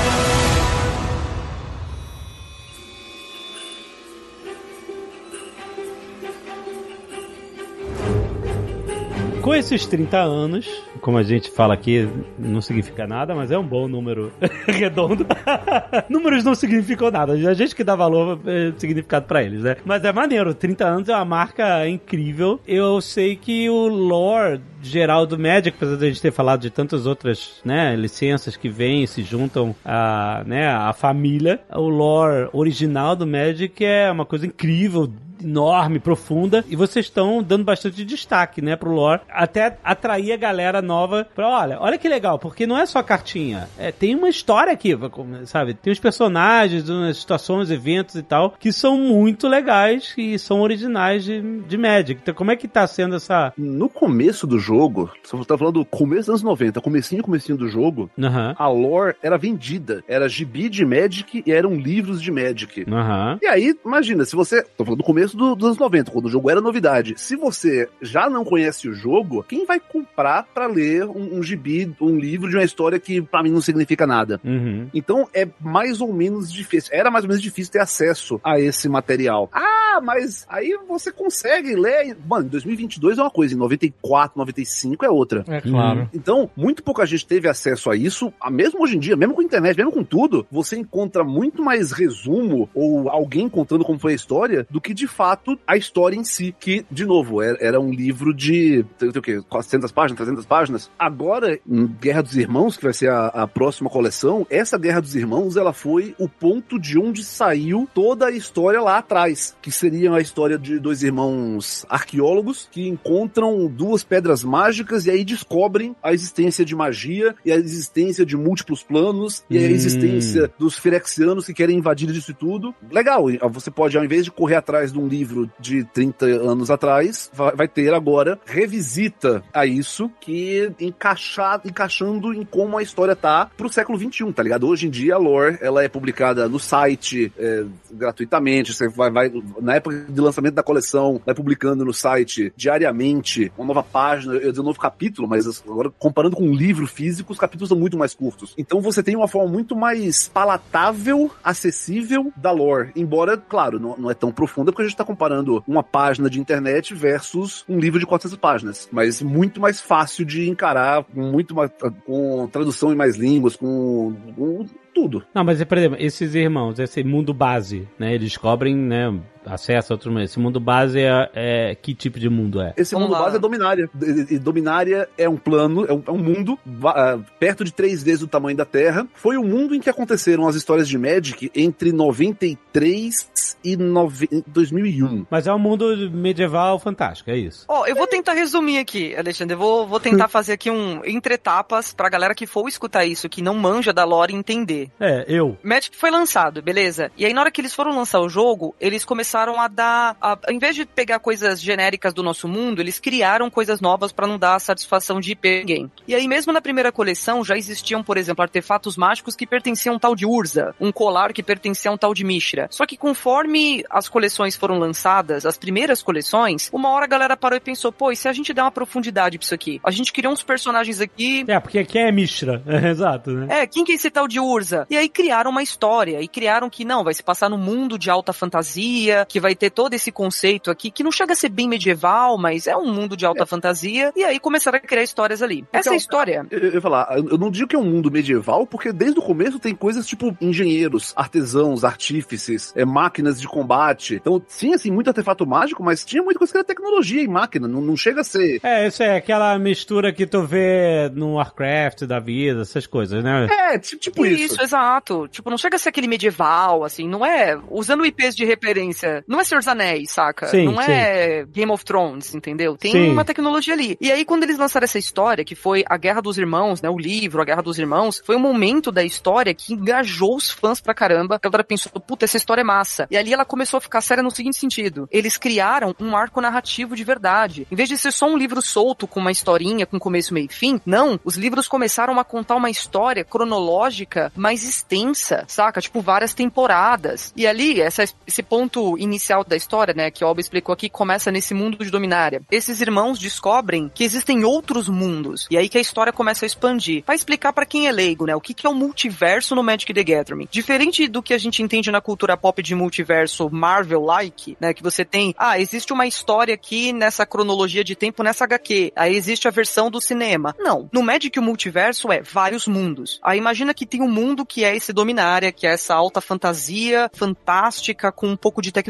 Com 9.45 9.55
esses 9.55 9.85
30 9.85 10.17
anos, 10.17 10.67
como 11.03 11.19
a 11.19 11.23
gente 11.23 11.51
fala 11.51 11.75
aqui, 11.75 12.09
não 12.39 12.63
significa 12.63 13.07
nada, 13.07 13.35
mas 13.35 13.51
é 13.51 13.59
um 13.59 13.63
bom 13.63 13.87
número 13.87 14.33
redondo. 14.67 15.27
Números 16.09 16.43
não 16.43 16.55
significam 16.55 17.11
nada, 17.11 17.35
a 17.35 17.53
gente 17.53 17.77
que 17.77 17.85
dá 17.85 17.95
valor 17.95 18.41
é, 18.47 18.73
significado 18.79 19.27
pra 19.27 19.43
eles, 19.43 19.61
né? 19.61 19.77
Mas 19.85 20.03
é 20.03 20.11
maneiro, 20.15 20.55
30 20.55 20.87
anos 20.87 21.09
é 21.11 21.15
uma 21.15 21.27
marca 21.27 21.87
incrível. 21.87 22.59
Eu 22.67 23.03
sei 23.03 23.37
que 23.37 23.69
o 23.69 23.87
lore 23.87 24.63
geral 24.89 25.27
do 25.27 25.39
Magic, 25.39 25.77
apesar 25.77 25.97
de 25.97 26.05
a 26.05 26.09
gente 26.09 26.23
ter 26.23 26.33
falado 26.33 26.61
de 26.61 26.71
tantas 26.71 27.07
outras, 27.07 27.61
né, 27.65 27.95
licenças 27.97 28.57
que 28.57 28.69
vêm 28.69 29.05
e 29.05 29.07
se 29.07 29.23
juntam 29.23 29.75
a, 29.85 30.43
né, 30.47 30.69
a 30.69 30.93
família, 30.93 31.61
o 31.73 31.89
lore 31.89 32.49
original 32.53 33.17
do 33.17 33.27
Magic 33.27 33.85
é 33.85 34.11
uma 34.11 34.25
coisa 34.25 34.47
incrível, 34.47 35.11
enorme, 35.43 35.99
profunda, 35.99 36.65
e 36.69 36.77
vocês 36.77 37.07
estão 37.07 37.43
dando 37.43 37.65
bastante 37.65 38.03
destaque, 38.05 38.63
né, 38.63 38.77
pro 38.77 38.91
lore, 38.91 39.21
até 39.29 39.77
atrair 39.85 40.33
a 40.33 40.37
galera 40.37 40.81
nova 40.81 41.27
pra, 41.35 41.49
olha, 41.49 41.77
olha 41.81 41.99
que 41.99 42.09
legal, 42.09 42.39
porque 42.39 42.67
não 42.67 42.79
é 42.79 42.87
só 42.87 43.03
cartinha, 43.03 43.69
é, 43.79 43.93
tem 43.93 44.15
uma 44.15 44.29
história 44.29 44.73
aqui, 44.73 44.97
sabe, 45.45 45.75
tem 45.75 45.93
os 45.93 45.99
personagens, 45.99 46.89
umas 46.89 47.19
situações, 47.19 47.71
eventos 47.71 48.15
e 48.15 48.23
tal, 48.23 48.55
que 48.59 48.73
são 48.73 48.97
muito 48.97 49.47
legais 49.47 50.15
e 50.17 50.39
são 50.39 50.61
originais 50.61 51.25
de, 51.25 51.43
de 51.61 51.77
Magic. 51.77 52.21
Então, 52.23 52.35
como 52.35 52.51
é 52.51 52.57
que 52.57 52.67
tá 52.67 52.87
sendo 52.87 53.17
essa... 53.17 53.53
No 53.59 53.89
começo 53.89 54.47
do 54.47 54.59
jogo, 54.59 54.74
você 54.79 55.45
tá 55.45 55.57
falando 55.59 55.75
do 55.75 55.85
começo 55.85 56.23
dos 56.23 56.29
anos 56.31 56.43
90, 56.43 56.81
comecinho, 56.81 57.23
comecinho 57.23 57.57
do 57.59 57.69
jogo, 57.69 58.11
Aham, 58.19 58.55
a 58.59 58.69
lore 58.69 59.15
era 59.23 59.37
vendida. 59.39 60.03
Era 60.09 60.29
gibi 60.29 60.69
de 60.69 60.85
Magic 60.85 61.43
e 61.47 61.53
eram 61.53 61.75
livros 61.75 62.21
de 62.23 62.31
Magic. 62.31 62.85
aham. 62.91 63.39
E 63.43 63.47
aí, 63.47 63.75
imagina, 63.85 64.25
se 64.25 64.35
você. 64.37 64.63
Tô 64.77 64.85
falando 64.85 64.99
do 64.99 65.05
começo 65.05 65.37
do- 65.37 65.55
dos 65.55 65.67
anos 65.67 65.79
90, 65.79 66.11
quando 66.11 66.27
o 66.27 66.31
jogo 66.31 66.51
era 66.51 66.61
novidade. 66.61 67.15
Se 67.17 67.37
você 67.37 67.89
já 68.01 68.29
não 68.31 68.45
conhece 68.45 68.89
o 68.89 68.95
jogo, 68.95 69.43
quem 69.49 69.65
vai 69.67 69.79
comprar 69.81 70.45
pra 70.55 70.67
ler 70.67 71.05
um, 71.07 71.39
um 71.39 71.43
gibi, 71.43 71.95
um 72.01 72.17
livro 72.19 72.49
de 72.49 72.57
uma 72.57 72.65
história 72.65 72.99
que 72.99 73.21
pra 73.23 73.43
mim 73.43 73.51
não 73.51 73.61
significa 73.61 74.07
nada? 74.07 74.41
Uhum. 74.45 74.89
Então 74.95 75.29
é 75.35 75.47
mais 75.61 76.01
ou 76.01 76.13
menos 76.13 76.53
difícil. 76.53 76.91
Era 76.93 77.11
mais 77.11 77.25
ou 77.25 77.29
menos 77.29 77.43
difícil 77.43 77.73
ter 77.73 77.81
acesso 77.81 78.41
a 78.43 78.59
esse 78.61 78.89
material. 78.89 79.49
Ah, 79.53 80.01
mas 80.03 80.45
aí 80.49 80.77
você 80.89 81.13
consegue 81.13 81.75
ler. 81.75 82.17
Mano, 82.27 82.47
em 82.47 82.49
2022 82.49 83.19
é 83.19 83.23
uma 83.23 83.31
coisa, 83.31 83.55
em 83.55 83.59
94, 83.59 84.39
95 84.39 84.64
é 85.05 85.11
outra. 85.11 85.45
É 85.49 85.61
claro. 85.61 86.09
Então, 86.13 86.51
muito 86.57 86.83
pouca 86.83 87.07
gente 87.07 87.27
teve 87.27 87.49
acesso 87.49 87.91
a 87.91 87.97
isso. 87.97 88.33
Mesmo 88.51 88.83
hoje 88.83 88.97
em 88.97 89.01
dia, 89.01 89.17
mesmo 89.17 89.35
com 89.35 89.41
a 89.41 89.45
internet, 89.45 89.77
mesmo 89.77 89.93
com 89.93 90.05
tudo, 90.05 90.47
você 90.51 90.77
encontra 90.77 91.25
muito 91.25 91.63
mais 91.63 91.93
resumo 91.93 92.69
ou 92.75 93.09
alguém 93.09 93.49
contando 93.49 93.85
como 93.85 93.99
foi 93.99 94.13
a 94.13 94.17
história 94.17 94.67
do 94.71 94.81
que 94.81 94.95
de 94.95 95.07
fato 95.07 95.59
a 95.67 95.77
história 95.77 96.17
em 96.17 96.25
si. 96.25 96.55
Que, 96.59 96.85
de 96.91 97.05
novo, 97.05 97.43
era, 97.43 97.59
era 97.61 97.81
um 97.81 97.91
livro 97.91 98.35
de 98.35 98.85
tem, 98.99 99.11
tem 99.11 99.21
o 99.21 99.23
quê? 99.23 99.41
400 99.49 99.93
páginas, 99.93 100.17
300 100.17 100.47
páginas. 100.47 100.91
Agora, 100.99 101.59
em 101.69 101.87
Guerra 101.87 102.23
dos 102.23 102.37
Irmãos, 102.37 102.77
que 102.77 102.85
vai 102.85 102.93
ser 102.93 103.11
a, 103.11 103.27
a 103.27 103.47
próxima 103.47 103.91
coleção, 103.91 104.47
essa 104.51 104.79
Guerra 104.79 105.01
dos 105.01 105.15
Irmãos 105.15 105.57
ela 105.57 105.73
foi 105.73 106.15
o 106.19 106.29
ponto 106.29 106.79
de 106.79 106.99
onde 106.99 107.25
saiu 107.25 107.89
toda 107.93 108.27
a 108.27 108.31
história 108.31 108.81
lá 108.81 108.99
atrás. 108.99 109.57
Que 109.61 109.71
seria 109.71 110.13
a 110.13 110.21
história 110.21 110.59
de 110.59 110.79
dois 110.79 111.03
irmãos 111.03 111.85
arqueólogos 111.89 112.69
que 112.71 112.89
encontram 112.89 113.67
duas 113.67 114.05
pedras 114.05 114.45
mágicas 114.55 115.05
e 115.07 115.11
aí 115.11 115.25
descobrem 115.25 115.97
a 116.01 116.13
existência 116.13 116.65
de 116.65 116.77
magia 116.77 117.35
e 117.45 117.51
a 117.51 117.57
existência 117.57 118.25
de 118.25 118.37
múltiplos 118.37 118.85
planos 118.85 119.43
e 119.51 119.59
a 119.59 119.61
Hum. 119.61 119.65
existência 119.65 120.51
dos 120.59 120.79
Firexianos 120.79 121.47
que 121.47 121.55
querem 121.55 121.79
invadir 121.79 122.09
isso 122.11 122.33
tudo. 122.33 122.73
Legal, 122.91 123.27
você 123.51 123.71
pode, 123.71 123.97
ao 123.99 124.05
invés 124.05 124.25
de 124.25 124.31
correr 124.31 124.57
atrás 124.57 124.93
de 124.93 124.99
um 124.99 125.09
livro 125.09 125.51
de 125.59 125.83
30 125.85 126.27
anos 126.27 126.71
atrás, 126.71 127.31
vai, 127.35 127.67
ter 127.67 127.93
agora 127.93 128.39
revisita 128.45 129.43
a 129.53 129.67
isso 129.67 130.11
que 130.21 130.71
encaixar, 130.79 131.61
encaixando 131.65 132.33
em 132.33 132.45
como 132.45 132.79
a 132.79 132.83
história 132.83 133.17
tá 133.17 133.51
pro 133.57 133.69
século 133.69 133.99
XXI, 133.99 134.33
tá 134.33 134.43
ligado? 134.43 134.69
Hoje 134.69 134.87
em 134.87 134.91
dia 134.91 135.15
a 135.15 135.19
lore, 135.19 135.59
ela 135.61 135.83
é 135.83 135.89
publicada 135.89 136.49
no 136.49 136.61
site 136.61 137.33
é, 137.39 137.65
gratuitamente, 137.91 138.73
você 138.73 138.89
vai, 138.89 139.11
vai, 139.11 139.33
na 139.61 139.77
época 139.77 140.07
de 140.09 140.21
lançamento 140.21 140.55
da 140.55 140.63
coleção, 140.63 141.21
vai 141.25 141.35
publicando 141.35 141.85
no 141.85 141.93
site 141.93 142.53
diariamente 142.57 143.51
uma 143.57 143.67
nova 143.67 143.83
página, 143.83 144.34
eu 144.37 144.63
um 144.63 144.65
novo 144.65 144.79
capítulo, 144.79 145.29
mas 145.29 145.63
agora 145.67 145.91
comparando 145.91 146.37
com 146.37 146.45
um 146.45 146.55
livro 146.55 146.87
físico, 146.87 147.33
os 147.33 147.39
capítulos 147.39 147.69
são 147.69 147.79
muito 147.79 147.99
mais 147.99 148.15
curtos. 148.15 148.55
Então 148.57 148.81
você 148.81 149.03
tem 149.03 149.17
uma 149.17 149.29
forma 149.29 149.51
muito 149.51 149.77
mais 149.77 150.29
palatável, 150.29 151.31
acessível 151.43 152.33
da 152.37 152.51
lore, 152.51 152.93
embora, 152.97 153.37
claro, 153.37 153.79
não, 153.79 153.97
não 153.97 154.11
é 154.11 154.15
tão 154.15 154.33
profunda 154.33 154.73
porque 154.73 154.83
a 154.83 154.87
gente 154.87 154.97
tá 154.97 155.05
comparando 155.05 155.63
uma 155.67 155.83
página 155.83 156.31
de 156.31 156.41
internet 156.41 156.95
versus 156.95 157.65
um 157.69 157.79
livro 157.79 157.99
de 157.99 158.07
400 158.07 158.39
páginas, 158.39 158.89
mas 158.91 159.21
muito 159.23 159.61
mais 159.61 159.81
fácil 159.81 160.25
de 160.25 160.49
encarar, 160.49 161.05
muito 161.13 161.55
mais, 161.55 161.71
com 162.07 162.49
tradução 162.49 162.93
em 162.93 162.97
mais 162.97 163.17
línguas, 163.17 163.57
com, 163.57 164.15
com 164.37 164.67
tudo. 164.95 165.25
Não, 165.35 165.45
mas, 165.45 165.63
por 165.65 165.77
exemplo, 165.77 165.99
esses 166.01 166.35
irmãos, 166.35 166.79
esse 166.79 167.03
mundo 167.03 167.35
base, 167.35 167.89
né? 167.99 168.15
Eles 168.15 168.29
descobrem, 168.29 168.77
né? 168.77 169.13
Acesso 169.47 169.93
a 169.93 169.95
outros 169.95 170.13
mundos. 170.13 170.31
Esse 170.31 170.39
mundo 170.39 170.59
base 170.61 171.01
é, 171.01 171.31
é- 171.35 171.75
Que 171.75 171.95
tipo 171.95 172.19
de 172.19 172.29
mundo 172.29 172.61
é? 172.61 172.73
Esse 172.77 172.95
Vamos 172.95 173.09
mundo 173.09 173.19
lá. 173.19 173.25
base 173.25 173.37
é 173.37 173.39
Dominária. 173.39 173.91
E- 174.31 174.39
Dominária 174.39 175.09
é 175.19 175.29
um 175.29 175.37
plano, 175.37 175.85
é 175.87 175.93
um, 175.93 176.03
é 176.07 176.11
um 176.11 176.19
mundo 176.19 176.59
ah, 176.85 177.19
perto 177.39 177.65
de 177.65 177.73
três 177.73 178.03
vezes 178.03 178.23
o 178.23 178.29
tamanho 178.29 178.57
da 178.57 178.65
Terra. 178.65 179.07
Foi 179.15 179.37
o 179.37 179.43
mundo 179.45 179.75
em 179.75 179.81
que 179.81 179.91
aconteceram 179.91 180.47
as 180.47 180.55
histórias 180.55 180.89
de 180.89 180.97
Magic 180.99 181.51
entre 181.55 181.93
93 181.93 183.57
e 183.65 183.77
nove- 183.77 184.29
2001. 184.47 185.27
Mas 185.31 185.47
é 185.47 185.53
um 185.53 185.59
mundo 185.59 186.11
medieval 186.11 186.79
fantástico, 186.79 187.31
é 187.31 187.37
isso. 187.37 187.65
Ó, 187.69 187.87
eu 187.87 187.95
vou 187.97 188.07
tentar 188.07 188.33
resumir 188.33 188.79
aqui, 188.79 189.15
Alexandre. 189.17 189.55
Eu 189.55 189.59
vou, 189.59 189.87
vou 189.87 190.01
tentar 190.01 190.29
fazer 190.29 190.53
aqui 190.53 190.71
um 190.71 191.01
entre 191.05 191.35
etapas 191.35 191.93
pra 191.93 192.09
galera 192.09 192.35
que 192.35 192.47
for 192.47 192.69
escutar 192.69 193.05
isso, 193.05 193.29
que 193.29 193.43
não 193.43 193.55
manja 193.55 193.93
da 193.93 194.05
lore 194.05 194.35
entender. 194.35 194.91
É, 195.01 195.25
eu. 195.29 195.57
Magic 195.63 195.97
foi 195.97 196.11
lançado, 196.11 196.63
beleza? 196.63 197.11
E 197.17 197.25
aí, 197.25 197.33
na 197.33 197.41
hora 197.43 197.51
que 197.51 197.61
eles 197.61 197.75
foram 197.75 197.97
lançar 197.97 198.21
o 198.21 198.29
jogo, 198.29 198.75
eles 198.81 199.05
começaram 199.05 199.34
a 199.39 199.69
dar. 199.69 200.17
A, 200.21 200.39
ao 200.47 200.53
invés 200.53 200.75
de 200.75 200.85
pegar 200.85 201.19
coisas 201.19 201.61
genéricas 201.61 202.13
do 202.13 202.23
nosso 202.23 202.47
mundo, 202.49 202.81
eles 202.81 202.99
criaram 202.99 203.51
coisas 203.51 203.81
novas 203.81 204.13
pra 204.13 204.27
não 204.27 204.39
dar 204.39 204.55
a 204.55 204.59
satisfação 204.59 205.21
de 205.21 205.33
IP 205.33 205.61
ninguém. 205.61 205.91
E 206.07 206.15
aí, 206.15 206.27
mesmo 206.29 206.53
na 206.53 206.61
primeira 206.61 206.93
coleção, 206.93 207.45
já 207.45 207.57
existiam, 207.57 208.03
por 208.03 208.17
exemplo, 208.17 208.43
artefatos 208.43 208.97
mágicos 208.97 209.35
que 209.35 209.47
pertenciam 209.47 209.95
a 209.95 209.97
um 209.97 209.99
tal 209.99 210.15
de 210.15 210.27
Urza, 210.27 210.75
um 210.81 210.93
colar 210.93 211.33
que 211.33 211.43
pertencia 211.43 211.91
a 211.91 211.95
um 211.95 211.99
tal 211.99 212.15
de 212.15 212.25
Mishra. 212.25 212.69
Só 212.71 212.87
que 212.87 212.97
conforme 212.97 213.85
as 213.91 214.09
coleções 214.09 214.57
foram 214.57 214.79
lançadas, 214.79 215.47
as 215.47 215.57
primeiras 215.57 216.03
coleções, 216.03 216.71
uma 216.73 216.91
hora 216.91 217.05
a 217.05 217.09
galera 217.09 217.37
parou 217.37 217.57
e 217.57 217.61
pensou, 217.61 217.93
pô, 217.93 218.13
e 218.13 218.17
se 218.17 218.29
a 218.29 218.33
gente 218.33 218.53
der 218.53 218.63
uma 218.63 218.71
profundidade 218.71 219.39
pra 219.39 219.45
isso 219.45 219.55
aqui? 219.55 219.81
A 219.85 219.91
gente 219.91 220.13
criou 220.13 220.33
uns 220.33 220.43
personagens 220.43 221.01
aqui 221.01 221.45
É, 221.49 221.59
porque 221.59 221.79
aqui 221.79 221.99
é 221.99 222.11
Mishra. 222.11 222.63
É, 222.75 222.89
exato, 222.89 223.31
né? 223.31 223.63
é, 223.63 223.67
quem 223.67 223.85
que 223.85 223.93
é 223.93 223.95
esse 223.95 224.11
tal 224.11 224.27
de 224.27 224.41
Urza? 224.41 224.87
E 224.91 224.97
aí 224.97 225.09
criaram 225.09 225.51
uma 225.51 225.63
história, 225.63 226.21
e 226.21 226.27
criaram 226.27 226.69
que 226.69 226.85
não, 226.85 227.05
vai 227.05 227.15
se 227.15 227.23
passar 227.23 227.49
no 227.49 227.57
mundo 227.57 227.97
de 227.97 228.11
alta 228.11 228.33
fantasia, 228.33 229.24
que 229.25 229.41
vai 229.41 229.55
ter 229.55 229.71
todo 229.71 229.95
esse 229.95 230.11
conceito 230.13 230.71
aqui, 230.71 230.91
que 230.91 231.03
não 231.03 231.13
chega 231.13 231.33
a 231.33 231.37
ser 231.37 231.49
bem 231.49 231.69
medieval, 231.69 232.37
mas 232.39 232.67
é 232.67 232.77
um 232.77 232.93
mundo 232.93 233.17
de 233.17 233.25
alta 233.27 233.47
fantasia, 233.47 234.13
e 234.17 234.25
aí 234.25 234.39
começaram 234.39 234.77
a 234.77 234.81
criar 234.81 235.03
histórias 235.03 235.43
ali. 235.43 235.65
Essa 235.73 235.91
é 235.91 235.93
a 235.95 235.97
história. 235.97 236.47
Eu, 236.51 236.59
eu 236.59 236.75
ia 236.75 236.81
falar, 236.81 237.09
eu 237.17 237.39
não 237.39 237.51
digo 237.51 237.69
que 237.69 237.77
é 237.77 237.79
um 237.79 237.85
mundo 237.85 238.11
medieval, 238.11 238.67
porque 238.67 238.93
desde 238.93 239.19
o 239.19 239.23
começo 239.23 239.59
tem 239.59 239.75
coisas 239.75 240.07
tipo 240.07 240.37
engenheiros, 240.41 241.13
artesãos, 241.17 241.85
artífices, 241.85 242.73
é, 242.77 242.85
máquinas 242.85 243.41
de 243.41 243.47
combate. 243.49 244.15
Então 244.15 244.41
tinha, 244.41 244.77
assim, 244.77 244.91
muito 244.91 245.09
artefato 245.09 245.47
mágico, 245.47 245.83
mas 245.83 246.05
tinha 246.05 246.23
muita 246.23 246.39
coisa 246.39 246.53
que 246.53 246.57
era 246.59 246.65
tecnologia 246.65 247.23
e 247.23 247.29
máquina. 247.29 247.67
Não, 247.69 247.81
não 247.81 247.97
chega 247.97 248.21
a 248.21 248.25
ser. 248.25 248.61
É, 248.63 248.87
isso 248.87 249.03
é 249.03 249.17
aquela 249.17 249.59
mistura 249.59 250.13
que 250.13 250.27
tu 250.27 250.43
vê 250.43 251.11
no 251.15 251.35
Warcraft 251.35 252.03
da 252.05 252.19
vida, 252.19 252.63
essas 252.63 252.87
coisas, 252.87 253.23
né? 253.23 253.47
É, 253.51 253.79
ti- 253.79 253.97
tipo 253.99 254.25
isso. 254.27 254.55
Isso, 254.55 254.63
exato. 254.63 255.29
Tipo, 255.29 255.51
não 255.51 255.59
chega 255.59 255.77
a 255.77 255.79
ser 255.79 255.89
aquele 255.91 256.07
medieval, 256.09 256.85
assim, 256.85 257.09
não 257.09 257.25
é. 257.25 257.59
Usando 257.71 258.05
IPs 258.07 258.35
de 258.35 258.45
referência, 258.45 259.14
não 259.27 259.41
é 259.41 259.45
Senhor 259.45 259.61
dos 259.61 259.69
Anéis, 259.69 260.11
saca? 260.11 260.49
Sim, 260.49 260.67
não 260.67 260.81
é 260.81 261.45
Game 261.47 261.71
of 261.71 261.85
Thrones, 261.85 262.35
entendeu? 262.35 262.77
Tem 262.77 262.93
Sim. 262.93 263.11
uma 263.11 263.25
tecnologia 263.25 263.75
ali. 263.75 263.97
E 264.01 264.11
aí, 264.11 264.25
quando 264.25 264.45
eles 264.45 264.59
lançaram 264.59 264.85
essa 264.85 264.99
história, 264.99 265.45
que 265.45 265.55
foi 265.55 265.85
a 265.89 265.97
Guerra 265.97 266.21
dos 266.21 266.39
Irmãos, 266.39 266.83
né? 266.83 266.89
O 266.89 266.99
livro, 266.99 267.41
a 267.41 267.45
Guerra 267.45 267.63
dos 267.63 267.79
Irmãos, 267.79 268.23
foi 268.25 268.37
um 268.37 268.41
momento 268.41 268.91
da 268.91 269.05
história 269.05 269.55
que 269.55 269.73
engajou 269.73 270.37
os 270.37 270.51
fãs 270.51 270.81
pra 270.81 270.95
caramba. 270.95 271.37
A 271.37 271.39
galera 271.39 271.65
pensou, 271.65 271.93
puta, 272.01 272.25
essa 272.25 272.37
história 272.37 272.63
é 272.63 272.65
massa. 272.65 273.07
E 273.11 273.17
ali 273.17 273.33
ela 273.33 273.45
começou 273.45 273.79
a 273.79 273.81
ficar 273.81 274.01
séria 274.01 274.23
no 274.23 274.31
seguinte 274.31 274.59
sentido: 274.59 275.09
eles 275.11 275.37
criaram 275.37 275.95
um 276.01 276.17
arco 276.17 276.41
narrativo 276.41 276.97
de 276.97 277.05
verdade. 277.05 277.67
Em 277.71 277.77
vez 277.77 277.89
de 277.89 277.99
ser 277.99 278.13
só 278.13 278.27
um 278.27 278.37
livro 278.37 278.61
solto 278.61 279.07
com 279.07 279.21
uma 279.21 279.31
historinha, 279.31 279.87
com 279.87 279.99
começo, 279.99 280.35
meio 280.35 280.47
e 280.47 280.55
fim, 280.55 280.81
não. 280.85 281.19
Os 281.25 281.37
livros 281.37 281.69
começaram 281.69 282.19
a 282.19 282.25
contar 282.25 282.57
uma 282.57 282.71
história 282.71 283.25
cronológica 283.25 284.33
mais 284.37 284.65
extensa, 284.65 285.45
saca? 285.49 285.81
Tipo, 285.81 286.01
várias 286.01 286.35
temporadas. 286.35 287.33
E 287.37 287.47
ali, 287.47 287.81
essa, 287.81 288.05
esse 288.27 288.43
ponto 288.43 288.97
inicial 289.05 289.45
da 289.45 289.57
história, 289.57 289.95
né, 289.95 290.11
que 290.11 290.25
o 290.25 290.27
Alba 290.27 290.41
explicou 290.41 290.73
aqui, 290.73 290.89
começa 290.89 291.31
nesse 291.31 291.55
mundo 291.55 291.79
de 291.85 291.91
Dominária. 291.91 292.43
Esses 292.51 292.81
irmãos 292.81 293.19
descobrem 293.19 293.91
que 293.95 294.05
existem 294.05 294.45
outros 294.45 294.89
mundos. 294.89 295.47
E 295.51 295.57
aí 295.57 295.69
que 295.69 295.79
a 295.79 295.81
história 295.81 296.13
começa 296.13 296.45
a 296.45 296.49
expandir. 296.49 297.05
Vai 297.07 297.17
explicar 297.17 297.53
pra 297.53 297.67
quem 297.67 297.87
é 297.87 297.93
leigo, 297.93 298.27
né, 298.27 298.35
o 298.35 298.41
que, 298.41 298.55
que 298.55 298.67
é 298.67 298.71
o 298.71 298.75
multiverso 298.75 299.55
no 299.55 299.63
Magic 299.63 299.93
the 299.93 300.03
Gathering. 300.03 300.49
Diferente 300.51 301.07
do 301.09 301.23
que 301.23 301.35
a 301.35 301.39
gente 301.39 301.63
entende 301.63 301.91
na 301.91 302.01
cultura 302.01 302.37
pop 302.37 302.63
de 302.63 302.75
multiverso 302.75 303.49
Marvel-like, 303.51 304.57
né, 304.61 304.75
que 304.75 304.83
você 304.83 305.05
tem, 305.05 305.35
ah, 305.39 305.59
existe 305.59 305.93
uma 305.93 306.07
história 306.07 306.55
aqui 306.55 306.93
nessa 306.93 307.27
cronologia 307.27 307.85
de 307.85 307.95
tempo 307.95 308.23
nessa 308.23 308.45
HQ. 308.45 308.93
Aí 308.97 309.15
existe 309.15 309.47
a 309.47 309.51
versão 309.51 309.91
do 309.91 310.01
cinema. 310.01 310.55
Não. 310.59 310.89
No 310.93 311.03
Magic 311.03 311.39
o 311.39 311.43
multiverso 311.43 312.11
é 312.11 312.23
vários 312.23 312.67
mundos. 312.67 313.21
Aí 313.23 313.39
imagina 313.39 313.75
que 313.75 313.87
tem 313.87 314.03
um 314.03 314.11
mundo 314.11 314.47
que 314.47 314.65
é 314.65 314.75
esse 314.75 314.93
Dominária, 314.93 315.53
que 315.53 315.67
é 315.67 315.73
essa 315.73 315.95
alta 315.95 316.21
fantasia 316.21 317.11
fantástica 317.13 318.13
com 318.13 318.29
um 318.29 318.37
pouco 318.37 318.63
de 318.63 318.73
tecnologia. 318.73 318.84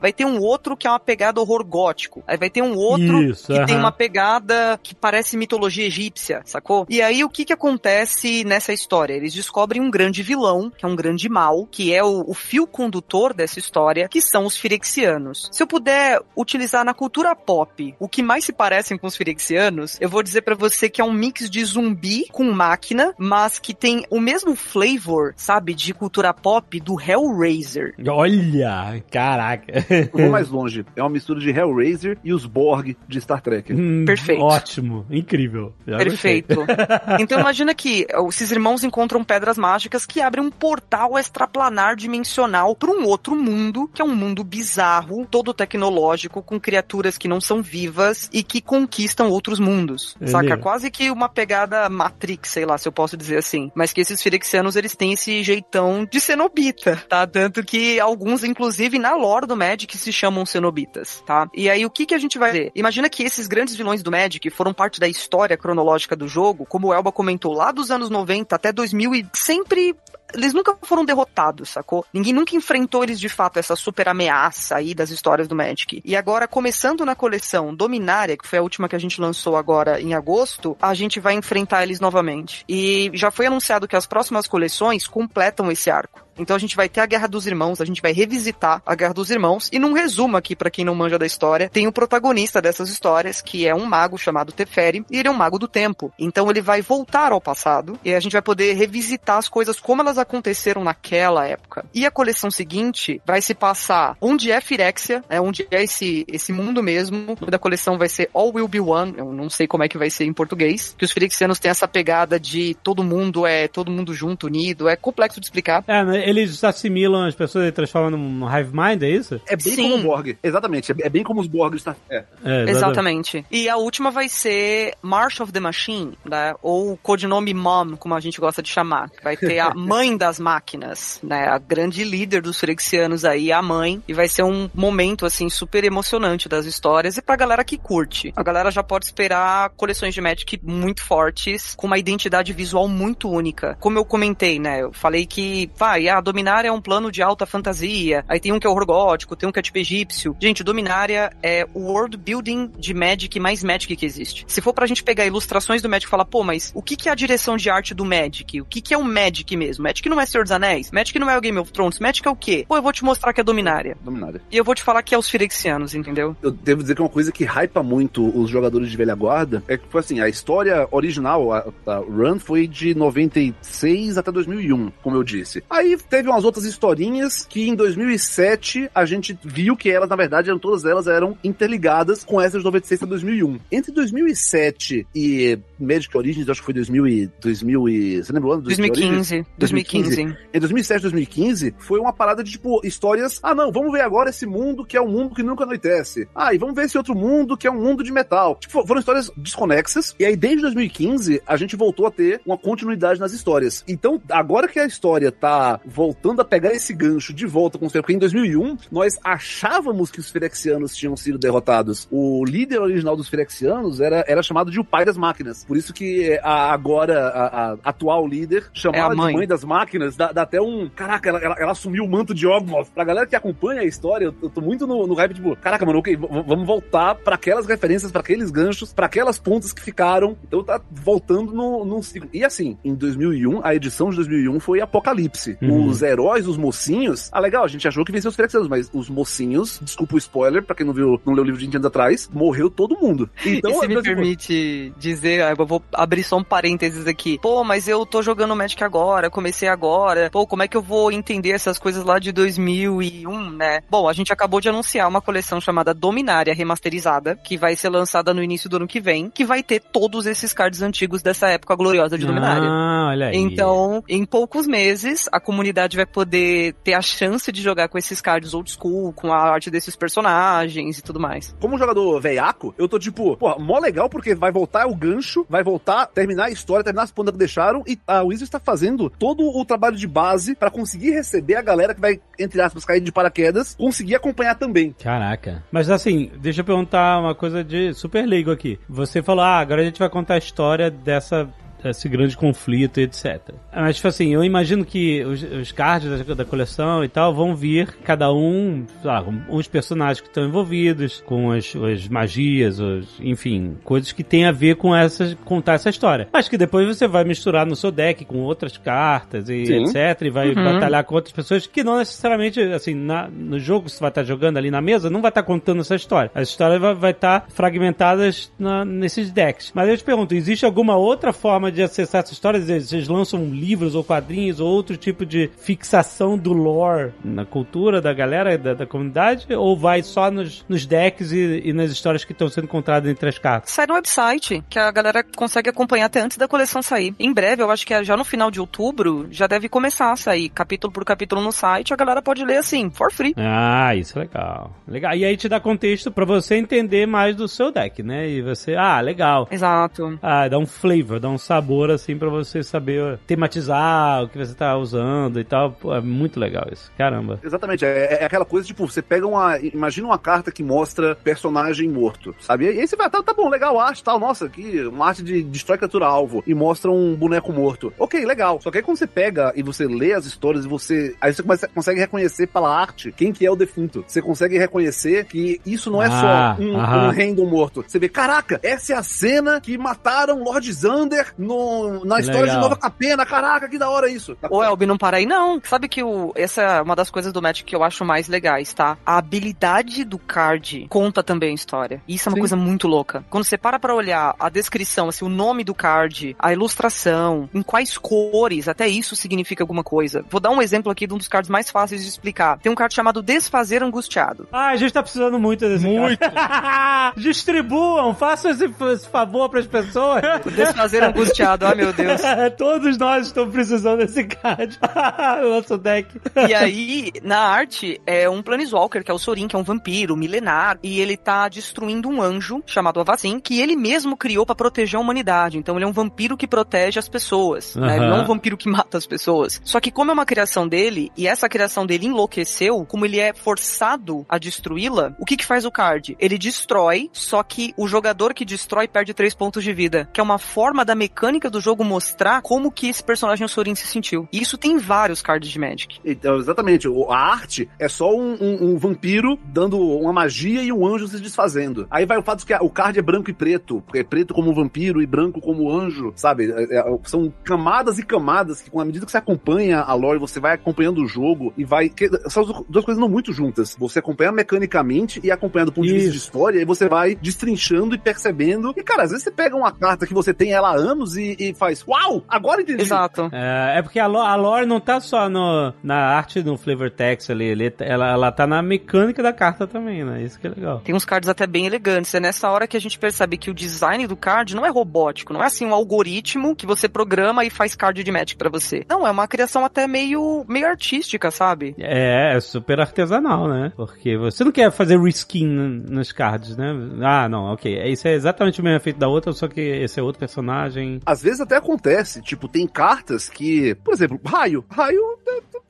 Vai 0.00 0.12
ter 0.12 0.24
um 0.24 0.40
outro 0.40 0.76
que 0.76 0.86
é 0.86 0.90
uma 0.90 1.00
pegada 1.00 1.40
horror 1.40 1.64
gótico. 1.64 2.22
Aí 2.26 2.36
vai 2.36 2.50
ter 2.50 2.62
um 2.62 2.74
outro 2.76 3.22
Isso, 3.22 3.46
que 3.46 3.66
tem 3.66 3.74
aham. 3.74 3.84
uma 3.84 3.92
pegada 3.92 4.78
que 4.82 4.94
parece 4.94 5.36
mitologia 5.36 5.86
egípcia, 5.86 6.42
sacou? 6.44 6.86
E 6.88 7.02
aí 7.02 7.24
o 7.24 7.28
que 7.28 7.44
que 7.44 7.52
acontece 7.52 8.44
nessa 8.44 8.72
história? 8.72 9.14
Eles 9.14 9.32
descobrem 9.32 9.82
um 9.82 9.90
grande 9.90 10.22
vilão, 10.22 10.70
que 10.70 10.84
é 10.84 10.88
um 10.88 10.96
grande 10.96 11.28
mal, 11.28 11.66
que 11.70 11.94
é 11.94 12.02
o, 12.02 12.24
o 12.28 12.34
fio 12.34 12.66
condutor 12.66 13.32
dessa 13.34 13.58
história, 13.58 14.08
que 14.08 14.20
são 14.20 14.44
os 14.46 14.56
Firexianos. 14.56 15.48
Se 15.52 15.62
eu 15.62 15.66
puder 15.66 16.20
utilizar 16.36 16.84
na 16.84 16.94
cultura 16.94 17.34
pop 17.34 17.94
o 17.98 18.08
que 18.08 18.22
mais 18.22 18.44
se 18.44 18.52
parecem 18.52 18.98
com 18.98 19.06
os 19.06 19.16
Firexianos, 19.16 19.98
eu 20.00 20.08
vou 20.08 20.22
dizer 20.22 20.42
pra 20.42 20.54
você 20.54 20.88
que 20.88 21.00
é 21.00 21.04
um 21.04 21.12
mix 21.12 21.48
de 21.50 21.64
zumbi 21.64 22.26
com 22.32 22.44
máquina, 22.52 23.14
mas 23.18 23.58
que 23.58 23.74
tem 23.74 24.04
o 24.10 24.20
mesmo 24.20 24.54
flavor, 24.54 25.34
sabe, 25.36 25.74
de 25.74 25.92
cultura 25.92 26.32
pop 26.32 26.80
do 26.80 27.00
Hellraiser. 27.00 27.94
Olha, 28.08 29.02
caraca. 29.26 29.72
Eu 30.12 30.18
vou 30.20 30.30
mais 30.30 30.48
longe. 30.50 30.84
É 30.94 31.02
uma 31.02 31.10
mistura 31.10 31.40
de 31.40 31.50
Hellraiser 31.50 32.18
e 32.22 32.32
os 32.32 32.46
Borg 32.46 32.96
de 33.08 33.20
Star 33.20 33.40
Trek. 33.40 33.72
Hum, 33.72 34.04
Perfeito. 34.04 34.42
Ótimo, 34.42 35.04
incrível. 35.10 35.74
Já 35.86 35.96
Perfeito. 35.98 36.64
Então 37.18 37.40
imagina 37.40 37.74
que 37.74 38.06
esses 38.28 38.50
irmãos 38.50 38.84
encontram 38.84 39.24
pedras 39.24 39.56
mágicas 39.56 40.04
que 40.04 40.20
abrem 40.20 40.44
um 40.44 40.50
portal 40.50 41.18
extraplanar 41.18 41.96
dimensional 41.96 42.74
para 42.74 42.90
um 42.90 43.04
outro 43.04 43.34
mundo, 43.34 43.88
que 43.92 44.02
é 44.02 44.04
um 44.04 44.14
mundo 44.14 44.44
bizarro, 44.44 45.26
todo 45.26 45.54
tecnológico, 45.54 46.42
com 46.42 46.60
criaturas 46.60 47.16
que 47.16 47.28
não 47.28 47.40
são 47.40 47.62
vivas 47.62 48.28
e 48.32 48.42
que 48.42 48.60
conquistam 48.60 49.30
outros 49.30 49.58
mundos. 49.58 50.16
É 50.20 50.26
Saca? 50.26 50.48
mesmo. 50.48 50.62
Quase 50.62 50.90
que 50.90 51.10
uma 51.10 51.28
pegada 51.28 51.88
Matrix, 51.88 52.50
sei 52.50 52.66
lá, 52.66 52.76
se 52.76 52.86
eu 52.86 52.92
posso 52.92 53.16
dizer 53.16 53.38
assim. 53.38 53.70
Mas 53.74 53.92
que 53.92 54.00
esses 54.00 54.22
Firexianos, 54.22 54.76
eles 54.76 54.94
têm 54.94 55.12
esse 55.12 55.42
jeitão 55.42 56.06
de 56.10 56.20
cenobita, 56.20 57.02
tá? 57.08 57.26
Tanto 57.26 57.64
que 57.64 57.98
alguns, 57.98 58.44
inclusive, 58.44 58.98
na 58.98 59.15
lore 59.16 59.46
do 59.46 59.56
Magic, 59.56 59.96
se 59.96 60.12
chamam 60.12 60.46
cenobitas, 60.46 61.22
tá? 61.26 61.48
E 61.54 61.68
aí, 61.68 61.84
o 61.84 61.90
que 61.90 62.06
que 62.06 62.14
a 62.14 62.18
gente 62.18 62.38
vai 62.38 62.52
ver? 62.52 62.72
Imagina 62.74 63.08
que 63.08 63.22
esses 63.22 63.46
grandes 63.46 63.74
vilões 63.74 64.02
do 64.02 64.10
Magic 64.10 64.48
foram 64.50 64.72
parte 64.72 65.00
da 65.00 65.08
história 65.08 65.56
cronológica 65.56 66.14
do 66.14 66.28
jogo, 66.28 66.66
como 66.66 66.88
o 66.88 66.94
Elba 66.94 67.12
comentou, 67.12 67.52
lá 67.52 67.72
dos 67.72 67.90
anos 67.90 68.10
90 68.10 68.54
até 68.54 68.72
2000 68.72 69.14
e 69.14 69.26
sempre 69.32 69.96
eles 70.34 70.52
nunca 70.52 70.76
foram 70.82 71.04
derrotados, 71.04 71.70
sacou? 71.70 72.04
Ninguém 72.12 72.32
nunca 72.32 72.56
enfrentou 72.56 73.04
eles 73.04 73.20
de 73.20 73.28
fato, 73.28 73.58
essa 73.58 73.76
super 73.76 74.08
ameaça 74.08 74.76
aí 74.76 74.94
das 74.94 75.10
histórias 75.10 75.48
do 75.48 75.54
Magic. 75.54 76.02
E 76.04 76.16
agora, 76.16 76.48
começando 76.48 77.04
na 77.04 77.14
coleção 77.14 77.74
Dominária, 77.74 78.36
que 78.36 78.46
foi 78.46 78.58
a 78.58 78.62
última 78.62 78.88
que 78.88 78.96
a 78.96 78.98
gente 78.98 79.20
lançou 79.20 79.56
agora 79.56 80.00
em 80.00 80.14
agosto, 80.14 80.76
a 80.80 80.94
gente 80.94 81.20
vai 81.20 81.34
enfrentar 81.34 81.82
eles 81.82 82.00
novamente. 82.00 82.64
E 82.68 83.10
já 83.14 83.30
foi 83.30 83.46
anunciado 83.46 83.88
que 83.88 83.96
as 83.96 84.06
próximas 84.06 84.46
coleções 84.46 85.06
completam 85.06 85.70
esse 85.70 85.90
arco. 85.90 86.25
Então 86.38 86.56
a 86.56 86.58
gente 86.58 86.76
vai 86.76 86.88
ter 86.88 87.00
a 87.00 87.06
Guerra 87.06 87.26
dos 87.26 87.46
Irmãos, 87.46 87.80
a 87.80 87.84
gente 87.84 88.02
vai 88.02 88.12
revisitar 88.12 88.82
a 88.84 88.94
Guerra 88.94 89.14
dos 89.14 89.30
Irmãos. 89.30 89.68
E 89.72 89.78
num 89.78 89.92
resumo 89.92 90.36
aqui, 90.36 90.54
pra 90.54 90.70
quem 90.70 90.84
não 90.84 90.94
manja 90.94 91.18
da 91.18 91.26
história, 91.26 91.68
tem 91.68 91.86
o 91.86 91.92
protagonista 91.92 92.60
dessas 92.60 92.88
histórias, 92.88 93.40
que 93.40 93.66
é 93.66 93.74
um 93.74 93.86
mago 93.86 94.18
chamado 94.18 94.52
Teferi, 94.52 95.04
e 95.10 95.18
ele 95.18 95.28
é 95.28 95.30
um 95.30 95.34
mago 95.34 95.58
do 95.58 95.68
tempo. 95.68 96.12
Então 96.18 96.50
ele 96.50 96.60
vai 96.60 96.82
voltar 96.82 97.32
ao 97.32 97.40
passado 97.40 97.98
e 98.04 98.14
a 98.14 98.20
gente 98.20 98.32
vai 98.32 98.42
poder 98.42 98.74
revisitar 98.74 99.38
as 99.38 99.48
coisas 99.48 99.80
como 99.80 100.02
elas 100.02 100.18
aconteceram 100.18 100.82
naquela 100.84 101.46
época. 101.46 101.84
E 101.94 102.06
a 102.06 102.10
coleção 102.10 102.50
seguinte 102.50 103.20
vai 103.24 103.40
se 103.40 103.54
passar 103.54 104.16
onde 104.20 104.50
é 104.50 104.60
Firexia, 104.60 105.22
é 105.28 105.40
onde 105.40 105.66
é 105.70 105.82
esse, 105.82 106.24
esse 106.28 106.52
mundo 106.52 106.82
mesmo. 106.82 107.36
O 107.40 107.50
da 107.50 107.58
coleção 107.58 107.98
vai 107.98 108.08
ser 108.08 108.28
All 108.32 108.52
Will 108.54 108.68
Be 108.68 108.80
One. 108.80 109.14
Eu 109.16 109.32
não 109.32 109.48
sei 109.48 109.66
como 109.66 109.84
é 109.84 109.88
que 109.88 109.98
vai 109.98 110.10
ser 110.10 110.24
em 110.24 110.32
português. 110.32 110.94
Que 110.96 111.04
os 111.04 111.12
Firexianos 111.12 111.58
têm 111.58 111.70
essa 111.70 111.88
pegada 111.88 112.38
de 112.38 112.74
todo 112.82 113.04
mundo 113.04 113.46
é 113.46 113.68
todo 113.68 113.90
mundo 113.90 114.12
junto, 114.14 114.46
unido. 114.46 114.88
É 114.88 114.96
complexo 114.96 115.40
de 115.40 115.46
explicar. 115.46 115.84
É, 115.86 116.04
né, 116.04 116.25
eles 116.28 116.62
assimilam 116.62 117.24
as 117.24 117.34
pessoas 117.34 117.68
e 117.68 117.72
transformam 117.72 118.10
num 118.10 118.46
hive 118.46 118.70
mind, 118.72 119.02
é 119.02 119.10
isso? 119.10 119.40
É 119.46 119.56
bem 119.56 119.74
Sim. 119.74 119.90
como 119.90 119.96
o 119.96 120.02
Borg. 120.02 120.36
Exatamente. 120.42 120.92
É 120.92 121.06
é 121.06 121.08
bem 121.08 121.22
como 121.22 121.40
os 121.40 121.46
Borgs. 121.46 121.84
Tá? 121.84 121.94
É. 122.10 122.24
É, 122.44 122.64
Exatamente. 122.68 123.46
E 123.50 123.68
a 123.68 123.76
última 123.76 124.10
vai 124.10 124.28
ser 124.28 124.94
March 125.00 125.40
of 125.40 125.52
the 125.52 125.60
Machine, 125.60 126.18
né? 126.24 126.54
Ou 126.60 126.96
codinome 126.96 127.54
Mom, 127.54 127.96
como 127.96 128.14
a 128.14 128.20
gente 128.20 128.40
gosta 128.40 128.60
de 128.60 128.68
chamar. 128.68 129.08
Vai 129.22 129.36
ter 129.36 129.60
a 129.60 129.72
mãe 129.74 130.16
das 130.16 130.40
máquinas, 130.40 131.20
né? 131.22 131.46
A 131.46 131.58
grande 131.58 132.02
líder 132.02 132.42
dos 132.42 132.58
Firexianos 132.58 133.24
aí, 133.24 133.52
a 133.52 133.62
mãe. 133.62 134.02
E 134.08 134.12
vai 134.12 134.28
ser 134.28 134.42
um 134.42 134.68
momento, 134.74 135.24
assim, 135.24 135.48
super 135.48 135.84
emocionante 135.84 136.48
das 136.48 136.66
histórias. 136.66 137.16
E 137.16 137.22
pra 137.22 137.36
galera 137.36 137.64
que 137.64 137.78
curte. 137.78 138.32
A 138.34 138.42
galera 138.42 138.70
já 138.70 138.82
pode 138.82 139.04
esperar 139.04 139.70
coleções 139.76 140.12
de 140.12 140.20
Magic 140.20 140.60
muito 140.64 141.02
fortes, 141.02 141.74
com 141.76 141.86
uma 141.86 141.98
identidade 141.98 142.52
visual 142.52 142.88
muito 142.88 143.30
única. 143.30 143.76
Como 143.78 143.96
eu 143.96 144.04
comentei, 144.04 144.58
né? 144.58 144.82
Eu 144.82 144.92
falei 144.92 145.24
que, 145.24 145.70
vai, 145.76 146.08
a 146.16 146.20
Dominária 146.20 146.68
é 146.68 146.72
um 146.72 146.80
plano 146.80 147.12
de 147.12 147.22
alta 147.22 147.44
fantasia. 147.44 148.24
Aí 148.28 148.40
tem 148.40 148.52
um 148.52 148.58
que 148.58 148.66
é 148.66 148.70
horror 148.70 148.86
gótico, 148.86 149.36
tem 149.36 149.48
um 149.48 149.52
que 149.52 149.58
é 149.58 149.62
tipo 149.62 149.78
egípcio. 149.78 150.36
Gente, 150.40 150.64
Dominária 150.64 151.30
é 151.42 151.66
o 151.74 151.80
world 151.80 152.16
building 152.16 152.70
de 152.78 152.94
Magic 152.94 153.38
mais 153.38 153.62
Magic 153.62 153.94
que 153.94 154.06
existe. 154.06 154.44
Se 154.48 154.60
for 154.60 154.72
pra 154.72 154.86
gente 154.86 155.02
pegar 155.02 155.26
ilustrações 155.26 155.82
do 155.82 155.88
Magic 155.88 156.06
e 156.06 156.10
falar, 156.10 156.24
pô, 156.24 156.42
mas 156.42 156.72
o 156.74 156.82
que, 156.82 156.96
que 156.96 157.08
é 157.08 157.12
a 157.12 157.14
direção 157.14 157.56
de 157.56 157.68
arte 157.68 157.94
do 157.94 158.04
Magic? 158.04 158.60
O 158.60 158.64
que, 158.64 158.80
que 158.80 158.94
é 158.94 158.98
o 158.98 159.04
Magic 159.04 159.56
mesmo? 159.56 159.84
Magic 159.84 160.08
não 160.08 160.20
é 160.20 160.26
Senhor 160.26 160.44
dos 160.44 160.52
Anéis? 160.52 160.90
Magic 160.90 161.18
não 161.18 161.28
é 161.28 161.36
o 161.36 161.40
Game 161.40 161.58
of 161.58 161.70
Thrones? 161.72 161.98
Magic 161.98 162.26
é 162.26 162.30
o 162.30 162.36
quê? 162.36 162.64
Pô, 162.66 162.76
eu 162.76 162.82
vou 162.82 162.92
te 162.92 163.04
mostrar 163.04 163.32
que 163.32 163.40
é 163.40 163.44
Dominária. 163.44 163.96
Dominada. 164.02 164.40
E 164.50 164.56
eu 164.56 164.64
vou 164.64 164.74
te 164.74 164.82
falar 164.82 165.02
que 165.02 165.14
é 165.14 165.18
os 165.18 165.28
Firexianos, 165.28 165.94
entendeu? 165.94 166.36
Eu 166.42 166.50
devo 166.50 166.82
dizer 166.82 166.94
que 166.94 167.02
uma 167.02 167.08
coisa 167.08 167.30
que 167.30 167.44
hypa 167.44 167.82
muito 167.82 168.26
os 168.38 168.50
jogadores 168.50 168.90
de 168.90 168.96
velha 168.96 169.14
guarda 169.14 169.62
é 169.68 169.76
que, 169.76 169.84
foi 169.88 170.00
assim, 170.00 170.20
a 170.20 170.28
história 170.28 170.88
original, 170.90 171.52
a, 171.52 171.66
a 171.86 171.96
Run, 171.96 172.38
foi 172.38 172.66
de 172.66 172.94
96 172.94 174.18
até 174.18 174.30
2001, 174.30 174.92
como 175.02 175.16
eu 175.16 175.22
disse. 175.22 175.62
Aí 175.68 175.96
teve 176.08 176.28
umas 176.28 176.44
outras 176.44 176.64
historinhas 176.64 177.44
que 177.44 177.68
em 177.68 177.74
2007 177.74 178.90
a 178.94 179.04
gente 179.04 179.38
viu 179.42 179.76
que 179.76 179.90
elas, 179.90 180.08
na 180.08 180.16
verdade, 180.16 180.48
eram, 180.48 180.58
todas 180.58 180.84
elas 180.84 181.06
eram 181.06 181.36
interligadas 181.42 182.24
com 182.24 182.40
essas 182.40 182.60
de 182.60 182.64
96 182.64 183.02
até 183.02 183.08
2001. 183.08 183.58
Entre 183.70 183.92
2007 183.92 185.06
e 185.14 185.58
Magic 185.78 186.16
Origins, 186.16 186.48
acho 186.48 186.60
que 186.60 186.64
foi 186.64 186.74
2000 186.74 187.06
e, 187.08 187.30
2000 187.40 187.88
e... 187.88 188.16
Você 188.22 188.32
lembra 188.32 188.48
o 188.48 188.52
ano? 188.52 188.62
do 188.62 188.70
Magic 188.70 188.90
Origins? 188.90 189.28
2015. 189.58 190.16
2015. 190.18 190.36
Em 190.54 190.60
2007 190.60 191.02
2015, 191.02 191.74
foi 191.78 192.00
uma 192.00 192.12
parada 192.12 192.42
de, 192.42 192.50
tipo, 192.52 192.80
histórias. 192.84 193.38
Ah, 193.42 193.54
não, 193.54 193.70
vamos 193.70 193.92
ver 193.92 194.00
agora 194.00 194.30
esse 194.30 194.46
mundo 194.46 194.84
que 194.84 194.96
é 194.96 195.00
um 195.00 195.08
mundo 195.08 195.34
que 195.34 195.42
nunca 195.42 195.64
anoitece. 195.64 196.28
Ah, 196.34 196.54
e 196.54 196.58
vamos 196.58 196.74
ver 196.74 196.84
esse 196.84 196.96
outro 196.96 197.14
mundo 197.14 197.56
que 197.56 197.66
é 197.66 197.70
um 197.70 197.80
mundo 197.80 198.02
de 198.02 198.12
metal. 198.12 198.56
Tipo, 198.60 198.86
foram 198.86 199.00
histórias 199.00 199.30
desconexas. 199.36 200.14
E 200.18 200.24
aí, 200.24 200.36
desde 200.36 200.62
2015, 200.62 201.42
a 201.46 201.56
gente 201.56 201.76
voltou 201.76 202.06
a 202.06 202.10
ter 202.10 202.40
uma 202.44 202.58
continuidade 202.58 203.20
nas 203.20 203.32
histórias. 203.32 203.84
Então, 203.86 204.20
agora 204.30 204.68
que 204.68 204.78
a 204.78 204.86
história 204.86 205.30
tá 205.30 205.80
voltando 205.96 206.42
a 206.42 206.44
pegar 206.44 206.74
esse 206.74 206.92
gancho 206.92 207.32
de 207.32 207.46
volta 207.46 207.78
com 207.78 207.86
os 207.86 207.92
porque 207.92 208.12
em 208.12 208.18
2001, 208.18 208.76
nós 208.92 209.18
achávamos 209.24 210.10
que 210.10 210.20
os 210.20 210.30
Firexianos 210.30 210.94
tinham 210.94 211.16
sido 211.16 211.38
derrotados. 211.38 212.06
O 212.10 212.44
líder 212.44 212.80
original 212.80 213.16
dos 213.16 213.30
Firexianos 213.30 213.98
era, 213.98 214.22
era 214.28 214.42
chamado 214.42 214.70
de 214.70 214.78
o 214.78 214.84
pai 214.84 215.06
das 215.06 215.16
máquinas. 215.16 215.64
Por 215.64 215.74
isso 215.74 215.94
que 215.94 216.38
a, 216.42 216.70
agora 216.70 217.28
a, 217.28 217.46
a 217.46 217.76
atual 217.84 218.28
líder 218.28 218.68
chamada 218.74 218.98
É 218.98 219.00
a 219.00 219.16
mãe. 219.16 219.32
de 219.32 219.38
mãe 219.38 219.48
das 219.48 219.64
máquinas 219.64 220.16
dá, 220.16 220.32
dá 220.32 220.42
até 220.42 220.60
um. 220.60 220.90
Caraca, 220.94 221.30
ela, 221.30 221.38
ela, 221.38 221.56
ela 221.58 221.72
assumiu 221.72 222.04
o 222.04 222.08
manto 222.08 222.34
de 222.34 222.46
Ogmoth. 222.46 222.90
Pra 222.90 223.02
galera 223.02 223.26
que 223.26 223.34
acompanha 223.34 223.80
a 223.80 223.84
história, 223.84 224.26
eu, 224.26 224.34
eu 224.42 224.50
tô 224.50 224.60
muito 224.60 224.86
no, 224.86 225.06
no 225.06 225.14
hype, 225.14 225.32
tipo, 225.32 225.56
caraca, 225.56 225.86
mano, 225.86 226.00
ok, 226.00 226.14
vamos 226.14 226.66
voltar 226.66 227.14
pra 227.14 227.36
aquelas 227.36 227.66
referências, 227.66 228.12
pra 228.12 228.20
aqueles 228.20 228.50
ganchos, 228.50 228.92
pra 228.92 229.06
aquelas 229.06 229.38
pontas 229.38 229.72
que 229.72 229.80
ficaram. 229.80 230.36
Então 230.46 230.62
tá 230.62 230.78
voltando 230.90 231.52
no, 231.52 231.86
num 231.86 232.02
ciclo. 232.02 232.28
E 232.34 232.44
assim, 232.44 232.76
em 232.84 232.94
2001, 232.94 233.64
a 233.64 233.74
edição 233.74 234.10
de 234.10 234.16
2001 234.16 234.60
foi 234.60 234.82
Apocalipse. 234.82 235.56
Uhum. 235.62 235.85
Os 235.88 236.02
heróis, 236.02 236.46
os 236.46 236.56
mocinhos. 236.56 237.28
Ah, 237.32 237.40
legal, 237.40 237.64
a 237.64 237.68
gente 237.68 237.86
achou 237.86 238.04
que 238.04 238.12
venceu 238.12 238.28
os 238.28 238.36
Firexianos, 238.36 238.68
mas 238.68 238.90
os 238.92 239.08
mocinhos, 239.08 239.78
desculpa 239.82 240.14
o 240.14 240.18
spoiler, 240.18 240.62
pra 240.62 240.74
quem 240.74 240.86
não 240.86 240.92
viu, 240.92 241.20
não 241.24 241.34
leu 241.34 241.42
o 241.42 241.46
livro 241.46 241.58
de 241.58 241.66
20 241.66 241.76
anos 241.76 241.86
atrás, 241.86 242.30
morreu 242.32 242.70
todo 242.70 242.98
mundo. 242.98 243.28
Então, 243.56 243.70
e 243.70 243.74
se 243.74 243.80
me 243.88 243.94
então, 243.94 244.02
tipo, 244.02 244.16
permite 244.16 244.92
dizer, 244.98 245.42
ah, 245.42 245.54
eu 245.56 245.66
vou 245.66 245.82
abrir 245.94 246.22
só 246.22 246.36
um 246.36 246.44
parênteses 246.44 247.06
aqui. 247.06 247.38
Pô, 247.40 247.64
mas 247.64 247.88
eu 247.88 248.04
tô 248.04 248.20
jogando 248.20 248.54
Magic 248.54 248.82
agora, 248.84 249.30
comecei 249.30 249.68
agora. 249.68 250.28
Pô, 250.30 250.46
como 250.46 250.62
é 250.62 250.68
que 250.68 250.76
eu 250.76 250.82
vou 250.82 251.10
entender 251.10 251.50
essas 251.50 251.78
coisas 251.78 252.04
lá 252.04 252.18
de 252.18 252.32
2001, 252.32 253.50
né? 253.50 253.80
Bom, 253.88 254.08
a 254.08 254.12
gente 254.12 254.32
acabou 254.32 254.60
de 254.60 254.68
anunciar 254.68 255.08
uma 255.08 255.22
coleção 255.22 255.60
chamada 255.60 255.94
Dominária 255.94 256.54
Remasterizada, 256.54 257.36
que 257.36 257.56
vai 257.56 257.76
ser 257.76 257.88
lançada 257.88 258.34
no 258.34 258.42
início 258.42 258.68
do 258.68 258.76
ano 258.76 258.86
que 258.86 259.00
vem, 259.00 259.30
que 259.30 259.44
vai 259.44 259.62
ter 259.62 259.80
todos 259.80 260.26
esses 260.26 260.52
cards 260.52 260.82
antigos 260.82 261.22
dessa 261.22 261.48
época 261.48 261.74
gloriosa 261.76 262.18
de 262.18 262.26
Dominária. 262.26 262.68
Ah, 262.68 263.08
olha 263.10 263.26
aí. 263.28 263.36
Então, 263.36 264.02
em 264.08 264.24
poucos 264.24 264.66
meses, 264.66 265.28
a 265.32 265.40
comunidade 265.40 265.65
vai 265.72 266.06
poder 266.06 266.74
ter 266.84 266.94
a 266.94 267.02
chance 267.02 267.50
de 267.50 267.62
jogar 267.62 267.88
com 267.88 267.98
esses 267.98 268.20
cards 268.20 268.54
old 268.54 268.70
school, 268.70 269.12
com 269.12 269.32
a 269.32 269.38
arte 269.38 269.70
desses 269.70 269.96
personagens 269.96 270.98
e 270.98 271.02
tudo 271.02 271.20
mais. 271.20 271.54
como 271.60 271.78
jogador 271.78 272.20
veiaco, 272.20 272.74
eu 272.78 272.88
tô 272.88 272.98
tipo, 272.98 273.36
pô, 273.36 273.58
mó 273.58 273.78
legal 273.78 274.08
porque 274.08 274.34
vai 274.34 274.50
voltar 274.50 274.86
o 274.86 274.94
gancho, 274.94 275.46
vai 275.48 275.62
voltar, 275.62 276.06
terminar 276.06 276.46
a 276.46 276.50
história, 276.50 276.84
terminar 276.84 277.04
as 277.04 277.12
pontas 277.12 277.32
que 277.32 277.38
deixaram 277.38 277.82
e 277.86 277.98
a 278.06 278.22
Wizard 278.22 278.44
está 278.44 278.60
fazendo 278.60 279.10
todo 279.10 279.44
o 279.44 279.64
trabalho 279.64 279.96
de 279.96 280.06
base 280.06 280.54
pra 280.54 280.70
conseguir 280.70 281.10
receber 281.10 281.56
a 281.56 281.62
galera 281.62 281.94
que 281.94 282.00
vai, 282.00 282.20
entre 282.38 282.60
aspas, 282.60 282.84
cair 282.84 283.00
de 283.00 283.12
paraquedas, 283.12 283.74
conseguir 283.74 284.14
acompanhar 284.14 284.54
também. 284.54 284.92
Caraca. 284.92 285.64
Mas 285.70 285.90
assim, 285.90 286.30
deixa 286.38 286.60
eu 286.60 286.64
perguntar 286.64 287.20
uma 287.20 287.34
coisa 287.34 287.62
de 287.62 287.94
super 287.94 288.26
leigo 288.26 288.50
aqui. 288.50 288.78
Você 288.88 289.22
falou, 289.22 289.44
ah, 289.44 289.58
agora 289.58 289.82
a 289.82 289.84
gente 289.84 289.98
vai 289.98 290.08
contar 290.08 290.34
a 290.34 290.38
história 290.38 290.90
dessa 290.90 291.48
desse 291.82 292.08
grande 292.08 292.36
conflito 292.36 292.98
e 293.00 293.04
etc. 293.04 293.40
Mas, 293.74 293.96
tipo 293.96 294.08
assim, 294.08 294.32
eu 294.34 294.42
imagino 294.44 294.84
que 294.84 295.22
os, 295.24 295.42
os 295.42 295.72
cards 295.72 296.24
da, 296.26 296.34
da 296.34 296.44
coleção 296.44 297.04
e 297.04 297.08
tal 297.08 297.34
vão 297.34 297.54
vir, 297.54 297.96
cada 298.04 298.32
um, 298.32 298.84
sei 299.00 299.10
lá, 299.10 299.22
com 299.22 299.34
uns 299.48 299.68
personagens 299.68 300.20
que 300.20 300.28
estão 300.28 300.44
envolvidos, 300.46 301.22
com 301.26 301.50
as, 301.52 301.74
as 301.76 302.08
magias, 302.08 302.78
os, 302.80 303.18
enfim, 303.20 303.76
coisas 303.84 304.12
que 304.12 304.24
tem 304.24 304.44
a 304.46 304.52
ver 304.52 304.76
com 304.76 304.94
essas, 304.94 305.34
contar 305.44 305.74
essa 305.74 305.90
história. 305.90 306.28
Mas 306.32 306.48
que 306.48 306.56
depois 306.58 306.86
você 306.86 307.06
vai 307.06 307.24
misturar 307.24 307.66
no 307.66 307.76
seu 307.76 307.90
deck 307.90 308.24
com 308.24 308.38
outras 308.42 308.76
cartas 308.76 309.48
e 309.48 309.66
Sim. 309.66 309.84
etc. 309.84 310.22
E 310.22 310.30
vai 310.30 310.48
Uhum. 310.48 310.54
batalhar 310.64 311.04
com 311.04 311.14
outras 311.14 311.32
pessoas 311.32 311.66
que 311.66 311.82
não 311.84 311.98
necessariamente, 311.98 312.60
assim, 312.60 312.94
na- 312.94 313.28
no 313.28 313.58
jogo 313.58 313.86
que 313.86 313.92
você 313.92 314.00
vai 314.00 314.08
estar 314.10 314.24
jogando 314.24 314.56
ali 314.56 314.70
na 314.70 314.80
mesa, 314.80 315.10
não 315.10 315.20
vai 315.20 315.30
estar 315.30 315.42
contando 315.42 315.80
essa 315.80 315.94
história. 315.94 316.30
As 316.34 316.48
histórias 316.48 316.80
vai, 316.80 316.94
vai 316.94 317.10
estar 317.10 317.46
fragmentadas 317.48 318.50
na- 318.58 318.84
nesses 318.84 319.30
decks. 319.30 319.72
Mas 319.74 319.88
eu 319.88 319.96
te 319.96 320.04
pergunto, 320.04 320.34
existe 320.34 320.64
alguma 320.64 320.96
outra 320.96 321.32
forma 321.32 321.65
de 321.70 321.82
acessar 321.82 322.22
essa 322.22 322.32
história? 322.32 322.58
Quer 322.58 322.78
dizer, 322.78 322.80
Vocês 322.80 323.08
lançam 323.08 323.44
livros 323.46 323.94
ou 323.94 324.04
quadrinhos 324.04 324.60
ou 324.60 324.68
outro 324.68 324.96
tipo 324.96 325.24
de 325.24 325.50
fixação 325.58 326.36
do 326.36 326.52
lore 326.52 327.12
na 327.24 327.44
cultura 327.44 328.00
da 328.00 328.12
galera, 328.12 328.56
da, 328.56 328.74
da 328.74 328.86
comunidade? 328.86 329.46
Ou 329.54 329.76
vai 329.76 330.02
só 330.02 330.30
nos, 330.30 330.64
nos 330.68 330.86
decks 330.86 331.32
e, 331.32 331.62
e 331.64 331.72
nas 331.72 331.90
histórias 331.90 332.24
que 332.24 332.32
estão 332.32 332.48
sendo 332.48 332.64
encontradas 332.64 333.10
entre 333.10 333.28
as 333.28 333.38
cartas? 333.38 333.70
Sai 333.70 333.86
no 333.86 333.94
website, 333.94 334.64
que 334.68 334.78
a 334.78 334.90
galera 334.90 335.24
consegue 335.36 335.70
acompanhar 335.70 336.06
até 336.06 336.20
antes 336.20 336.36
da 336.36 336.48
coleção 336.48 336.82
sair. 336.82 337.14
Em 337.18 337.32
breve, 337.32 337.62
eu 337.62 337.70
acho 337.70 337.86
que 337.86 337.94
é 337.94 338.02
já 338.02 338.16
no 338.16 338.24
final 338.24 338.50
de 338.50 338.60
outubro, 338.60 339.26
já 339.30 339.46
deve 339.46 339.68
começar 339.68 340.12
a 340.12 340.16
sair 340.16 340.48
capítulo 340.48 340.92
por 340.92 341.04
capítulo 341.04 341.42
no 341.42 341.52
site, 341.52 341.92
a 341.92 341.96
galera 341.96 342.22
pode 342.22 342.44
ler 342.44 342.58
assim, 342.58 342.90
for 342.90 343.12
free. 343.12 343.34
Ah, 343.36 343.94
isso 343.94 344.18
é 344.18 344.22
legal. 344.22 344.74
Legal. 344.86 345.14
E 345.14 345.24
aí 345.24 345.36
te 345.36 345.48
dá 345.48 345.60
contexto 345.60 346.10
pra 346.10 346.24
você 346.24 346.56
entender 346.56 347.06
mais 347.06 347.36
do 347.36 347.46
seu 347.46 347.70
deck, 347.70 348.02
né? 348.02 348.28
E 348.28 348.42
você, 348.42 348.74
ah, 348.74 349.00
legal. 349.00 349.48
Exato. 349.50 350.18
Ah, 350.22 350.48
dá 350.48 350.58
um 350.58 350.66
flavor, 350.66 351.20
dá 351.20 351.28
um 351.28 351.38
sabor 351.38 351.55
assim 351.90 352.16
pra 352.16 352.28
você 352.28 352.62
saber 352.62 353.18
tematizar 353.26 354.22
o 354.24 354.28
que 354.28 354.38
você 354.38 354.54
tá 354.54 354.76
usando 354.76 355.38
e 355.40 355.44
tal. 355.44 355.72
Pô, 355.72 355.94
é 355.94 356.00
muito 356.00 356.38
legal 356.38 356.64
isso. 356.72 356.90
Caramba. 356.96 357.40
Exatamente, 357.42 357.84
é, 357.84 358.18
é 358.22 358.24
aquela 358.24 358.44
coisa, 358.44 358.66
tipo, 358.66 358.86
você 358.88 359.02
pega 359.02 359.26
uma. 359.26 359.58
Imagina 359.58 360.06
uma 360.06 360.18
carta 360.18 360.50
que 360.52 360.62
mostra 360.62 361.14
personagem 361.16 361.88
morto, 361.88 362.34
sabe? 362.40 362.66
E 362.66 362.80
aí 362.80 362.86
você 362.86 362.96
vai, 362.96 363.08
tá, 363.10 363.22
tá 363.22 363.32
bom, 363.34 363.48
legal, 363.48 363.78
arte 363.78 364.02
tal, 364.02 364.18
nossa, 364.18 364.46
aqui, 364.46 364.80
uma 364.86 365.06
arte 365.06 365.22
de 365.22 365.42
destrói 365.42 365.78
criatura 365.78 366.06
alvo 366.06 366.42
e 366.46 366.54
mostra 366.54 366.90
um 366.90 367.14
boneco 367.14 367.52
morto. 367.52 367.92
Ok, 367.98 368.24
legal. 368.24 368.60
Só 368.60 368.70
que 368.70 368.78
aí 368.78 368.82
quando 368.84 368.96
você 368.98 369.06
pega 369.06 369.52
e 369.56 369.62
você 369.62 369.86
lê 369.86 370.12
as 370.12 370.26
histórias 370.26 370.64
e 370.64 370.68
você. 370.68 371.14
Aí 371.20 371.32
você 371.32 371.42
começa- 371.42 371.68
consegue 371.68 372.00
reconhecer 372.00 372.46
pela 372.46 372.74
arte 372.74 373.12
quem 373.12 373.32
que 373.32 373.44
é 373.46 373.50
o 373.50 373.56
defunto. 373.56 374.04
Você 374.06 374.20
consegue 374.22 374.58
reconhecer 374.58 375.24
que 375.26 375.60
isso 375.64 375.90
não 375.90 376.02
é 376.02 376.06
Ah, 376.06 376.56
só 376.56 376.62
um, 376.62 376.76
aham. 376.76 377.08
um 377.08 377.10
random 377.10 377.46
morto. 377.46 377.84
Você 377.86 377.98
vê, 377.98 378.08
caraca, 378.08 378.58
essa 378.62 378.92
é 378.92 378.96
a 378.96 379.02
cena 379.02 379.60
que 379.60 379.76
mataram 379.78 380.42
Lord 380.42 380.72
Xander 380.72 381.34
no, 381.46 382.04
na 382.04 382.20
história 382.20 382.42
Legal. 382.42 382.56
de 382.56 382.62
Nova 382.62 382.76
Capena. 382.76 383.24
Caraca, 383.24 383.68
que 383.68 383.78
da 383.78 383.88
hora 383.88 384.08
isso. 384.08 384.36
Ô, 384.50 384.62
Elbi, 384.62 384.86
não 384.86 384.98
para 384.98 385.18
aí, 385.18 385.26
não. 385.26 385.60
Sabe 385.64 385.88
que 385.88 386.02
o, 386.02 386.32
essa 386.34 386.62
é 386.62 386.82
uma 386.82 386.96
das 386.96 387.10
coisas 387.10 387.32
do 387.32 387.40
Magic 387.40 387.64
que 387.64 387.74
eu 387.74 387.82
acho 387.82 388.04
mais 388.04 388.28
legais, 388.28 388.72
tá? 388.72 388.96
A 389.04 389.18
habilidade 389.18 390.04
do 390.04 390.18
card 390.18 390.86
conta 390.88 391.22
também 391.22 391.50
a 391.50 391.54
história. 391.54 392.02
E 392.06 392.14
isso 392.14 392.28
é 392.28 392.30
uma 392.30 392.36
Sim. 392.36 392.40
coisa 392.40 392.56
muito 392.56 392.88
louca. 392.88 393.24
Quando 393.30 393.44
você 393.44 393.56
para 393.56 393.78
pra 393.78 393.94
olhar 393.94 394.34
a 394.38 394.48
descrição, 394.48 395.08
assim, 395.08 395.24
o 395.24 395.28
nome 395.28 395.64
do 395.64 395.74
card, 395.74 396.36
a 396.38 396.52
ilustração, 396.52 397.48
em 397.54 397.62
quais 397.62 397.96
cores, 397.96 398.68
até 398.68 398.88
isso 398.88 399.16
significa 399.16 399.62
alguma 399.62 399.82
coisa. 399.82 400.24
Vou 400.30 400.40
dar 400.40 400.50
um 400.50 400.62
exemplo 400.62 400.90
aqui 400.90 401.06
de 401.06 401.14
um 401.14 401.18
dos 401.18 401.28
cards 401.28 401.50
mais 401.50 401.70
fáceis 401.70 402.02
de 402.02 402.08
explicar. 402.08 402.58
Tem 402.58 402.70
um 402.70 402.74
card 402.74 402.94
chamado 402.94 403.22
Desfazer 403.22 403.82
Angustiado. 403.82 404.48
Ah, 404.52 404.68
a 404.68 404.76
gente 404.76 404.92
tá 404.92 405.02
precisando 405.02 405.38
muito 405.38 405.68
desse 405.68 405.84
Muito. 405.84 406.20
Distribuam, 407.16 408.14
façam 408.14 408.50
esse, 408.50 408.64
esse 408.64 409.08
favor 409.08 409.48
pras 409.48 409.66
pessoas. 409.66 410.22
Desfazer 410.54 411.02
Angustiado, 411.02 411.35
ah, 411.42 411.74
meu 411.74 411.92
Deus. 411.92 412.20
Todos 412.56 412.96
nós 412.98 413.26
estamos 413.26 413.52
precisando 413.52 413.98
desse 413.98 414.24
card. 414.24 414.78
Nosso 415.42 415.76
deck. 415.78 416.20
E 416.48 416.54
aí, 416.54 417.12
na 417.22 417.38
arte, 417.38 418.00
é 418.06 418.28
um 418.28 418.42
Planeswalker, 418.42 419.04
que 419.04 419.10
é 419.10 419.14
o 419.14 419.18
Sorin, 419.18 419.48
que 419.48 419.56
é 419.56 419.58
um 419.58 419.62
vampiro 419.62 420.16
milenar, 420.16 420.78
e 420.82 421.00
ele 421.00 421.16
tá 421.16 421.48
destruindo 421.48 422.08
um 422.08 422.22
anjo 422.22 422.62
chamado 422.66 423.00
Avazin, 423.00 423.38
que 423.40 423.60
ele 423.60 423.76
mesmo 423.76 424.16
criou 424.16 424.46
pra 424.46 424.54
proteger 424.54 424.98
a 424.98 425.00
humanidade. 425.00 425.58
Então 425.58 425.76
ele 425.76 425.84
é 425.84 425.88
um 425.88 425.92
vampiro 425.92 426.36
que 426.36 426.46
protege 426.46 426.98
as 426.98 427.08
pessoas, 427.08 427.76
né? 427.76 427.96
Ele 427.96 428.06
não 428.06 428.18
é 428.18 428.20
um 428.22 428.26
vampiro 428.26 428.56
que 428.56 428.68
mata 428.70 428.98
as 428.98 429.06
pessoas. 429.06 429.60
Só 429.64 429.80
que 429.80 429.90
como 429.90 430.10
é 430.10 430.14
uma 430.14 430.26
criação 430.26 430.66
dele, 430.66 431.10
e 431.16 431.26
essa 431.26 431.48
criação 431.48 431.86
dele 431.86 432.06
enlouqueceu, 432.06 432.84
como 432.86 433.04
ele 433.04 433.20
é 433.20 433.32
forçado 433.32 434.24
a 434.28 434.38
destruí-la, 434.38 435.14
o 435.18 435.24
que 435.24 435.36
que 435.36 435.44
faz 435.44 435.64
o 435.64 435.70
card? 435.70 436.16
Ele 436.18 436.38
destrói, 436.38 437.10
só 437.12 437.42
que 437.42 437.74
o 437.76 437.86
jogador 437.86 438.32
que 438.34 438.44
destrói 438.44 438.88
perde 438.88 439.14
3 439.14 439.34
pontos 439.34 439.62
de 439.62 439.72
vida, 439.72 440.08
que 440.12 440.20
é 440.20 440.22
uma 440.22 440.38
forma 440.38 440.84
da 440.84 440.94
mecânica 440.94 441.25
do 441.50 441.60
jogo 441.60 441.84
mostrar 441.84 442.40
como 442.42 442.70
que 442.70 442.88
esse 442.88 443.02
personagem 443.02 443.44
o 443.44 443.48
Sorin 443.48 443.74
se 443.74 443.86
sentiu. 443.86 444.28
E 444.32 444.40
isso 444.40 444.56
tem 444.58 444.78
vários 444.78 445.20
cards 445.22 445.50
de 445.50 445.58
Magic. 445.58 445.98
Então, 446.04 446.36
exatamente. 446.36 446.88
o- 446.88 447.10
A 447.10 447.18
arte 447.18 447.68
é 447.78 447.88
só 447.88 448.14
um, 448.14 448.34
um- 448.40 448.64
um 448.72 448.78
vampiro 448.78 449.38
dando 449.46 449.78
uma 449.78 450.12
magia 450.12 450.62
e 450.62 450.72
um 450.72 450.86
anjo 450.86 451.06
se 451.08 451.18
desfazendo. 451.20 451.86
Aí 451.90 452.04
vai 452.06 452.18
o 452.18 452.22
fato 452.22 452.40
de 452.40 452.46
que 452.46 452.54
o 452.54 452.70
card 452.70 452.98
é 452.98 453.02
branco 453.02 453.30
e 453.30 453.32
preto. 453.32 453.80
porque 453.82 453.98
É 454.00 454.04
preto 454.04 454.34
como 454.34 454.50
um 454.50 454.54
vampiro 454.54 455.00
e 455.02 455.06
branco 455.06 455.40
como 455.40 455.70
anjo, 455.70 456.12
sabe? 456.16 456.50
É- 456.50 456.78
é- 456.78 456.98
são 457.04 457.32
camadas 457.44 457.98
e 457.98 458.02
camadas 458.04 458.60
que, 458.60 458.70
com 458.70 458.80
a 458.80 458.84
medida 458.84 459.04
que 459.06 459.10
você 459.12 459.18
acompanha 459.18 459.80
a 459.80 459.94
lore, 459.94 460.18
você 460.18 460.38
vai 460.40 460.54
acompanhando 460.54 461.02
o 461.02 461.06
jogo 461.06 461.52
e 461.56 461.64
vai. 461.64 461.88
que- 461.88 462.08
são 462.28 462.42
as 462.42 462.48
duas 462.68 462.84
coisas 462.84 463.00
não 463.00 463.08
muito 463.08 463.32
juntas. 463.32 463.74
Você 463.78 463.98
acompanha 463.98 464.32
mecanicamente 464.32 465.20
e 465.22 465.30
acompanha 465.30 465.66
do 465.66 465.72
ponto 465.72 465.86
de 465.86 465.92
vista 465.94 466.10
de 466.10 466.16
história, 466.16 466.60
e 466.60 466.64
você 466.64 466.88
vai 466.88 467.14
destrinchando 467.14 467.94
e 467.94 467.98
percebendo. 467.98 468.72
E, 468.76 468.82
cara, 468.82 469.04
às 469.04 469.10
vezes 469.10 469.24
você 469.24 469.30
pega 469.30 469.56
uma 469.56 469.70
carta 469.72 470.06
que 470.06 470.14
você 470.14 470.32
tem 470.34 470.52
ela 470.52 470.70
há 470.70 470.76
anos 470.76 471.15
e, 471.16 471.36
e 471.38 471.54
faz, 471.54 471.84
uau, 471.86 472.22
agora 472.28 472.62
entendi. 472.62 472.82
Exato. 472.82 473.28
É, 473.32 473.78
é 473.78 473.82
porque 473.82 473.98
a, 473.98 474.06
lo- 474.06 474.20
a 474.20 474.34
lore 474.34 474.66
não 474.66 474.80
tá 474.80 475.00
só 475.00 475.28
no, 475.28 475.72
na 475.82 475.96
arte, 475.96 476.42
no 476.42 476.56
flavor 476.56 476.90
text 476.90 477.30
ali, 477.30 477.44
ele- 477.46 477.74
ela, 477.80 478.10
ela 478.10 478.32
tá 478.32 478.46
na 478.46 478.62
mecânica 478.62 479.22
da 479.22 479.32
carta 479.32 479.66
também, 479.66 480.04
né? 480.04 480.22
Isso 480.22 480.38
que 480.38 480.46
é 480.46 480.50
legal. 480.50 480.80
Tem 480.84 480.94
uns 480.94 481.04
cards 481.04 481.28
até 481.28 481.46
bem 481.46 481.66
elegantes. 481.66 482.14
É 482.14 482.20
nessa 482.20 482.50
hora 482.50 482.66
que 482.66 482.76
a 482.76 482.80
gente 482.80 482.98
percebe 482.98 483.36
que 483.36 483.50
o 483.50 483.54
design 483.54 484.06
do 484.06 484.16
card 484.16 484.54
não 484.54 484.64
é 484.66 484.70
robótico, 484.70 485.32
não 485.32 485.42
é 485.42 485.46
assim 485.46 485.66
um 485.66 485.74
algoritmo 485.74 486.54
que 486.54 486.66
você 486.66 486.88
programa 486.88 487.44
e 487.44 487.50
faz 487.50 487.74
card 487.74 488.02
de 488.02 488.12
Magic 488.12 488.36
pra 488.36 488.48
você. 488.50 488.84
Não, 488.88 489.06
é 489.06 489.10
uma 489.10 489.26
criação 489.28 489.64
até 489.64 489.86
meio, 489.86 490.44
meio 490.48 490.66
artística, 490.66 491.30
sabe? 491.30 491.74
É, 491.78 492.34
é 492.36 492.40
super 492.40 492.80
artesanal, 492.80 493.48
né? 493.48 493.72
Porque 493.76 494.16
você 494.16 494.44
não 494.44 494.52
quer 494.52 494.70
fazer 494.70 494.98
reskin 495.00 495.46
nos 495.46 496.12
cards, 496.12 496.56
né? 496.56 496.74
Ah, 497.02 497.28
não, 497.28 497.52
ok. 497.52 497.82
Isso 497.90 498.06
é 498.08 498.12
exatamente 498.12 498.60
o 498.60 498.64
mesmo 498.64 498.76
efeito 498.76 498.98
da 498.98 499.08
outra, 499.08 499.32
só 499.32 499.48
que 499.48 499.60
esse 499.60 499.98
é 499.98 500.02
outro 500.02 500.18
personagem. 500.20 501.00
Às 501.06 501.22
vezes 501.22 501.40
até 501.40 501.56
acontece, 501.56 502.20
tipo, 502.20 502.48
tem 502.48 502.66
cartas 502.66 503.28
que, 503.28 503.76
por 503.76 503.94
exemplo, 503.94 504.20
raio. 504.26 504.64
Raio 504.68 505.00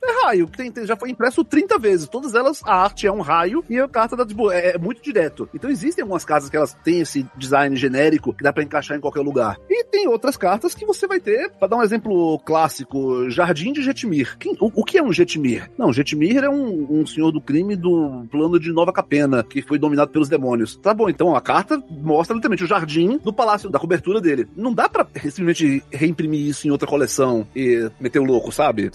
é, 0.07 0.25
raio. 0.25 0.47
Tem, 0.47 0.71
tem- 0.71 0.85
já 0.85 0.95
foi 0.95 1.09
impresso 1.09 1.43
30 1.43 1.77
vezes. 1.77 2.07
Todas 2.07 2.33
elas, 2.33 2.61
a 2.65 2.73
arte 2.83 3.07
é 3.07 3.11
um 3.11 3.21
raio 3.21 3.63
e 3.69 3.79
a 3.79 3.87
carta 3.87 4.15
da, 4.15 4.25
tipo, 4.25 4.51
é, 4.51 4.71
é 4.71 4.77
muito 4.77 5.01
direto. 5.01 5.49
Então 5.53 5.69
existem 5.69 6.01
algumas 6.01 6.25
cartas 6.25 6.49
que 6.49 6.57
elas 6.57 6.73
têm 6.83 6.99
esse 7.01 7.25
design 7.37 7.75
genérico 7.75 8.33
que 8.33 8.43
dá 8.43 8.51
pra 8.53 8.63
encaixar 8.63 8.97
em 8.97 9.01
qualquer 9.01 9.21
lugar. 9.21 9.57
E 9.69 9.83
tem 9.85 10.07
outras 10.07 10.37
cartas 10.37 10.73
que 10.73 10.85
você 10.85 11.07
vai 11.07 11.19
ter, 11.19 11.49
pra 11.51 11.67
dar 11.67 11.77
um 11.77 11.83
exemplo 11.83 12.39
clássico, 12.39 13.29
Jardim 13.29 13.71
de 13.73 13.81
Jetmir. 13.81 14.37
Quem- 14.37 14.57
o, 14.59 14.81
o 14.81 14.83
que 14.83 14.97
é 14.97 15.03
um 15.03 15.11
Jetmir? 15.13 15.69
Não, 15.77 15.91
Jetmir 15.93 16.43
é 16.43 16.49
um, 16.49 16.99
um 17.01 17.05
senhor 17.05 17.31
do 17.31 17.41
crime 17.41 17.75
do 17.75 18.25
plano 18.31 18.59
de 18.59 18.71
Nova 18.71 18.91
Capena, 18.91 19.43
que 19.43 19.61
foi 19.61 19.77
dominado 19.79 20.11
pelos 20.11 20.29
demônios. 20.29 20.75
Tá 20.77 20.93
bom, 20.93 21.09
então 21.09 21.35
a 21.35 21.41
carta 21.41 21.81
mostra 21.89 22.35
literalmente 22.35 22.63
o 22.63 22.67
jardim 22.67 23.17
do 23.23 23.33
palácio, 23.33 23.69
da 23.69 23.79
cobertura 23.79 24.19
dele. 24.21 24.47
Não 24.55 24.73
dá 24.73 24.87
pra 24.89 25.05
simplesmente 25.21 25.83
reimprimir 25.91 26.47
isso 26.47 26.67
em 26.67 26.71
outra 26.71 26.87
coleção 26.87 27.47
e 27.55 27.89
meter 27.99 28.19
o 28.19 28.23
louco, 28.25 28.51
sabe? 28.51 28.89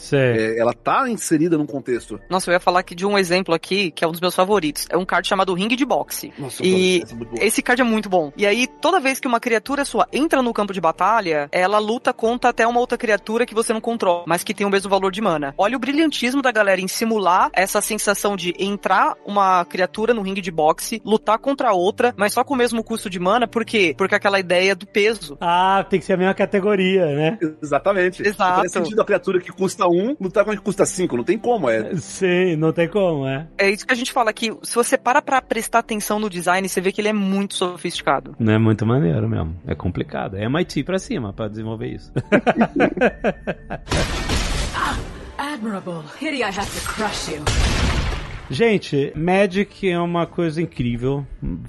É, 0.54 0.58
ela 0.58 0.72
tá 0.72 1.01
inserida 1.09 1.57
num 1.57 1.66
contexto. 1.66 2.20
Nossa, 2.28 2.50
eu 2.50 2.55
ia 2.55 2.61
falar 2.61 2.80
aqui 2.80 2.94
de 2.94 3.07
um 3.07 3.18
exemplo 3.18 3.55
aqui, 3.55 3.90
que 3.90 4.05
é 4.05 4.09
um 4.09 4.12
dos 4.12 4.20
meus 4.20 4.34
favoritos. 4.34 4.86
É 4.90 4.96
um 4.96 5.05
card 5.05 5.26
chamado 5.26 5.55
Ring 5.55 5.68
de 5.68 5.84
Boxe. 5.84 6.32
Nossa, 6.38 6.64
E 6.64 7.03
é. 7.38 7.46
Esse 7.46 7.62
card 7.62 7.82
é 7.82 7.84
muito 7.84 8.09
bom. 8.09 8.32
E 8.36 8.46
aí, 8.46 8.66
toda 8.66 9.00
vez 9.00 9.20
que 9.20 9.26
uma 9.26 9.40
criatura 9.40 9.84
sua 9.84 10.07
entra 10.12 10.42
no 10.42 10.53
campo 10.53 10.72
de 10.72 10.80
batalha, 10.80 11.48
ela 11.53 11.78
luta 11.78 12.12
contra 12.12 12.50
até 12.50 12.66
uma 12.66 12.80
outra 12.80 12.98
criatura 12.98 13.46
que 13.46 13.55
você 13.55 13.72
não 13.72 13.80
controla, 13.80 14.24
mas 14.26 14.44
que 14.44 14.55
tem 14.55 14.66
o 14.66 14.70
mesmo 14.70 14.90
valor 14.90 15.11
de 15.11 15.20
mana. 15.20 15.55
Olha 15.57 15.76
o 15.76 15.80
brilhantismo 15.80 16.42
da 16.42 16.53
galera 16.53 16.80
em 16.80 16.88
simular 16.88 17.50
essa 17.53 17.80
sensação 17.80 18.36
de 18.36 18.55
entrar 18.59 19.14
uma 19.26 19.64
criatura 19.64 20.14
no 20.14 20.22
ringue 20.22 20.40
de 20.40 20.50
boxe, 20.50 21.00
lutar 21.05 21.38
contra 21.38 21.72
outra, 21.72 22.14
mas 22.16 22.32
só 22.32 22.44
com 22.44 22.55
o 22.55 22.57
mesmo 22.57 22.82
custo 22.82 23.09
de 23.09 23.18
mana, 23.18 23.46
por 23.46 23.64
quê? 23.64 23.94
Porque 23.96 24.14
aquela 24.14 24.38
ideia 24.38 24.74
do 24.74 24.86
peso. 24.86 25.36
Ah, 25.40 25.84
tem 25.88 26.00
que 26.00 26.07
ser 26.07 26.14
a 26.14 26.16
mesma 26.16 26.34
categoria, 26.34 27.07
né? 27.07 27.38
Exatamente. 27.62 28.22
Exato. 28.22 28.61
Faz 28.61 28.72
sentido 28.72 29.00
a 29.00 29.05
criatura 29.05 29.40
que 29.40 29.53
custa 29.53 29.86
um 29.86 30.16
lutar 30.20 30.44
com 30.44 30.50
a 30.50 30.57
que 30.57 30.62
custa 30.62 30.84
cinco. 30.93 31.16
Não 31.16 31.24
tem 31.24 31.38
como, 31.38 31.68
é. 31.68 31.97
Sim, 31.97 32.57
não 32.57 32.72
tem 32.72 32.88
como, 32.88 33.26
é. 33.26 33.47
É 33.59 33.70
isso 33.70 33.86
que 33.86 33.93
a 33.93 33.97
gente 33.97 34.12
fala 34.12 34.30
aqui. 34.30 34.57
Se 34.62 34.74
você 34.74 34.97
para 34.97 35.20
pra 35.20 35.40
prestar 35.43 35.80
atenção 35.80 36.18
no 36.18 36.30
design, 36.30 36.68
você 36.68 36.80
vê 36.80 36.93
que 36.93 37.01
ele 37.01 37.09
é 37.09 37.12
muito 37.12 37.55
sofisticado. 37.55 38.36
Não 38.38 38.53
é 38.53 38.59
muito 38.59 38.86
maneiro 38.86 39.28
mesmo. 39.28 39.57
É 39.66 39.74
complicado. 39.74 40.36
É 40.36 40.45
MIT 40.45 40.84
pra 40.84 40.99
cima 40.99 41.32
pra 41.32 41.49
desenvolver 41.49 41.88
isso. 41.88 42.12
Admirable. 45.38 46.05
Pity 46.18 46.43
I 46.43 46.45
have 46.45 46.66
to 46.66 46.80
crush 46.86 47.28
you. 47.28 47.43
Gente, 48.53 49.11
Magic 49.16 49.88
é 49.88 49.98
uma 49.98 50.26
coisa 50.26 50.61
incrível. 50.61 51.26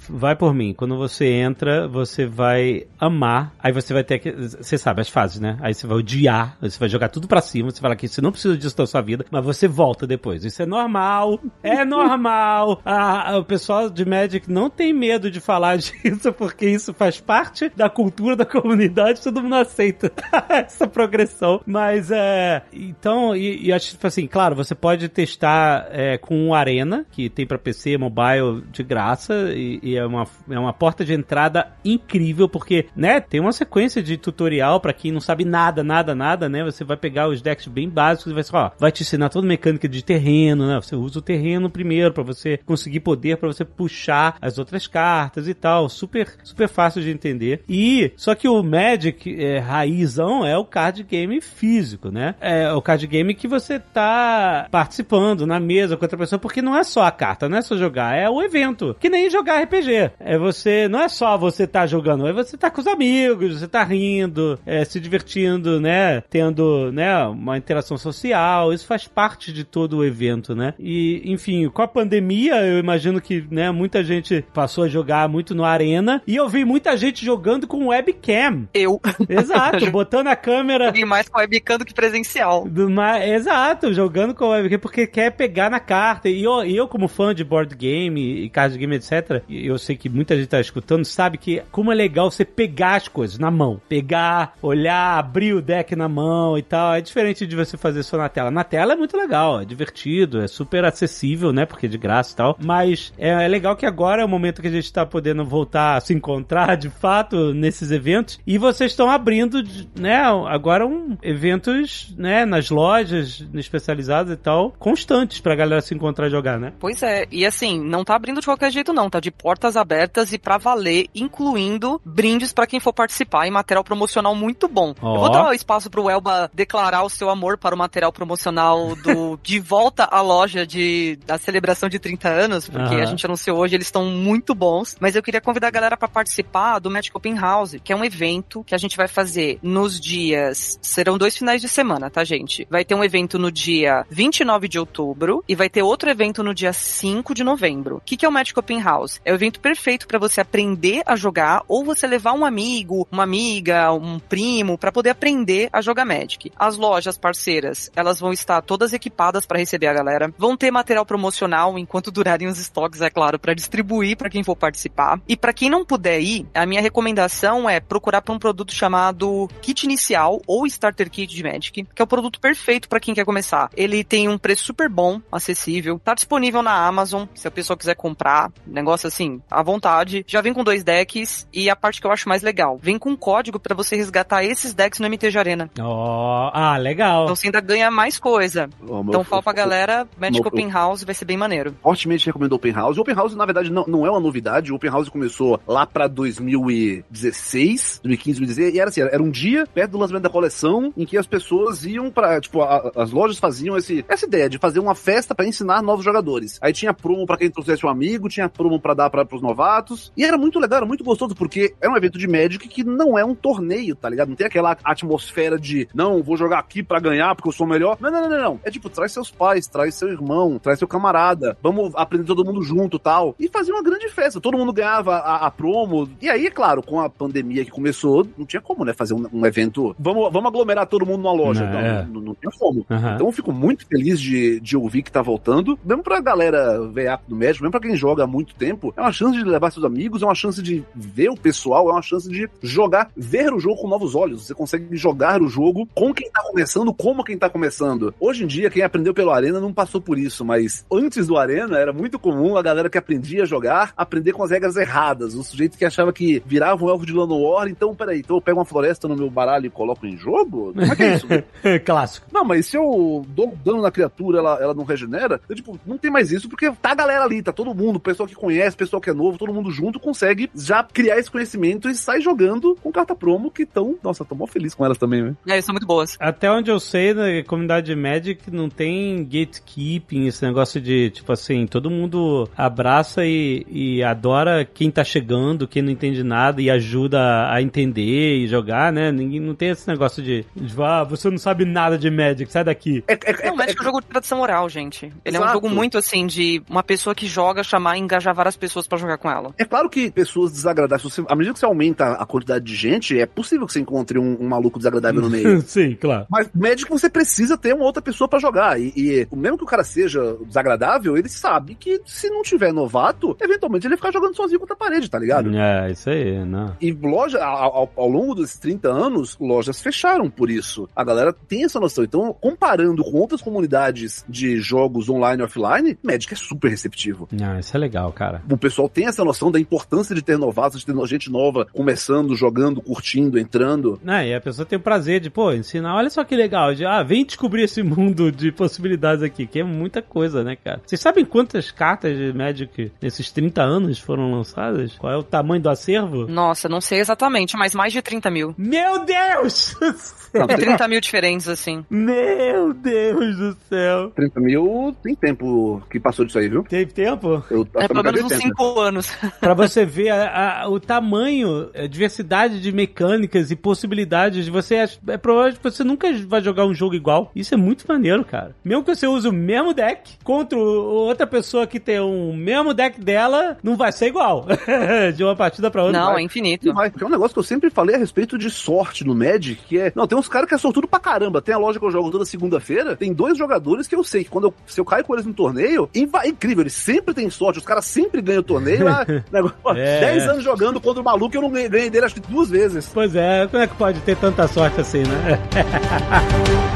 Vai 0.09 0.35
por 0.35 0.53
mim. 0.53 0.73
Quando 0.73 0.97
você 0.97 1.25
entra, 1.27 1.87
você 1.87 2.25
vai 2.25 2.85
amar. 2.99 3.53
Aí 3.57 3.71
você 3.71 3.93
vai 3.93 4.03
ter 4.03 4.19
que. 4.19 4.31
Você 4.31 4.77
sabe 4.77 4.99
as 4.99 5.07
fases, 5.09 5.39
né? 5.39 5.57
Aí 5.61 5.73
você 5.73 5.87
vai 5.87 5.97
odiar. 5.97 6.57
Você 6.61 6.77
vai 6.77 6.89
jogar 6.89 7.07
tudo 7.07 7.25
pra 7.27 7.41
cima. 7.41 7.71
Você 7.71 7.79
fala 7.79 7.95
que 7.95 8.07
você 8.07 8.19
não 8.19 8.31
precisa 8.31 8.57
disso 8.57 8.75
na 8.77 8.85
sua 8.85 9.01
vida. 9.01 9.25
Mas 9.31 9.45
você 9.45 9.65
volta 9.65 10.05
depois. 10.05 10.43
Isso 10.43 10.61
é 10.61 10.65
normal. 10.65 11.39
É 11.63 11.85
normal. 11.85 12.81
Ah, 12.95 13.37
o 13.37 13.43
pessoal 13.43 13.89
de 13.89 14.05
Magic 14.05 14.51
não 14.51 14.69
tem 14.69 14.93
medo 14.93 15.31
de 15.31 15.39
falar 15.39 15.77
disso, 15.79 16.31
porque 16.33 16.67
isso 16.67 16.93
faz 16.93 17.19
parte 17.19 17.71
da 17.75 17.89
cultura 17.89 18.35
da 18.35 18.45
comunidade. 18.45 19.21
Todo 19.21 19.41
mundo 19.41 19.55
aceita 19.55 20.11
essa 20.49 20.85
progressão. 20.87 21.61
Mas 21.65 22.11
é. 22.11 22.61
Então, 22.71 23.35
e, 23.35 23.67
e 23.67 23.73
acho 23.73 23.91
tipo 23.91 24.05
assim, 24.05 24.27
claro, 24.27 24.55
você 24.55 24.75
pode 24.75 25.07
testar 25.09 25.87
é, 25.91 26.17
com 26.17 26.49
o 26.49 26.53
Arena, 26.53 26.72
que 27.11 27.29
tem 27.29 27.45
pra 27.45 27.57
PC, 27.57 27.97
mobile 27.97 28.63
de 28.71 28.83
graça, 28.83 29.51
e, 29.53 29.79
e 29.83 29.97
é, 29.97 30.05
uma, 30.05 30.25
é 30.49 30.59
uma 30.59 30.73
porta 30.73 31.03
de 31.03 31.13
entrada 31.13 31.67
incrível, 31.83 32.47
porque, 32.47 32.85
né, 32.95 33.19
tem 33.19 33.39
uma 33.39 33.51
sequência 33.51 34.01
de 34.01 34.17
tutorial 34.17 34.79
pra 34.79 34.93
quem 34.93 35.11
não 35.11 35.19
sabe 35.19 35.45
nada, 35.45 35.83
nada, 35.83 36.15
nada, 36.15 36.49
né? 36.49 36.63
Você 36.63 36.83
vai 36.83 36.97
pegar 36.97 37.27
os 37.27 37.41
decks 37.41 37.67
bem 37.67 37.89
básicos 37.89 38.31
e 38.31 38.35
vai, 38.35 38.43
ó, 38.53 38.71
vai 38.79 38.91
te 38.91 39.03
ensinar 39.03 39.29
toda 39.29 39.45
a 39.45 39.49
mecânica 39.49 39.87
de 39.87 40.03
terreno, 40.03 40.67
né? 40.67 40.79
Você 40.81 40.95
usa 40.95 41.19
o 41.19 41.21
terreno 41.21 41.69
primeiro 41.69 42.13
pra 42.13 42.23
você 42.23 42.57
conseguir 42.65 43.01
poder, 43.01 43.37
pra 43.37 43.47
você 43.47 43.65
puxar 43.65 44.37
as 44.41 44.57
outras 44.57 44.87
cartas 44.87 45.47
e 45.47 45.53
tal. 45.53 45.89
Super, 45.89 46.35
super 46.43 46.67
fácil 46.67 47.01
de 47.01 47.11
entender. 47.11 47.63
E, 47.67 48.11
só 48.15 48.35
que 48.35 48.47
o 48.47 48.63
Magic 48.63 49.35
é, 49.43 49.59
raizão 49.59 50.45
é 50.45 50.57
o 50.57 50.65
card 50.65 51.03
game 51.03 51.41
físico, 51.41 52.09
né? 52.09 52.35
É 52.39 52.71
o 52.71 52.81
card 52.81 53.05
game 53.07 53.33
que 53.33 53.47
você 53.47 53.79
tá 53.79 54.67
participando 54.71 55.45
na 55.45 55.59
mesa 55.59 55.97
com 55.97 56.05
outra 56.05 56.17
pessoa, 56.17 56.39
porque 56.39 56.61
não 56.63 56.77
é 56.77 56.83
só 56.83 57.03
a 57.03 57.11
carta, 57.11 57.47
não 57.47 57.57
é 57.57 57.61
só 57.61 57.75
jogar, 57.77 58.15
é 58.17 58.29
o 58.29 58.41
evento. 58.41 58.95
Que 58.99 59.09
nem 59.09 59.29
jogar 59.29 59.61
RPG. 59.61 60.11
É 60.19 60.37
você, 60.37 60.87
não 60.87 60.99
é 61.01 61.09
só 61.09 61.37
você 61.37 61.67
tá 61.67 61.85
jogando, 61.85 62.25
é 62.27 62.33
você 62.33 62.57
tá 62.57 62.69
com 62.71 62.81
os 62.81 62.87
amigos, 62.87 63.59
você 63.59 63.67
tá 63.67 63.83
rindo, 63.83 64.57
é, 64.65 64.83
se 64.85 64.99
divertindo, 64.99 65.79
né? 65.79 66.21
Tendo, 66.29 66.91
né, 66.91 67.23
uma 67.25 67.57
interação 67.57 67.97
social. 67.97 68.73
Isso 68.73 68.87
faz 68.87 69.07
parte 69.07 69.51
de 69.53 69.63
todo 69.63 69.97
o 69.97 70.05
evento, 70.05 70.55
né? 70.55 70.73
E, 70.79 71.21
enfim, 71.25 71.67
com 71.69 71.81
a 71.81 71.87
pandemia, 71.87 72.55
eu 72.65 72.79
imagino 72.79 73.19
que, 73.21 73.45
né, 73.51 73.69
muita 73.71 74.03
gente 74.03 74.43
passou 74.53 74.85
a 74.85 74.87
jogar 74.87 75.27
muito 75.29 75.53
no 75.53 75.63
Arena. 75.63 76.21
E 76.25 76.35
eu 76.35 76.47
vi 76.49 76.63
muita 76.65 76.95
gente 76.97 77.23
jogando 77.25 77.67
com 77.67 77.87
webcam. 77.87 78.67
Eu 78.73 78.99
Exato, 79.27 79.89
botando 79.91 80.27
a 80.27 80.35
câmera 80.35 80.85
joguei 80.87 81.05
mais 81.05 81.27
com 81.27 81.39
webcam 81.39 81.77
do 81.77 81.85
que 81.85 81.93
presencial. 81.93 82.65
do 82.67 82.89
ma- 82.89 83.25
Exato, 83.25 83.93
jogando 83.93 84.33
com 84.33 84.49
webcam 84.49 84.79
porque 84.79 85.05
quer 85.07 85.31
pegar 85.31 85.69
na 85.69 85.79
carta. 85.79 86.29
E 86.29 86.42
e 86.43 86.45
eu, 86.45 86.61
eu, 86.65 86.87
como 86.89 87.07
fã 87.07 87.33
de 87.33 87.41
board 87.41 87.73
game 87.73 88.43
e 88.43 88.49
card 88.49 88.77
game, 88.77 88.95
etc., 88.97 89.41
eu 89.49 89.77
sei 89.77 89.95
que 89.95 90.09
muita 90.09 90.35
gente 90.35 90.49
tá 90.49 90.59
escutando, 90.59 91.05
sabe 91.05 91.37
que 91.37 91.63
como 91.71 91.89
é 91.89 91.95
legal 91.95 92.29
você 92.29 92.43
pegar 92.43 92.95
as 92.95 93.07
coisas 93.07 93.39
na 93.39 93.49
mão. 93.49 93.79
Pegar, 93.87 94.55
olhar, 94.61 95.17
abrir 95.17 95.53
o 95.53 95.61
deck 95.61 95.95
na 95.95 96.09
mão 96.09 96.57
e 96.57 96.61
tal. 96.61 96.95
É 96.95 96.99
diferente 96.99 97.47
de 97.47 97.55
você 97.55 97.77
fazer 97.77 98.03
só 98.03 98.17
na 98.17 98.27
tela. 98.27 98.51
Na 98.51 98.65
tela 98.65 98.91
é 98.91 98.95
muito 98.97 99.15
legal, 99.15 99.61
é 99.61 99.65
divertido, 99.65 100.41
é 100.41 100.47
super 100.47 100.83
acessível, 100.83 101.53
né? 101.53 101.65
Porque 101.65 101.85
é 101.85 101.89
de 101.89 101.97
graça 101.97 102.33
e 102.33 102.35
tal. 102.35 102.57
Mas 102.61 103.13
é, 103.17 103.29
é 103.29 103.47
legal 103.47 103.77
que 103.77 103.85
agora 103.85 104.21
é 104.21 104.25
o 104.25 104.29
momento 104.29 104.61
que 104.61 104.67
a 104.67 104.71
gente 104.71 104.91
tá 104.91 105.05
podendo 105.05 105.45
voltar 105.45 105.95
a 105.95 106.01
se 106.01 106.13
encontrar 106.13 106.75
de 106.75 106.89
fato 106.89 107.53
nesses 107.53 107.89
eventos. 107.89 108.37
E 108.45 108.57
vocês 108.57 108.91
estão 108.91 109.09
abrindo, 109.09 109.63
né? 109.97 110.17
Agora 110.49 110.85
um, 110.85 111.17
eventos, 111.21 112.13
né? 112.17 112.43
Nas 112.45 112.69
lojas 112.69 113.47
especializadas 113.53 114.33
e 114.33 114.37
tal, 114.37 114.73
constantes 114.77 115.39
pra 115.39 115.55
galera 115.55 115.81
se 115.81 115.95
encontrar 115.95 116.32
jogar, 116.33 116.59
né? 116.59 116.73
Pois 116.79 117.01
é, 117.03 117.25
e 117.31 117.45
assim, 117.45 117.79
não 117.79 118.03
tá 118.03 118.15
abrindo 118.15 118.39
de 118.39 118.45
qualquer 118.45 118.71
jeito 118.71 118.93
não, 118.93 119.09
tá 119.09 119.19
de 119.19 119.31
portas 119.31 119.77
abertas 119.77 120.33
e 120.33 120.37
pra 120.37 120.57
valer, 120.57 121.07
incluindo 121.13 122.01
brindes 122.03 122.51
pra 122.51 122.67
quem 122.67 122.79
for 122.79 122.93
participar 122.93 123.47
e 123.47 123.51
material 123.51 123.83
promocional 123.83 124.35
muito 124.35 124.67
bom. 124.67 124.93
Ó. 125.01 125.15
Eu 125.15 125.19
vou 125.19 125.31
dar 125.31 125.49
o 125.49 125.53
espaço 125.53 125.89
pro 125.89 126.09
Elba 126.09 126.49
declarar 126.53 127.03
o 127.03 127.09
seu 127.09 127.29
amor 127.29 127.57
para 127.57 127.75
o 127.75 127.77
material 127.77 128.11
promocional 128.11 128.95
do 128.95 129.39
De 129.43 129.59
Volta 129.59 130.05
à 130.05 130.21
Loja 130.21 130.65
de, 130.65 131.19
da 131.25 131.37
celebração 131.37 131.87
de 131.87 131.99
30 131.99 132.29
anos, 132.29 132.67
porque 132.67 132.95
Aham. 132.95 133.03
a 133.03 133.05
gente 133.05 133.25
anunciou 133.25 133.59
hoje, 133.59 133.75
eles 133.75 133.87
estão 133.87 134.05
muito 134.05 134.55
bons, 134.55 134.95
mas 134.99 135.15
eu 135.15 135.23
queria 135.23 135.41
convidar 135.41 135.67
a 135.67 135.71
galera 135.71 135.97
pra 135.97 136.07
participar 136.07 136.79
do 136.79 136.89
Magic 136.89 137.15
Open 137.15 137.35
House, 137.35 137.75
que 137.83 137.93
é 137.93 137.95
um 137.95 138.03
evento 138.03 138.63
que 138.63 138.73
a 138.73 138.77
gente 138.77 138.97
vai 138.97 139.07
fazer 139.07 139.59
nos 139.61 139.99
dias, 139.99 140.79
serão 140.81 141.17
dois 141.17 141.37
finais 141.37 141.61
de 141.61 141.69
semana, 141.69 142.09
tá 142.09 142.23
gente? 142.23 142.67
Vai 142.69 142.83
ter 142.83 142.95
um 142.95 143.03
evento 143.03 143.37
no 143.37 143.51
dia 143.51 144.05
29 144.09 144.67
de 144.67 144.79
outubro 144.79 145.43
e 145.47 145.55
vai 145.55 145.69
ter 145.69 145.83
outro 145.83 146.09
evento 146.09 146.22
no 146.43 146.53
dia 146.53 146.71
5 146.71 147.33
de 147.33 147.43
novembro. 147.43 147.97
O 147.97 148.01
que, 148.01 148.15
que 148.15 148.25
é 148.25 148.29
o 148.29 148.31
Magic 148.31 148.57
Open 148.57 148.81
House? 148.81 149.19
É 149.25 149.31
o 149.31 149.35
evento 149.35 149.59
perfeito 149.59 150.07
pra 150.07 150.19
você 150.19 150.39
aprender 150.39 151.01
a 151.05 151.15
jogar 151.15 151.63
ou 151.67 151.83
você 151.83 152.07
levar 152.07 152.33
um 152.33 152.45
amigo, 152.45 153.07
uma 153.11 153.23
amiga, 153.23 153.91
um 153.91 154.19
primo 154.19 154.77
pra 154.77 154.91
poder 154.91 155.09
aprender 155.09 155.69
a 155.73 155.81
jogar 155.81 156.05
Magic. 156.05 156.51
As 156.55 156.77
lojas 156.77 157.17
parceiras, 157.17 157.91
elas 157.95 158.19
vão 158.19 158.31
estar 158.31 158.61
todas 158.61 158.93
equipadas 158.93 159.45
pra 159.45 159.59
receber 159.59 159.87
a 159.87 159.93
galera. 159.93 160.33
Vão 160.37 160.55
ter 160.55 160.71
material 160.71 161.05
promocional 161.05 161.77
enquanto 161.77 162.11
durarem 162.11 162.47
os 162.47 162.57
estoques, 162.57 163.01
é 163.01 163.09
claro, 163.09 163.37
pra 163.37 163.53
distribuir 163.53 164.15
pra 164.15 164.29
quem 164.29 164.43
for 164.43 164.55
participar. 164.55 165.19
E 165.27 165.35
pra 165.35 165.51
quem 165.51 165.69
não 165.69 165.83
puder 165.83 166.21
ir, 166.21 166.47
a 166.53 166.65
minha 166.65 166.81
recomendação 166.81 167.69
é 167.69 167.79
procurar 167.79 168.21
por 168.21 168.33
um 168.33 168.39
produto 168.39 168.73
chamado 168.73 169.49
Kit 169.61 169.83
Inicial 169.83 170.41
ou 170.47 170.65
Starter 170.65 171.09
Kit 171.09 171.35
de 171.35 171.43
Magic, 171.43 171.83
que 171.83 172.01
é 172.01 172.03
o 172.03 172.07
produto 172.07 172.39
perfeito 172.39 172.87
pra 172.87 172.99
quem 172.99 173.13
quer 173.13 173.25
começar. 173.25 173.69
Ele 173.75 174.03
tem 174.03 174.29
um 174.29 174.37
preço 174.37 174.63
super 174.63 174.87
bom, 174.87 175.21
acessível, 175.31 175.99
tá 175.99 176.12
disponível 176.13 176.61
na 176.61 176.85
Amazon, 176.87 177.25
se 177.35 177.47
a 177.47 177.51
pessoa 177.51 177.77
quiser 177.77 177.95
comprar, 177.95 178.51
negócio 178.65 179.07
assim, 179.07 179.41
à 179.49 179.61
vontade. 179.63 180.23
Já 180.27 180.41
vem 180.41 180.53
com 180.53 180.63
dois 180.63 180.83
decks 180.83 181.47
e 181.53 181.69
a 181.69 181.75
parte 181.75 181.99
que 182.01 182.07
eu 182.07 182.11
acho 182.11 182.27
mais 182.29 182.41
legal, 182.41 182.77
vem 182.81 182.97
com 182.99 183.09
um 183.11 183.15
código 183.15 183.59
pra 183.59 183.75
você 183.75 183.95
resgatar 183.95 184.43
esses 184.43 184.73
decks 184.73 184.99
no 184.99 185.05
MTG 185.07 185.37
Arena. 185.37 185.69
Ó, 185.79 186.51
ah, 186.53 186.77
legal. 186.77 187.23
Então 187.23 187.35
você 187.35 187.47
ainda 187.47 187.61
ganha 187.61 187.89
mais 187.91 188.17
coisa. 188.19 188.69
Meu- 188.81 189.03
Então 189.07 189.23
fala 189.23 189.41
pra 189.43 189.53
galera, 189.53 190.07
Magic 190.17 190.41
meu- 190.41 190.47
Open 190.47 190.69
House 190.69 191.03
vai 191.03 191.13
ser 191.15 191.25
bem 191.25 191.37
maneiro. 191.37 191.75
fortemente 191.81 192.25
recomendo 192.25 192.53
Open 192.53 192.71
House. 192.71 192.97
O 192.97 193.01
Open 193.01 193.15
House, 193.15 193.35
na 193.35 193.45
verdade, 193.45 193.71
não, 193.71 193.85
não 193.87 194.05
é 194.05 194.09
uma 194.11 194.19
novidade. 194.19 194.71
O 194.71 194.75
Open 194.75 194.89
House 194.91 195.09
começou 195.09 195.59
lá 195.67 195.85
pra 195.85 196.07
2016, 196.07 197.99
2015, 198.03 198.39
2016, 198.39 198.75
e 198.75 198.79
era 198.79 198.89
assim, 198.89 199.01
era 199.01 199.21
um 199.21 199.29
dia 199.29 199.65
perto 199.67 199.91
do 199.91 199.97
lançamento 199.97 200.23
da 200.23 200.29
coleção 200.29 200.93
em 200.95 201.05
que 201.05 201.17
as 201.17 201.27
pessoas 201.27 201.85
iam 201.85 202.09
pra, 202.11 202.39
tipo, 202.39 202.61
a- 202.61 202.91
as 202.95 203.11
lojas 203.11 203.37
faziam 203.39 203.77
esse, 203.77 204.03
essa 204.07 204.25
ideia 204.25 204.49
de 204.49 204.57
fazer 204.57 204.79
uma 204.79 204.95
festa 204.95 205.33
pra 205.35 205.45
ensinar 205.45 205.81
novos 205.81 206.02
jogadores. 206.03 206.59
Aí 206.61 206.73
tinha 206.73 206.93
promo 206.93 207.25
pra 207.25 207.37
quem 207.37 207.49
trouxesse 207.49 207.85
um 207.85 207.89
amigo, 207.89 208.29
tinha 208.29 208.49
promo 208.49 208.79
pra 208.79 208.93
dar 208.93 209.09
pra, 209.09 209.25
pros 209.25 209.41
novatos, 209.41 210.11
e 210.17 210.23
era 210.23 210.37
muito 210.37 210.59
legal, 210.59 210.77
era 210.77 210.85
muito 210.85 211.03
gostoso, 211.03 211.35
porque 211.35 211.73
é 211.81 211.89
um 211.89 211.95
evento 211.97 212.17
de 212.17 212.27
Magic 212.27 212.67
que 212.67 212.83
não 212.83 213.17
é 213.17 213.23
um 213.25 213.35
torneio, 213.35 213.95
tá 213.95 214.09
ligado? 214.09 214.29
Não 214.29 214.35
tem 214.35 214.47
aquela 214.47 214.77
atmosfera 214.83 215.57
de, 215.59 215.87
não, 215.93 216.21
vou 216.23 216.37
jogar 216.37 216.59
aqui 216.59 216.81
pra 216.83 216.99
ganhar 216.99 217.35
porque 217.35 217.49
eu 217.49 217.53
sou 217.53 217.67
melhor. 217.67 217.97
Não, 217.99 218.11
não, 218.11 218.21
não, 218.21 218.29
não, 218.29 218.41
não. 218.41 218.59
É 218.63 218.71
tipo, 218.71 218.89
traz 218.89 219.11
seus 219.11 219.29
pais, 219.31 219.67
traz 219.67 219.95
seu 219.95 220.09
irmão, 220.09 220.59
traz 220.59 220.79
seu 220.79 220.87
camarada, 220.87 221.57
vamos 221.61 221.91
aprender 221.95 222.25
todo 222.25 222.45
mundo 222.45 222.61
junto 222.61 222.97
tal. 222.99 223.35
E 223.39 223.47
fazer 223.47 223.71
uma 223.71 223.83
grande 223.83 224.09
festa. 224.09 224.39
Todo 224.41 224.57
mundo 224.57 224.73
ganhava 224.73 225.15
a, 225.15 225.45
a 225.47 225.51
promo. 225.51 226.09
E 226.21 226.29
aí, 226.29 226.47
é 226.47 226.51
claro, 226.51 226.81
com 226.81 226.99
a 226.99 227.09
pandemia 227.09 227.65
que 227.65 227.71
começou, 227.71 228.25
não 228.37 228.45
tinha 228.45 228.61
como, 228.61 228.83
né, 228.85 228.93
fazer 228.93 229.13
um, 229.13 229.27
um 229.31 229.45
evento. 229.45 229.95
Vamos, 229.99 230.31
vamos 230.31 230.47
aglomerar 230.49 230.87
todo 230.87 231.05
mundo 231.05 231.21
numa 231.23 231.33
loja. 231.33 231.65
Não, 231.65 231.71
Não, 231.73 231.79
é. 231.79 232.05
não, 232.05 232.21
não 232.21 232.35
tinha 232.35 232.51
como. 232.57 232.85
Aham. 232.89 233.15
Então 233.15 233.27
eu 233.27 233.31
fico 233.31 233.51
muito 233.51 233.85
feliz 233.87 234.19
de, 234.19 234.59
de 234.59 234.77
ouvir 234.77 235.03
que 235.03 235.11
tá 235.11 235.21
voltando. 235.21 235.77
Mesmo 235.93 236.03
pra 236.03 236.19
galera 236.19 236.81
veaco 236.87 237.25
do 237.27 237.35
México, 237.35 237.63
mesmo 237.63 237.71
pra 237.71 237.79
quem 237.79 237.95
joga 237.95 238.23
há 238.23 238.27
muito 238.27 238.55
tempo, 238.55 238.91
é 238.97 239.01
uma 239.01 239.11
chance 239.11 239.37
de 239.37 239.43
levar 239.43 239.71
seus 239.71 239.85
amigos, 239.85 240.23
é 240.23 240.25
uma 240.25 240.33
chance 240.33 240.59
de 240.59 240.83
ver 240.95 241.29
o 241.29 241.37
pessoal, 241.37 241.87
é 241.87 241.91
uma 241.91 242.01
chance 242.01 242.27
de 242.27 242.49
jogar, 242.63 243.11
ver 243.15 243.53
o 243.53 243.59
jogo 243.59 243.79
com 243.79 243.87
novos 243.87 244.15
olhos. 244.15 244.47
Você 244.47 244.55
consegue 244.55 244.97
jogar 244.97 245.39
o 245.39 245.47
jogo 245.47 245.87
com 245.93 246.11
quem 246.11 246.31
tá 246.31 246.41
começando, 246.41 246.91
como 246.91 247.23
quem 247.23 247.37
tá 247.37 247.47
começando. 247.47 248.11
Hoje 248.19 248.43
em 248.43 248.47
dia, 248.47 248.71
quem 248.71 248.81
aprendeu 248.81 249.13
pelo 249.13 249.29
Arena 249.29 249.59
não 249.59 249.71
passou 249.71 250.01
por 250.01 250.17
isso, 250.17 250.43
mas 250.43 250.83
antes 250.91 251.27
do 251.27 251.37
Arena 251.37 251.77
era 251.77 251.93
muito 251.93 252.17
comum 252.17 252.57
a 252.57 252.63
galera 252.63 252.89
que 252.89 252.97
aprendia 252.97 253.43
a 253.43 253.45
jogar 253.45 253.93
aprender 253.95 254.33
com 254.33 254.41
as 254.43 254.49
regras 254.49 254.75
erradas. 254.75 255.35
O 255.35 255.43
sujeito 255.43 255.77
que 255.77 255.85
achava 255.85 256.11
que 256.11 256.41
virava 256.43 256.83
um 256.83 256.89
elfo 256.89 257.05
de 257.05 257.13
Llanowar, 257.13 257.67
então 257.67 257.93
peraí, 257.93 258.21
então 258.21 258.37
eu 258.37 258.41
pego 258.41 258.57
uma 258.57 258.65
floresta 258.65 259.07
no 259.07 259.15
meu 259.15 259.29
baralho 259.29 259.67
e 259.67 259.69
coloco 259.69 260.07
em 260.07 260.17
jogo? 260.17 260.73
Como 260.73 260.91
é 260.91 260.95
que 260.95 261.03
é 261.03 261.15
isso? 261.15 261.27
Clássico. 261.85 262.25
Não, 262.31 262.43
mas 262.43 262.65
se 262.65 262.77
eu 262.77 263.23
dou 263.27 263.55
dano 263.63 263.83
na 263.83 263.91
criatura, 263.91 264.39
ela, 264.39 264.57
ela 264.59 264.73
não 264.73 264.83
regenera, 264.83 265.39
eu, 265.47 265.55
tipo, 265.55 265.79
não 265.85 265.97
tem 265.97 266.11
mais 266.11 266.31
isso, 266.31 266.49
porque 266.49 266.71
tá 266.81 266.91
a 266.91 266.95
galera 266.95 267.23
ali, 267.23 267.41
tá 267.41 267.51
todo 267.51 267.73
mundo, 267.73 267.99
pessoal 267.99 268.27
que 268.27 268.35
conhece, 268.35 268.75
pessoal 268.75 269.01
que 269.01 269.09
é 269.09 269.13
novo, 269.13 269.37
todo 269.37 269.53
mundo 269.53 269.71
junto 269.71 269.99
consegue 269.99 270.49
já 270.55 270.83
criar 270.83 271.17
esse 271.17 271.29
conhecimento 271.29 271.89
e 271.89 271.95
sai 271.95 272.21
jogando 272.21 272.77
com 272.81 272.91
carta 272.91 273.15
promo 273.15 273.51
que 273.51 273.65
tão, 273.65 273.97
nossa, 274.03 274.25
tô 274.25 274.35
mó 274.35 274.45
feliz 274.45 274.73
com 274.73 274.85
elas 274.85 274.97
também, 274.97 275.21
né? 275.21 275.35
É, 275.47 275.61
são 275.61 275.73
muito 275.73 275.87
boas. 275.87 276.17
Até 276.19 276.51
onde 276.51 276.69
eu 276.69 276.79
sei, 276.79 277.13
na 277.13 277.43
comunidade 277.45 277.87
de 277.87 277.95
Magic 277.95 278.51
não 278.51 278.69
tem 278.69 279.23
gatekeeping, 279.23 280.27
esse 280.27 280.45
negócio 280.45 280.79
de, 280.79 281.09
tipo 281.09 281.31
assim, 281.31 281.65
todo 281.65 281.89
mundo 281.89 282.49
abraça 282.55 283.25
e, 283.25 283.65
e 283.69 284.03
adora 284.03 284.65
quem 284.65 284.91
tá 284.91 285.03
chegando, 285.03 285.67
quem 285.67 285.81
não 285.81 285.91
entende 285.91 286.23
nada 286.23 286.61
e 286.61 286.69
ajuda 286.69 287.51
a 287.51 287.61
entender 287.61 288.37
e 288.37 288.47
jogar, 288.47 288.91
né? 288.91 289.11
Ninguém 289.11 289.39
não 289.39 289.55
tem 289.55 289.69
esse 289.69 289.87
negócio 289.87 290.21
de, 290.21 290.45
de 290.55 290.73
ah, 290.81 291.03
você 291.03 291.29
não 291.29 291.37
sabe 291.37 291.65
nada 291.65 291.97
de 291.97 292.09
Magic, 292.09 292.51
sai 292.51 292.63
daqui. 292.63 293.03
É, 293.07 293.13
é, 293.13 293.45
Não, 293.47 293.53
o 293.53 293.57
Magic 293.57 293.77
é 293.77 293.81
um 293.81 293.85
jogo 293.85 294.01
de 294.01 294.07
tradição 294.07 294.41
oral, 294.41 294.69
gente. 294.69 295.11
Ele 295.25 295.37
é 295.37 295.39
um 295.39 295.43
Exato. 295.43 295.53
jogo 295.53 295.69
muito 295.73 295.97
assim 295.97 296.25
de 296.27 296.61
uma 296.69 296.83
pessoa 296.83 297.13
que 297.15 297.27
joga 297.27 297.63
chamar 297.63 297.97
e 297.97 297.99
engajar 297.99 298.33
várias 298.33 298.55
pessoas 298.57 298.87
pra 298.87 298.97
jogar 298.97 299.17
com 299.17 299.29
ela. 299.29 299.53
É 299.57 299.65
claro 299.65 299.89
que 299.89 300.11
pessoas 300.11 300.51
desagradáveis, 300.51 301.03
você- 301.13 301.23
à 301.27 301.35
medida 301.35 301.53
que 301.53 301.59
você 301.59 301.65
aumenta 301.65 302.13
a 302.13 302.25
quantidade 302.25 302.63
de 302.65 302.75
gente, 302.75 303.19
é 303.19 303.25
possível 303.25 303.65
que 303.65 303.73
você 303.73 303.79
encontre 303.79 304.17
um, 304.19 304.37
um 304.41 304.47
maluco 304.47 304.77
desagradável 304.79 305.21
no 305.21 305.29
meio. 305.29 305.61
Sim, 305.67 305.95
claro. 305.99 306.25
Mas 306.29 306.49
Magic 306.53 306.89
você 306.89 307.09
precisa 307.09 307.57
ter 307.57 307.73
uma 307.73 307.85
outra 307.85 308.01
pessoa 308.01 308.27
pra 308.27 308.39
jogar. 308.39 308.79
E, 308.79 308.93
e 308.95 309.27
mesmo 309.35 309.57
que 309.57 309.63
o 309.63 309.67
cara 309.67 309.83
seja 309.83 310.37
desagradável, 310.45 311.17
ele 311.17 311.29
sabe 311.29 311.75
que 311.75 312.01
se 312.05 312.29
não 312.29 312.41
tiver 312.41 312.71
novato, 312.73 313.35
eventualmente 313.41 313.85
ele 313.87 313.95
vai 313.95 313.97
ficar 313.97 314.11
jogando 314.19 314.35
sozinho 314.35 314.59
contra 314.59 314.75
a 314.75 314.77
parede, 314.77 315.09
tá 315.09 315.19
ligado? 315.19 315.55
É, 315.55 315.91
isso 315.91 316.09
aí, 316.09 316.43
não. 316.45 316.75
E 316.81 316.91
loja, 316.91 317.43
ao, 317.43 317.75
ao- 317.75 317.91
ao 317.95 318.07
longo 318.09 318.35
desses 318.35 318.57
30 318.59 318.89
anos, 318.89 319.37
lojas 319.39 319.81
fecharam 319.81 320.29
por 320.29 320.49
isso. 320.49 320.87
A 320.95 321.03
galera 321.03 321.33
tem 321.33 321.63
essa 321.63 321.79
noção. 321.79 322.03
Então, 322.03 322.33
comparando 322.39 323.03
com 323.03 323.17
outras 323.17 323.41
comunidades 323.41 324.23
de 324.27 324.57
jogos 324.59 325.09
online 325.09 325.41
e 325.41 325.45
offline, 325.45 325.62
Magic 326.03 326.33
é 326.33 326.35
super 326.37 326.69
receptivo. 326.69 327.27
Ah, 327.41 327.59
isso 327.59 327.75
é 327.75 327.79
legal, 327.79 328.11
cara. 328.11 328.41
O 328.49 328.57
pessoal 328.57 328.89
tem 328.89 329.07
essa 329.07 329.23
noção 329.23 329.51
da 329.51 329.59
importância 329.59 330.13
de 330.15 330.21
ter 330.21 330.37
novatos, 330.37 330.79
de 330.79 330.85
ter 330.85 331.07
gente 331.07 331.31
nova 331.31 331.65
começando, 331.73 332.35
jogando, 332.35 332.81
curtindo, 332.81 333.39
entrando. 333.39 333.99
Ah, 334.05 334.25
e 334.25 334.33
a 334.33 334.41
pessoa 334.41 334.65
tem 334.65 334.77
o 334.77 334.81
prazer 334.81 335.19
de, 335.19 335.29
pô, 335.29 335.51
ensinar, 335.51 335.95
olha 335.95 336.09
só 336.09 336.23
que 336.23 336.35
legal, 336.35 336.73
de, 336.73 336.85
ah, 336.85 337.03
vem 337.03 337.25
descobrir 337.25 337.63
esse 337.63 337.81
mundo 337.83 338.31
de 338.31 338.51
possibilidades 338.51 339.23
aqui, 339.23 339.45
que 339.45 339.59
é 339.59 339.63
muita 339.63 340.01
coisa, 340.01 340.43
né, 340.43 340.55
cara? 340.55 340.81
Vocês 340.85 341.01
sabem 341.01 341.25
quantas 341.25 341.71
cartas 341.71 342.17
de 342.17 342.33
Magic 342.33 342.91
nesses 343.01 343.31
30 343.31 343.61
anos 343.61 343.99
foram 343.99 344.31
lançadas? 344.31 344.95
Qual 344.97 345.11
é 345.11 345.17
o 345.17 345.23
tamanho 345.23 345.61
do 345.61 345.69
acervo? 345.69 346.27
Nossa, 346.27 346.69
não 346.69 346.81
sei 346.81 346.99
exatamente, 346.99 347.55
mas 347.57 347.73
mais 347.73 347.93
de 347.93 348.01
30 348.01 348.29
mil. 348.29 348.55
Meu 348.57 349.03
Deus! 349.05 349.75
Não, 350.33 350.45
É 350.49 350.57
30 350.57 350.87
mil 350.87 350.99
diferentes, 350.99 351.47
assim. 351.47 351.85
Meu 351.91 352.73
Deus 352.73 353.37
do 353.37 353.55
céu! 353.69 354.09
30 354.15 354.39
mil 354.39 354.95
tem 355.03 355.13
tempo 355.13 355.42
que 355.89 355.99
passou 355.99 356.25
disso 356.25 356.39
aí, 356.39 356.47
viu? 356.47 356.63
Teve 356.63 356.91
tempo? 356.93 357.43
Eu 357.49 357.67
É 357.75 357.87
pelo 357.87 358.03
menos 358.03 358.21
uns 358.23 358.29
deve 358.29 358.41
ter, 358.41 358.47
5 358.49 358.79
anos. 358.79 359.11
Pra 359.39 359.53
você 359.53 359.85
ver 359.85 360.09
a- 360.09 360.63
a- 360.63 360.69
o 360.69 360.79
tamanho, 360.79 361.69
a 361.75 361.87
diversidade 361.87 362.61
de 362.61 362.71
mecânicas 362.71 363.51
e 363.51 363.55
possibilidades 363.55 364.45
de 364.45 364.51
você. 364.51 364.85
É 365.07 365.17
provável 365.17 365.53
que 365.53 365.63
você 365.63 365.83
nunca 365.83 366.07
vai 366.27 366.41
jogar 366.41 366.65
um 366.65 366.73
jogo 366.73 366.95
igual. 366.95 367.31
Isso 367.35 367.53
é 367.53 367.57
muito 367.57 367.85
maneiro, 367.87 368.23
cara. 368.25 368.55
Mesmo 368.63 368.83
que 368.83 368.95
você 368.95 369.07
use 369.07 369.27
o 369.27 369.33
mesmo 369.33 369.73
deck 369.73 370.17
contra 370.23 370.57
outra 370.57 371.25
pessoa 371.27 371.67
que 371.67 371.79
tem 371.79 371.99
o 371.99 372.33
mesmo 372.33 372.73
deck 372.73 372.99
dela, 373.01 373.57
não 373.63 373.75
vai 373.75 373.91
ser 373.91 374.07
igual. 374.07 374.45
de 375.15 375.23
uma 375.23 375.35
partida 375.35 375.69
pra 375.69 375.83
outra. 375.83 375.99
Não, 375.99 376.13
vai. 376.13 376.21
é 376.21 376.25
infinito. 376.25 376.67
Não 376.67 376.73
vai, 376.75 376.89
porque 376.89 377.03
é 377.03 377.07
um 377.07 377.11
negócio 377.11 377.33
que 377.33 377.39
eu 377.39 377.43
sempre 377.43 377.69
falei 377.69 377.95
a 377.95 377.99
respeito 377.99 378.37
de 378.37 378.49
sorte 378.49 379.03
no 379.05 379.15
Magic, 379.15 379.61
que 379.67 379.79
é. 379.79 379.91
Não, 379.95 380.07
tem 380.07 380.17
uns 380.17 380.27
caras 380.27 380.47
que 380.47 380.55
é 380.55 380.57
sortudo 380.57 380.87
pra 380.87 380.99
caramba. 380.99 381.41
Tem 381.41 381.53
a 381.53 381.57
loja 381.57 381.79
que 381.79 381.85
eu 381.85 381.91
jogo 381.91 382.11
toda 382.11 382.25
segunda-feira, 382.25 382.95
tem 382.95 383.13
dois 383.13 383.37
jogadores 383.37 383.87
que 383.87 383.95
eu 383.95 384.03
sei 384.03 384.23
que 384.23 384.29
quando 384.29 384.45
eu, 384.47 384.53
se 384.65 384.79
eu 384.79 384.85
caio 384.85 385.03
com 385.03 385.13
eles 385.13 385.25
no 385.25 385.32
no 385.33 385.35
torneio, 385.35 385.89
é 385.93 386.27
incrível, 386.27 386.61
eles 386.61 386.73
sempre 386.73 387.13
têm 387.13 387.29
sorte, 387.29 387.57
os 387.59 387.65
caras 387.65 387.85
sempre 387.85 388.21
ganham 388.21 388.39
o 388.41 388.43
torneio. 388.43 388.87
ah, 388.87 389.03
negócio- 389.31 389.57
É. 389.75 389.99
10 389.99 390.23
anos 390.29 390.43
jogando 390.43 390.79
contra 390.79 391.01
o 391.01 391.05
maluco, 391.05 391.35
eu 391.35 391.41
não 391.41 391.49
ganhei 391.49 391.69
dele 391.89 392.05
acho 392.05 392.15
que 392.15 392.21
duas 392.21 392.49
vezes. 392.49 392.89
Pois 392.93 393.15
é, 393.15 393.47
como 393.47 393.61
é 393.63 393.67
que 393.67 393.75
pode 393.75 393.99
ter 394.01 394.15
tanta 394.17 394.47
sorte 394.47 394.79
assim, 394.79 394.99
né? 395.03 395.39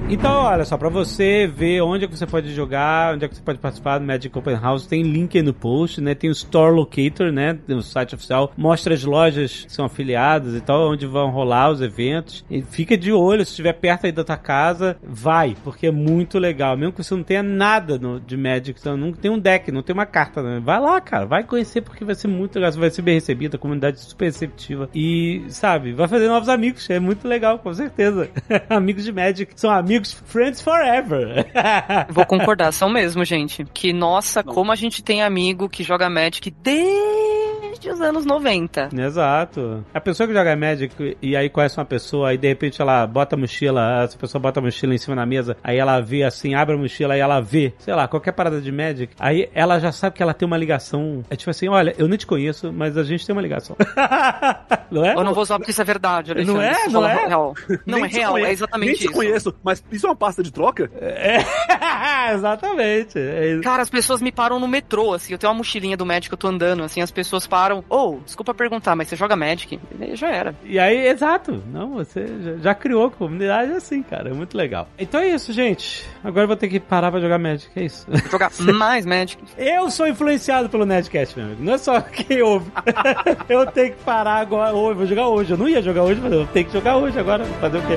Então, 0.08 0.30
olha 0.44 0.64
só, 0.64 0.78
pra 0.78 0.88
você 0.88 1.48
ver 1.48 1.80
onde 1.80 2.04
é 2.04 2.08
que 2.08 2.16
você 2.16 2.28
pode 2.28 2.54
jogar, 2.54 3.14
onde 3.14 3.24
é 3.24 3.28
que 3.28 3.34
você 3.34 3.42
pode 3.42 3.58
participar 3.58 3.98
do 3.98 4.04
Magic 4.04 4.38
Open 4.38 4.54
House, 4.54 4.86
tem 4.86 5.02
link 5.02 5.36
aí 5.36 5.42
no 5.42 5.52
post, 5.52 6.00
né? 6.00 6.14
Tem 6.14 6.30
o 6.30 6.32
Store 6.32 6.72
Locator, 6.72 7.32
né? 7.32 7.58
No 7.66 7.82
site 7.82 8.14
oficial, 8.14 8.52
mostra 8.56 8.94
as 8.94 9.02
lojas 9.02 9.64
que 9.64 9.72
são 9.72 9.84
afiliadas 9.84 10.54
e 10.54 10.60
tal, 10.60 10.92
onde 10.92 11.06
vão 11.06 11.30
rolar 11.30 11.70
os 11.70 11.80
eventos. 11.80 12.44
E 12.48 12.62
fica 12.62 12.96
de 12.96 13.12
olho, 13.12 13.44
se 13.44 13.50
estiver 13.50 13.72
perto 13.72 14.06
aí 14.06 14.12
da 14.12 14.22
tua 14.22 14.36
casa, 14.36 14.96
vai, 15.02 15.56
porque 15.64 15.88
é 15.88 15.90
muito 15.92 16.38
legal. 16.38 16.76
Mesmo 16.76 16.92
que 16.92 17.02
você 17.02 17.12
não 17.12 17.24
tenha 17.24 17.42
nada 17.42 17.98
no, 17.98 18.20
de 18.20 18.36
Magic, 18.36 18.78
então 18.78 18.96
não 18.96 19.12
tem 19.12 19.28
um 19.28 19.40
deck, 19.40 19.72
não 19.72 19.82
tem 19.82 19.92
uma 19.92 20.06
carta, 20.06 20.40
né? 20.40 20.60
vai 20.62 20.78
lá, 20.78 21.00
cara, 21.00 21.26
vai 21.26 21.42
conhecer 21.42 21.80
porque 21.80 22.04
vai 22.04 22.14
ser 22.14 22.28
muito 22.28 22.54
legal, 22.54 22.70
você 22.70 22.78
vai 22.78 22.90
ser 22.90 23.02
bem 23.02 23.14
recebido, 23.14 23.56
a 23.56 23.58
comunidade 23.58 23.96
é 23.96 24.00
super 24.00 24.26
receptiva. 24.26 24.88
E, 24.94 25.42
sabe, 25.48 25.92
vai 25.92 26.06
fazer 26.06 26.28
novos 26.28 26.48
amigos, 26.48 26.88
é 26.90 27.00
muito 27.00 27.26
legal, 27.26 27.58
com 27.58 27.74
certeza. 27.74 28.30
amigos 28.70 29.02
de 29.02 29.10
Magic 29.10 29.52
são 29.56 29.68
amigos 29.68 29.95
friends 30.04 30.60
forever. 30.60 31.46
Vou 32.10 32.26
concordar, 32.26 32.72
são 32.72 32.88
mesmo, 32.88 33.24
gente. 33.24 33.64
Que, 33.72 33.92
nossa, 33.92 34.42
como 34.42 34.72
a 34.72 34.76
gente 34.76 35.02
tem 35.02 35.22
amigo 35.22 35.68
que 35.68 35.82
joga 35.82 36.10
Magic 36.10 36.50
desde 36.50 37.45
os 37.90 38.00
anos 38.00 38.24
90. 38.24 38.90
Exato. 38.96 39.84
A 39.92 40.00
pessoa 40.00 40.26
que 40.26 40.32
joga 40.34 40.56
Magic 40.56 41.16
e 41.20 41.36
aí 41.36 41.48
conhece 41.48 41.78
uma 41.78 41.84
pessoa, 41.84 42.30
aí 42.30 42.38
de 42.38 42.48
repente 42.48 42.80
ela 42.80 43.06
bota 43.06 43.36
a 43.36 43.38
mochila, 43.38 44.02
essa 44.02 44.16
pessoa 44.16 44.40
bota 44.40 44.60
a 44.60 44.62
mochila 44.62 44.94
em 44.94 44.98
cima 44.98 45.16
da 45.16 45.26
mesa, 45.26 45.56
aí 45.62 45.78
ela 45.78 46.00
vê 46.00 46.22
assim, 46.24 46.54
abre 46.54 46.74
a 46.74 46.78
mochila 46.78 47.16
e 47.16 47.20
ela 47.20 47.40
vê, 47.40 47.72
sei 47.78 47.94
lá, 47.94 48.08
qualquer 48.08 48.32
parada 48.32 48.60
de 48.60 48.72
Magic, 48.72 49.14
aí 49.18 49.48
ela 49.54 49.78
já 49.78 49.92
sabe 49.92 50.16
que 50.16 50.22
ela 50.22 50.34
tem 50.34 50.46
uma 50.46 50.56
ligação. 50.56 51.24
É 51.30 51.36
tipo 51.36 51.50
assim, 51.50 51.68
olha, 51.68 51.94
eu 51.98 52.08
nem 52.08 52.18
te 52.18 52.26
conheço, 52.26 52.72
mas 52.72 52.96
a 52.96 53.02
gente 53.04 53.26
tem 53.26 53.34
uma 53.34 53.42
ligação. 53.42 53.76
não 54.90 55.04
é? 55.04 55.14
Eu 55.14 55.24
não 55.24 55.34
vou 55.34 55.42
usar 55.42 55.58
porque 55.58 55.70
isso 55.70 55.82
é 55.82 55.84
verdade, 55.84 56.32
Alexandre. 56.32 56.54
Não 56.54 56.62
é? 56.62 56.84
Não 56.86 56.92
fala 57.02 57.12
é? 57.12 57.26
real. 57.26 57.54
Não, 57.86 57.98
Nem 57.98 58.04
é 58.04 58.08
te 58.08 58.16
real, 58.16 58.32
conheço, 58.32 58.48
é 58.48 58.52
exatamente 58.52 58.88
Nem 58.88 58.96
te 58.96 59.04
isso. 59.04 59.12
conheço, 59.12 59.54
mas 59.62 59.84
isso 59.90 60.06
é 60.06 60.08
uma 60.10 60.16
pasta 60.16 60.42
de 60.42 60.52
troca? 60.52 60.90
É, 61.00 61.38
exatamente. 62.34 63.18
É. 63.18 63.60
Cara, 63.62 63.82
as 63.82 63.90
pessoas 63.90 64.20
me 64.20 64.32
param 64.32 64.58
no 64.58 64.68
metrô, 64.68 65.12
assim, 65.14 65.32
eu 65.32 65.38
tenho 65.38 65.52
uma 65.52 65.58
mochilinha 65.58 65.96
do 65.96 66.06
Magic, 66.06 66.32
eu 66.32 66.38
tô 66.38 66.48
andando, 66.48 66.82
assim, 66.82 67.00
as 67.00 67.10
pessoas 67.10 67.46
param, 67.46 67.84
ô, 67.88 68.18
desculpa 68.24 68.54
perguntar, 68.54 68.96
mas 68.96 69.08
você 69.08 69.16
joga 69.16 69.36
Magic? 69.36 69.78
E 70.00 70.16
já 70.16 70.28
era. 70.28 70.54
E 70.64 70.78
aí, 70.78 71.06
exato. 71.06 71.62
Não, 71.72 71.94
você 71.94 72.26
já, 72.60 72.74
criou 72.74 73.06
a 73.06 73.10
comunidade 73.10 73.72
assim, 73.72 74.02
cara. 74.02 74.30
É 74.30 74.32
muito 74.32 74.56
legal. 74.56 74.88
Então 74.98 75.20
é 75.20 75.28
isso, 75.28 75.52
gente. 75.52 76.04
Agora 76.22 76.44
eu 76.44 76.48
vou 76.48 76.56
ter 76.56 76.68
que 76.68 76.78
parar 76.78 77.10
pra 77.10 77.20
jogar 77.20 77.38
Magic. 77.38 77.70
É 77.74 77.84
isso. 77.84 78.06
Vou 78.08 78.30
jogar 78.30 78.50
mais 78.74 79.06
Magic. 79.06 79.42
Eu 79.56 79.90
sou 79.90 80.06
influenciado 80.06 80.68
pelo 80.68 80.84
Nerdcast, 80.84 81.36
meu 81.36 81.46
amigo. 81.46 81.62
Não 81.62 81.74
é 81.74 81.78
só 81.78 82.00
quem 82.12 82.42
ouve. 82.42 82.70
eu 83.48 83.66
tenho 83.66 83.92
que 83.92 84.02
parar 84.02 84.36
agora. 84.36 84.74
Hoje, 84.74 84.98
vou 84.98 85.06
jogar 85.06 85.28
hoje. 85.28 85.50
Eu 85.52 85.58
não 85.58 85.68
ia 85.68 85.82
jogar 85.82 86.02
hoje, 86.02 86.20
mas 86.22 86.32
eu 86.32 86.46
tenho 86.46 86.66
que 86.66 86.72
jogar 86.72 86.96
hoje 86.96 87.18
agora. 87.18 87.44
Fazer 87.44 87.78
o 87.78 87.82
quê? 87.82 87.96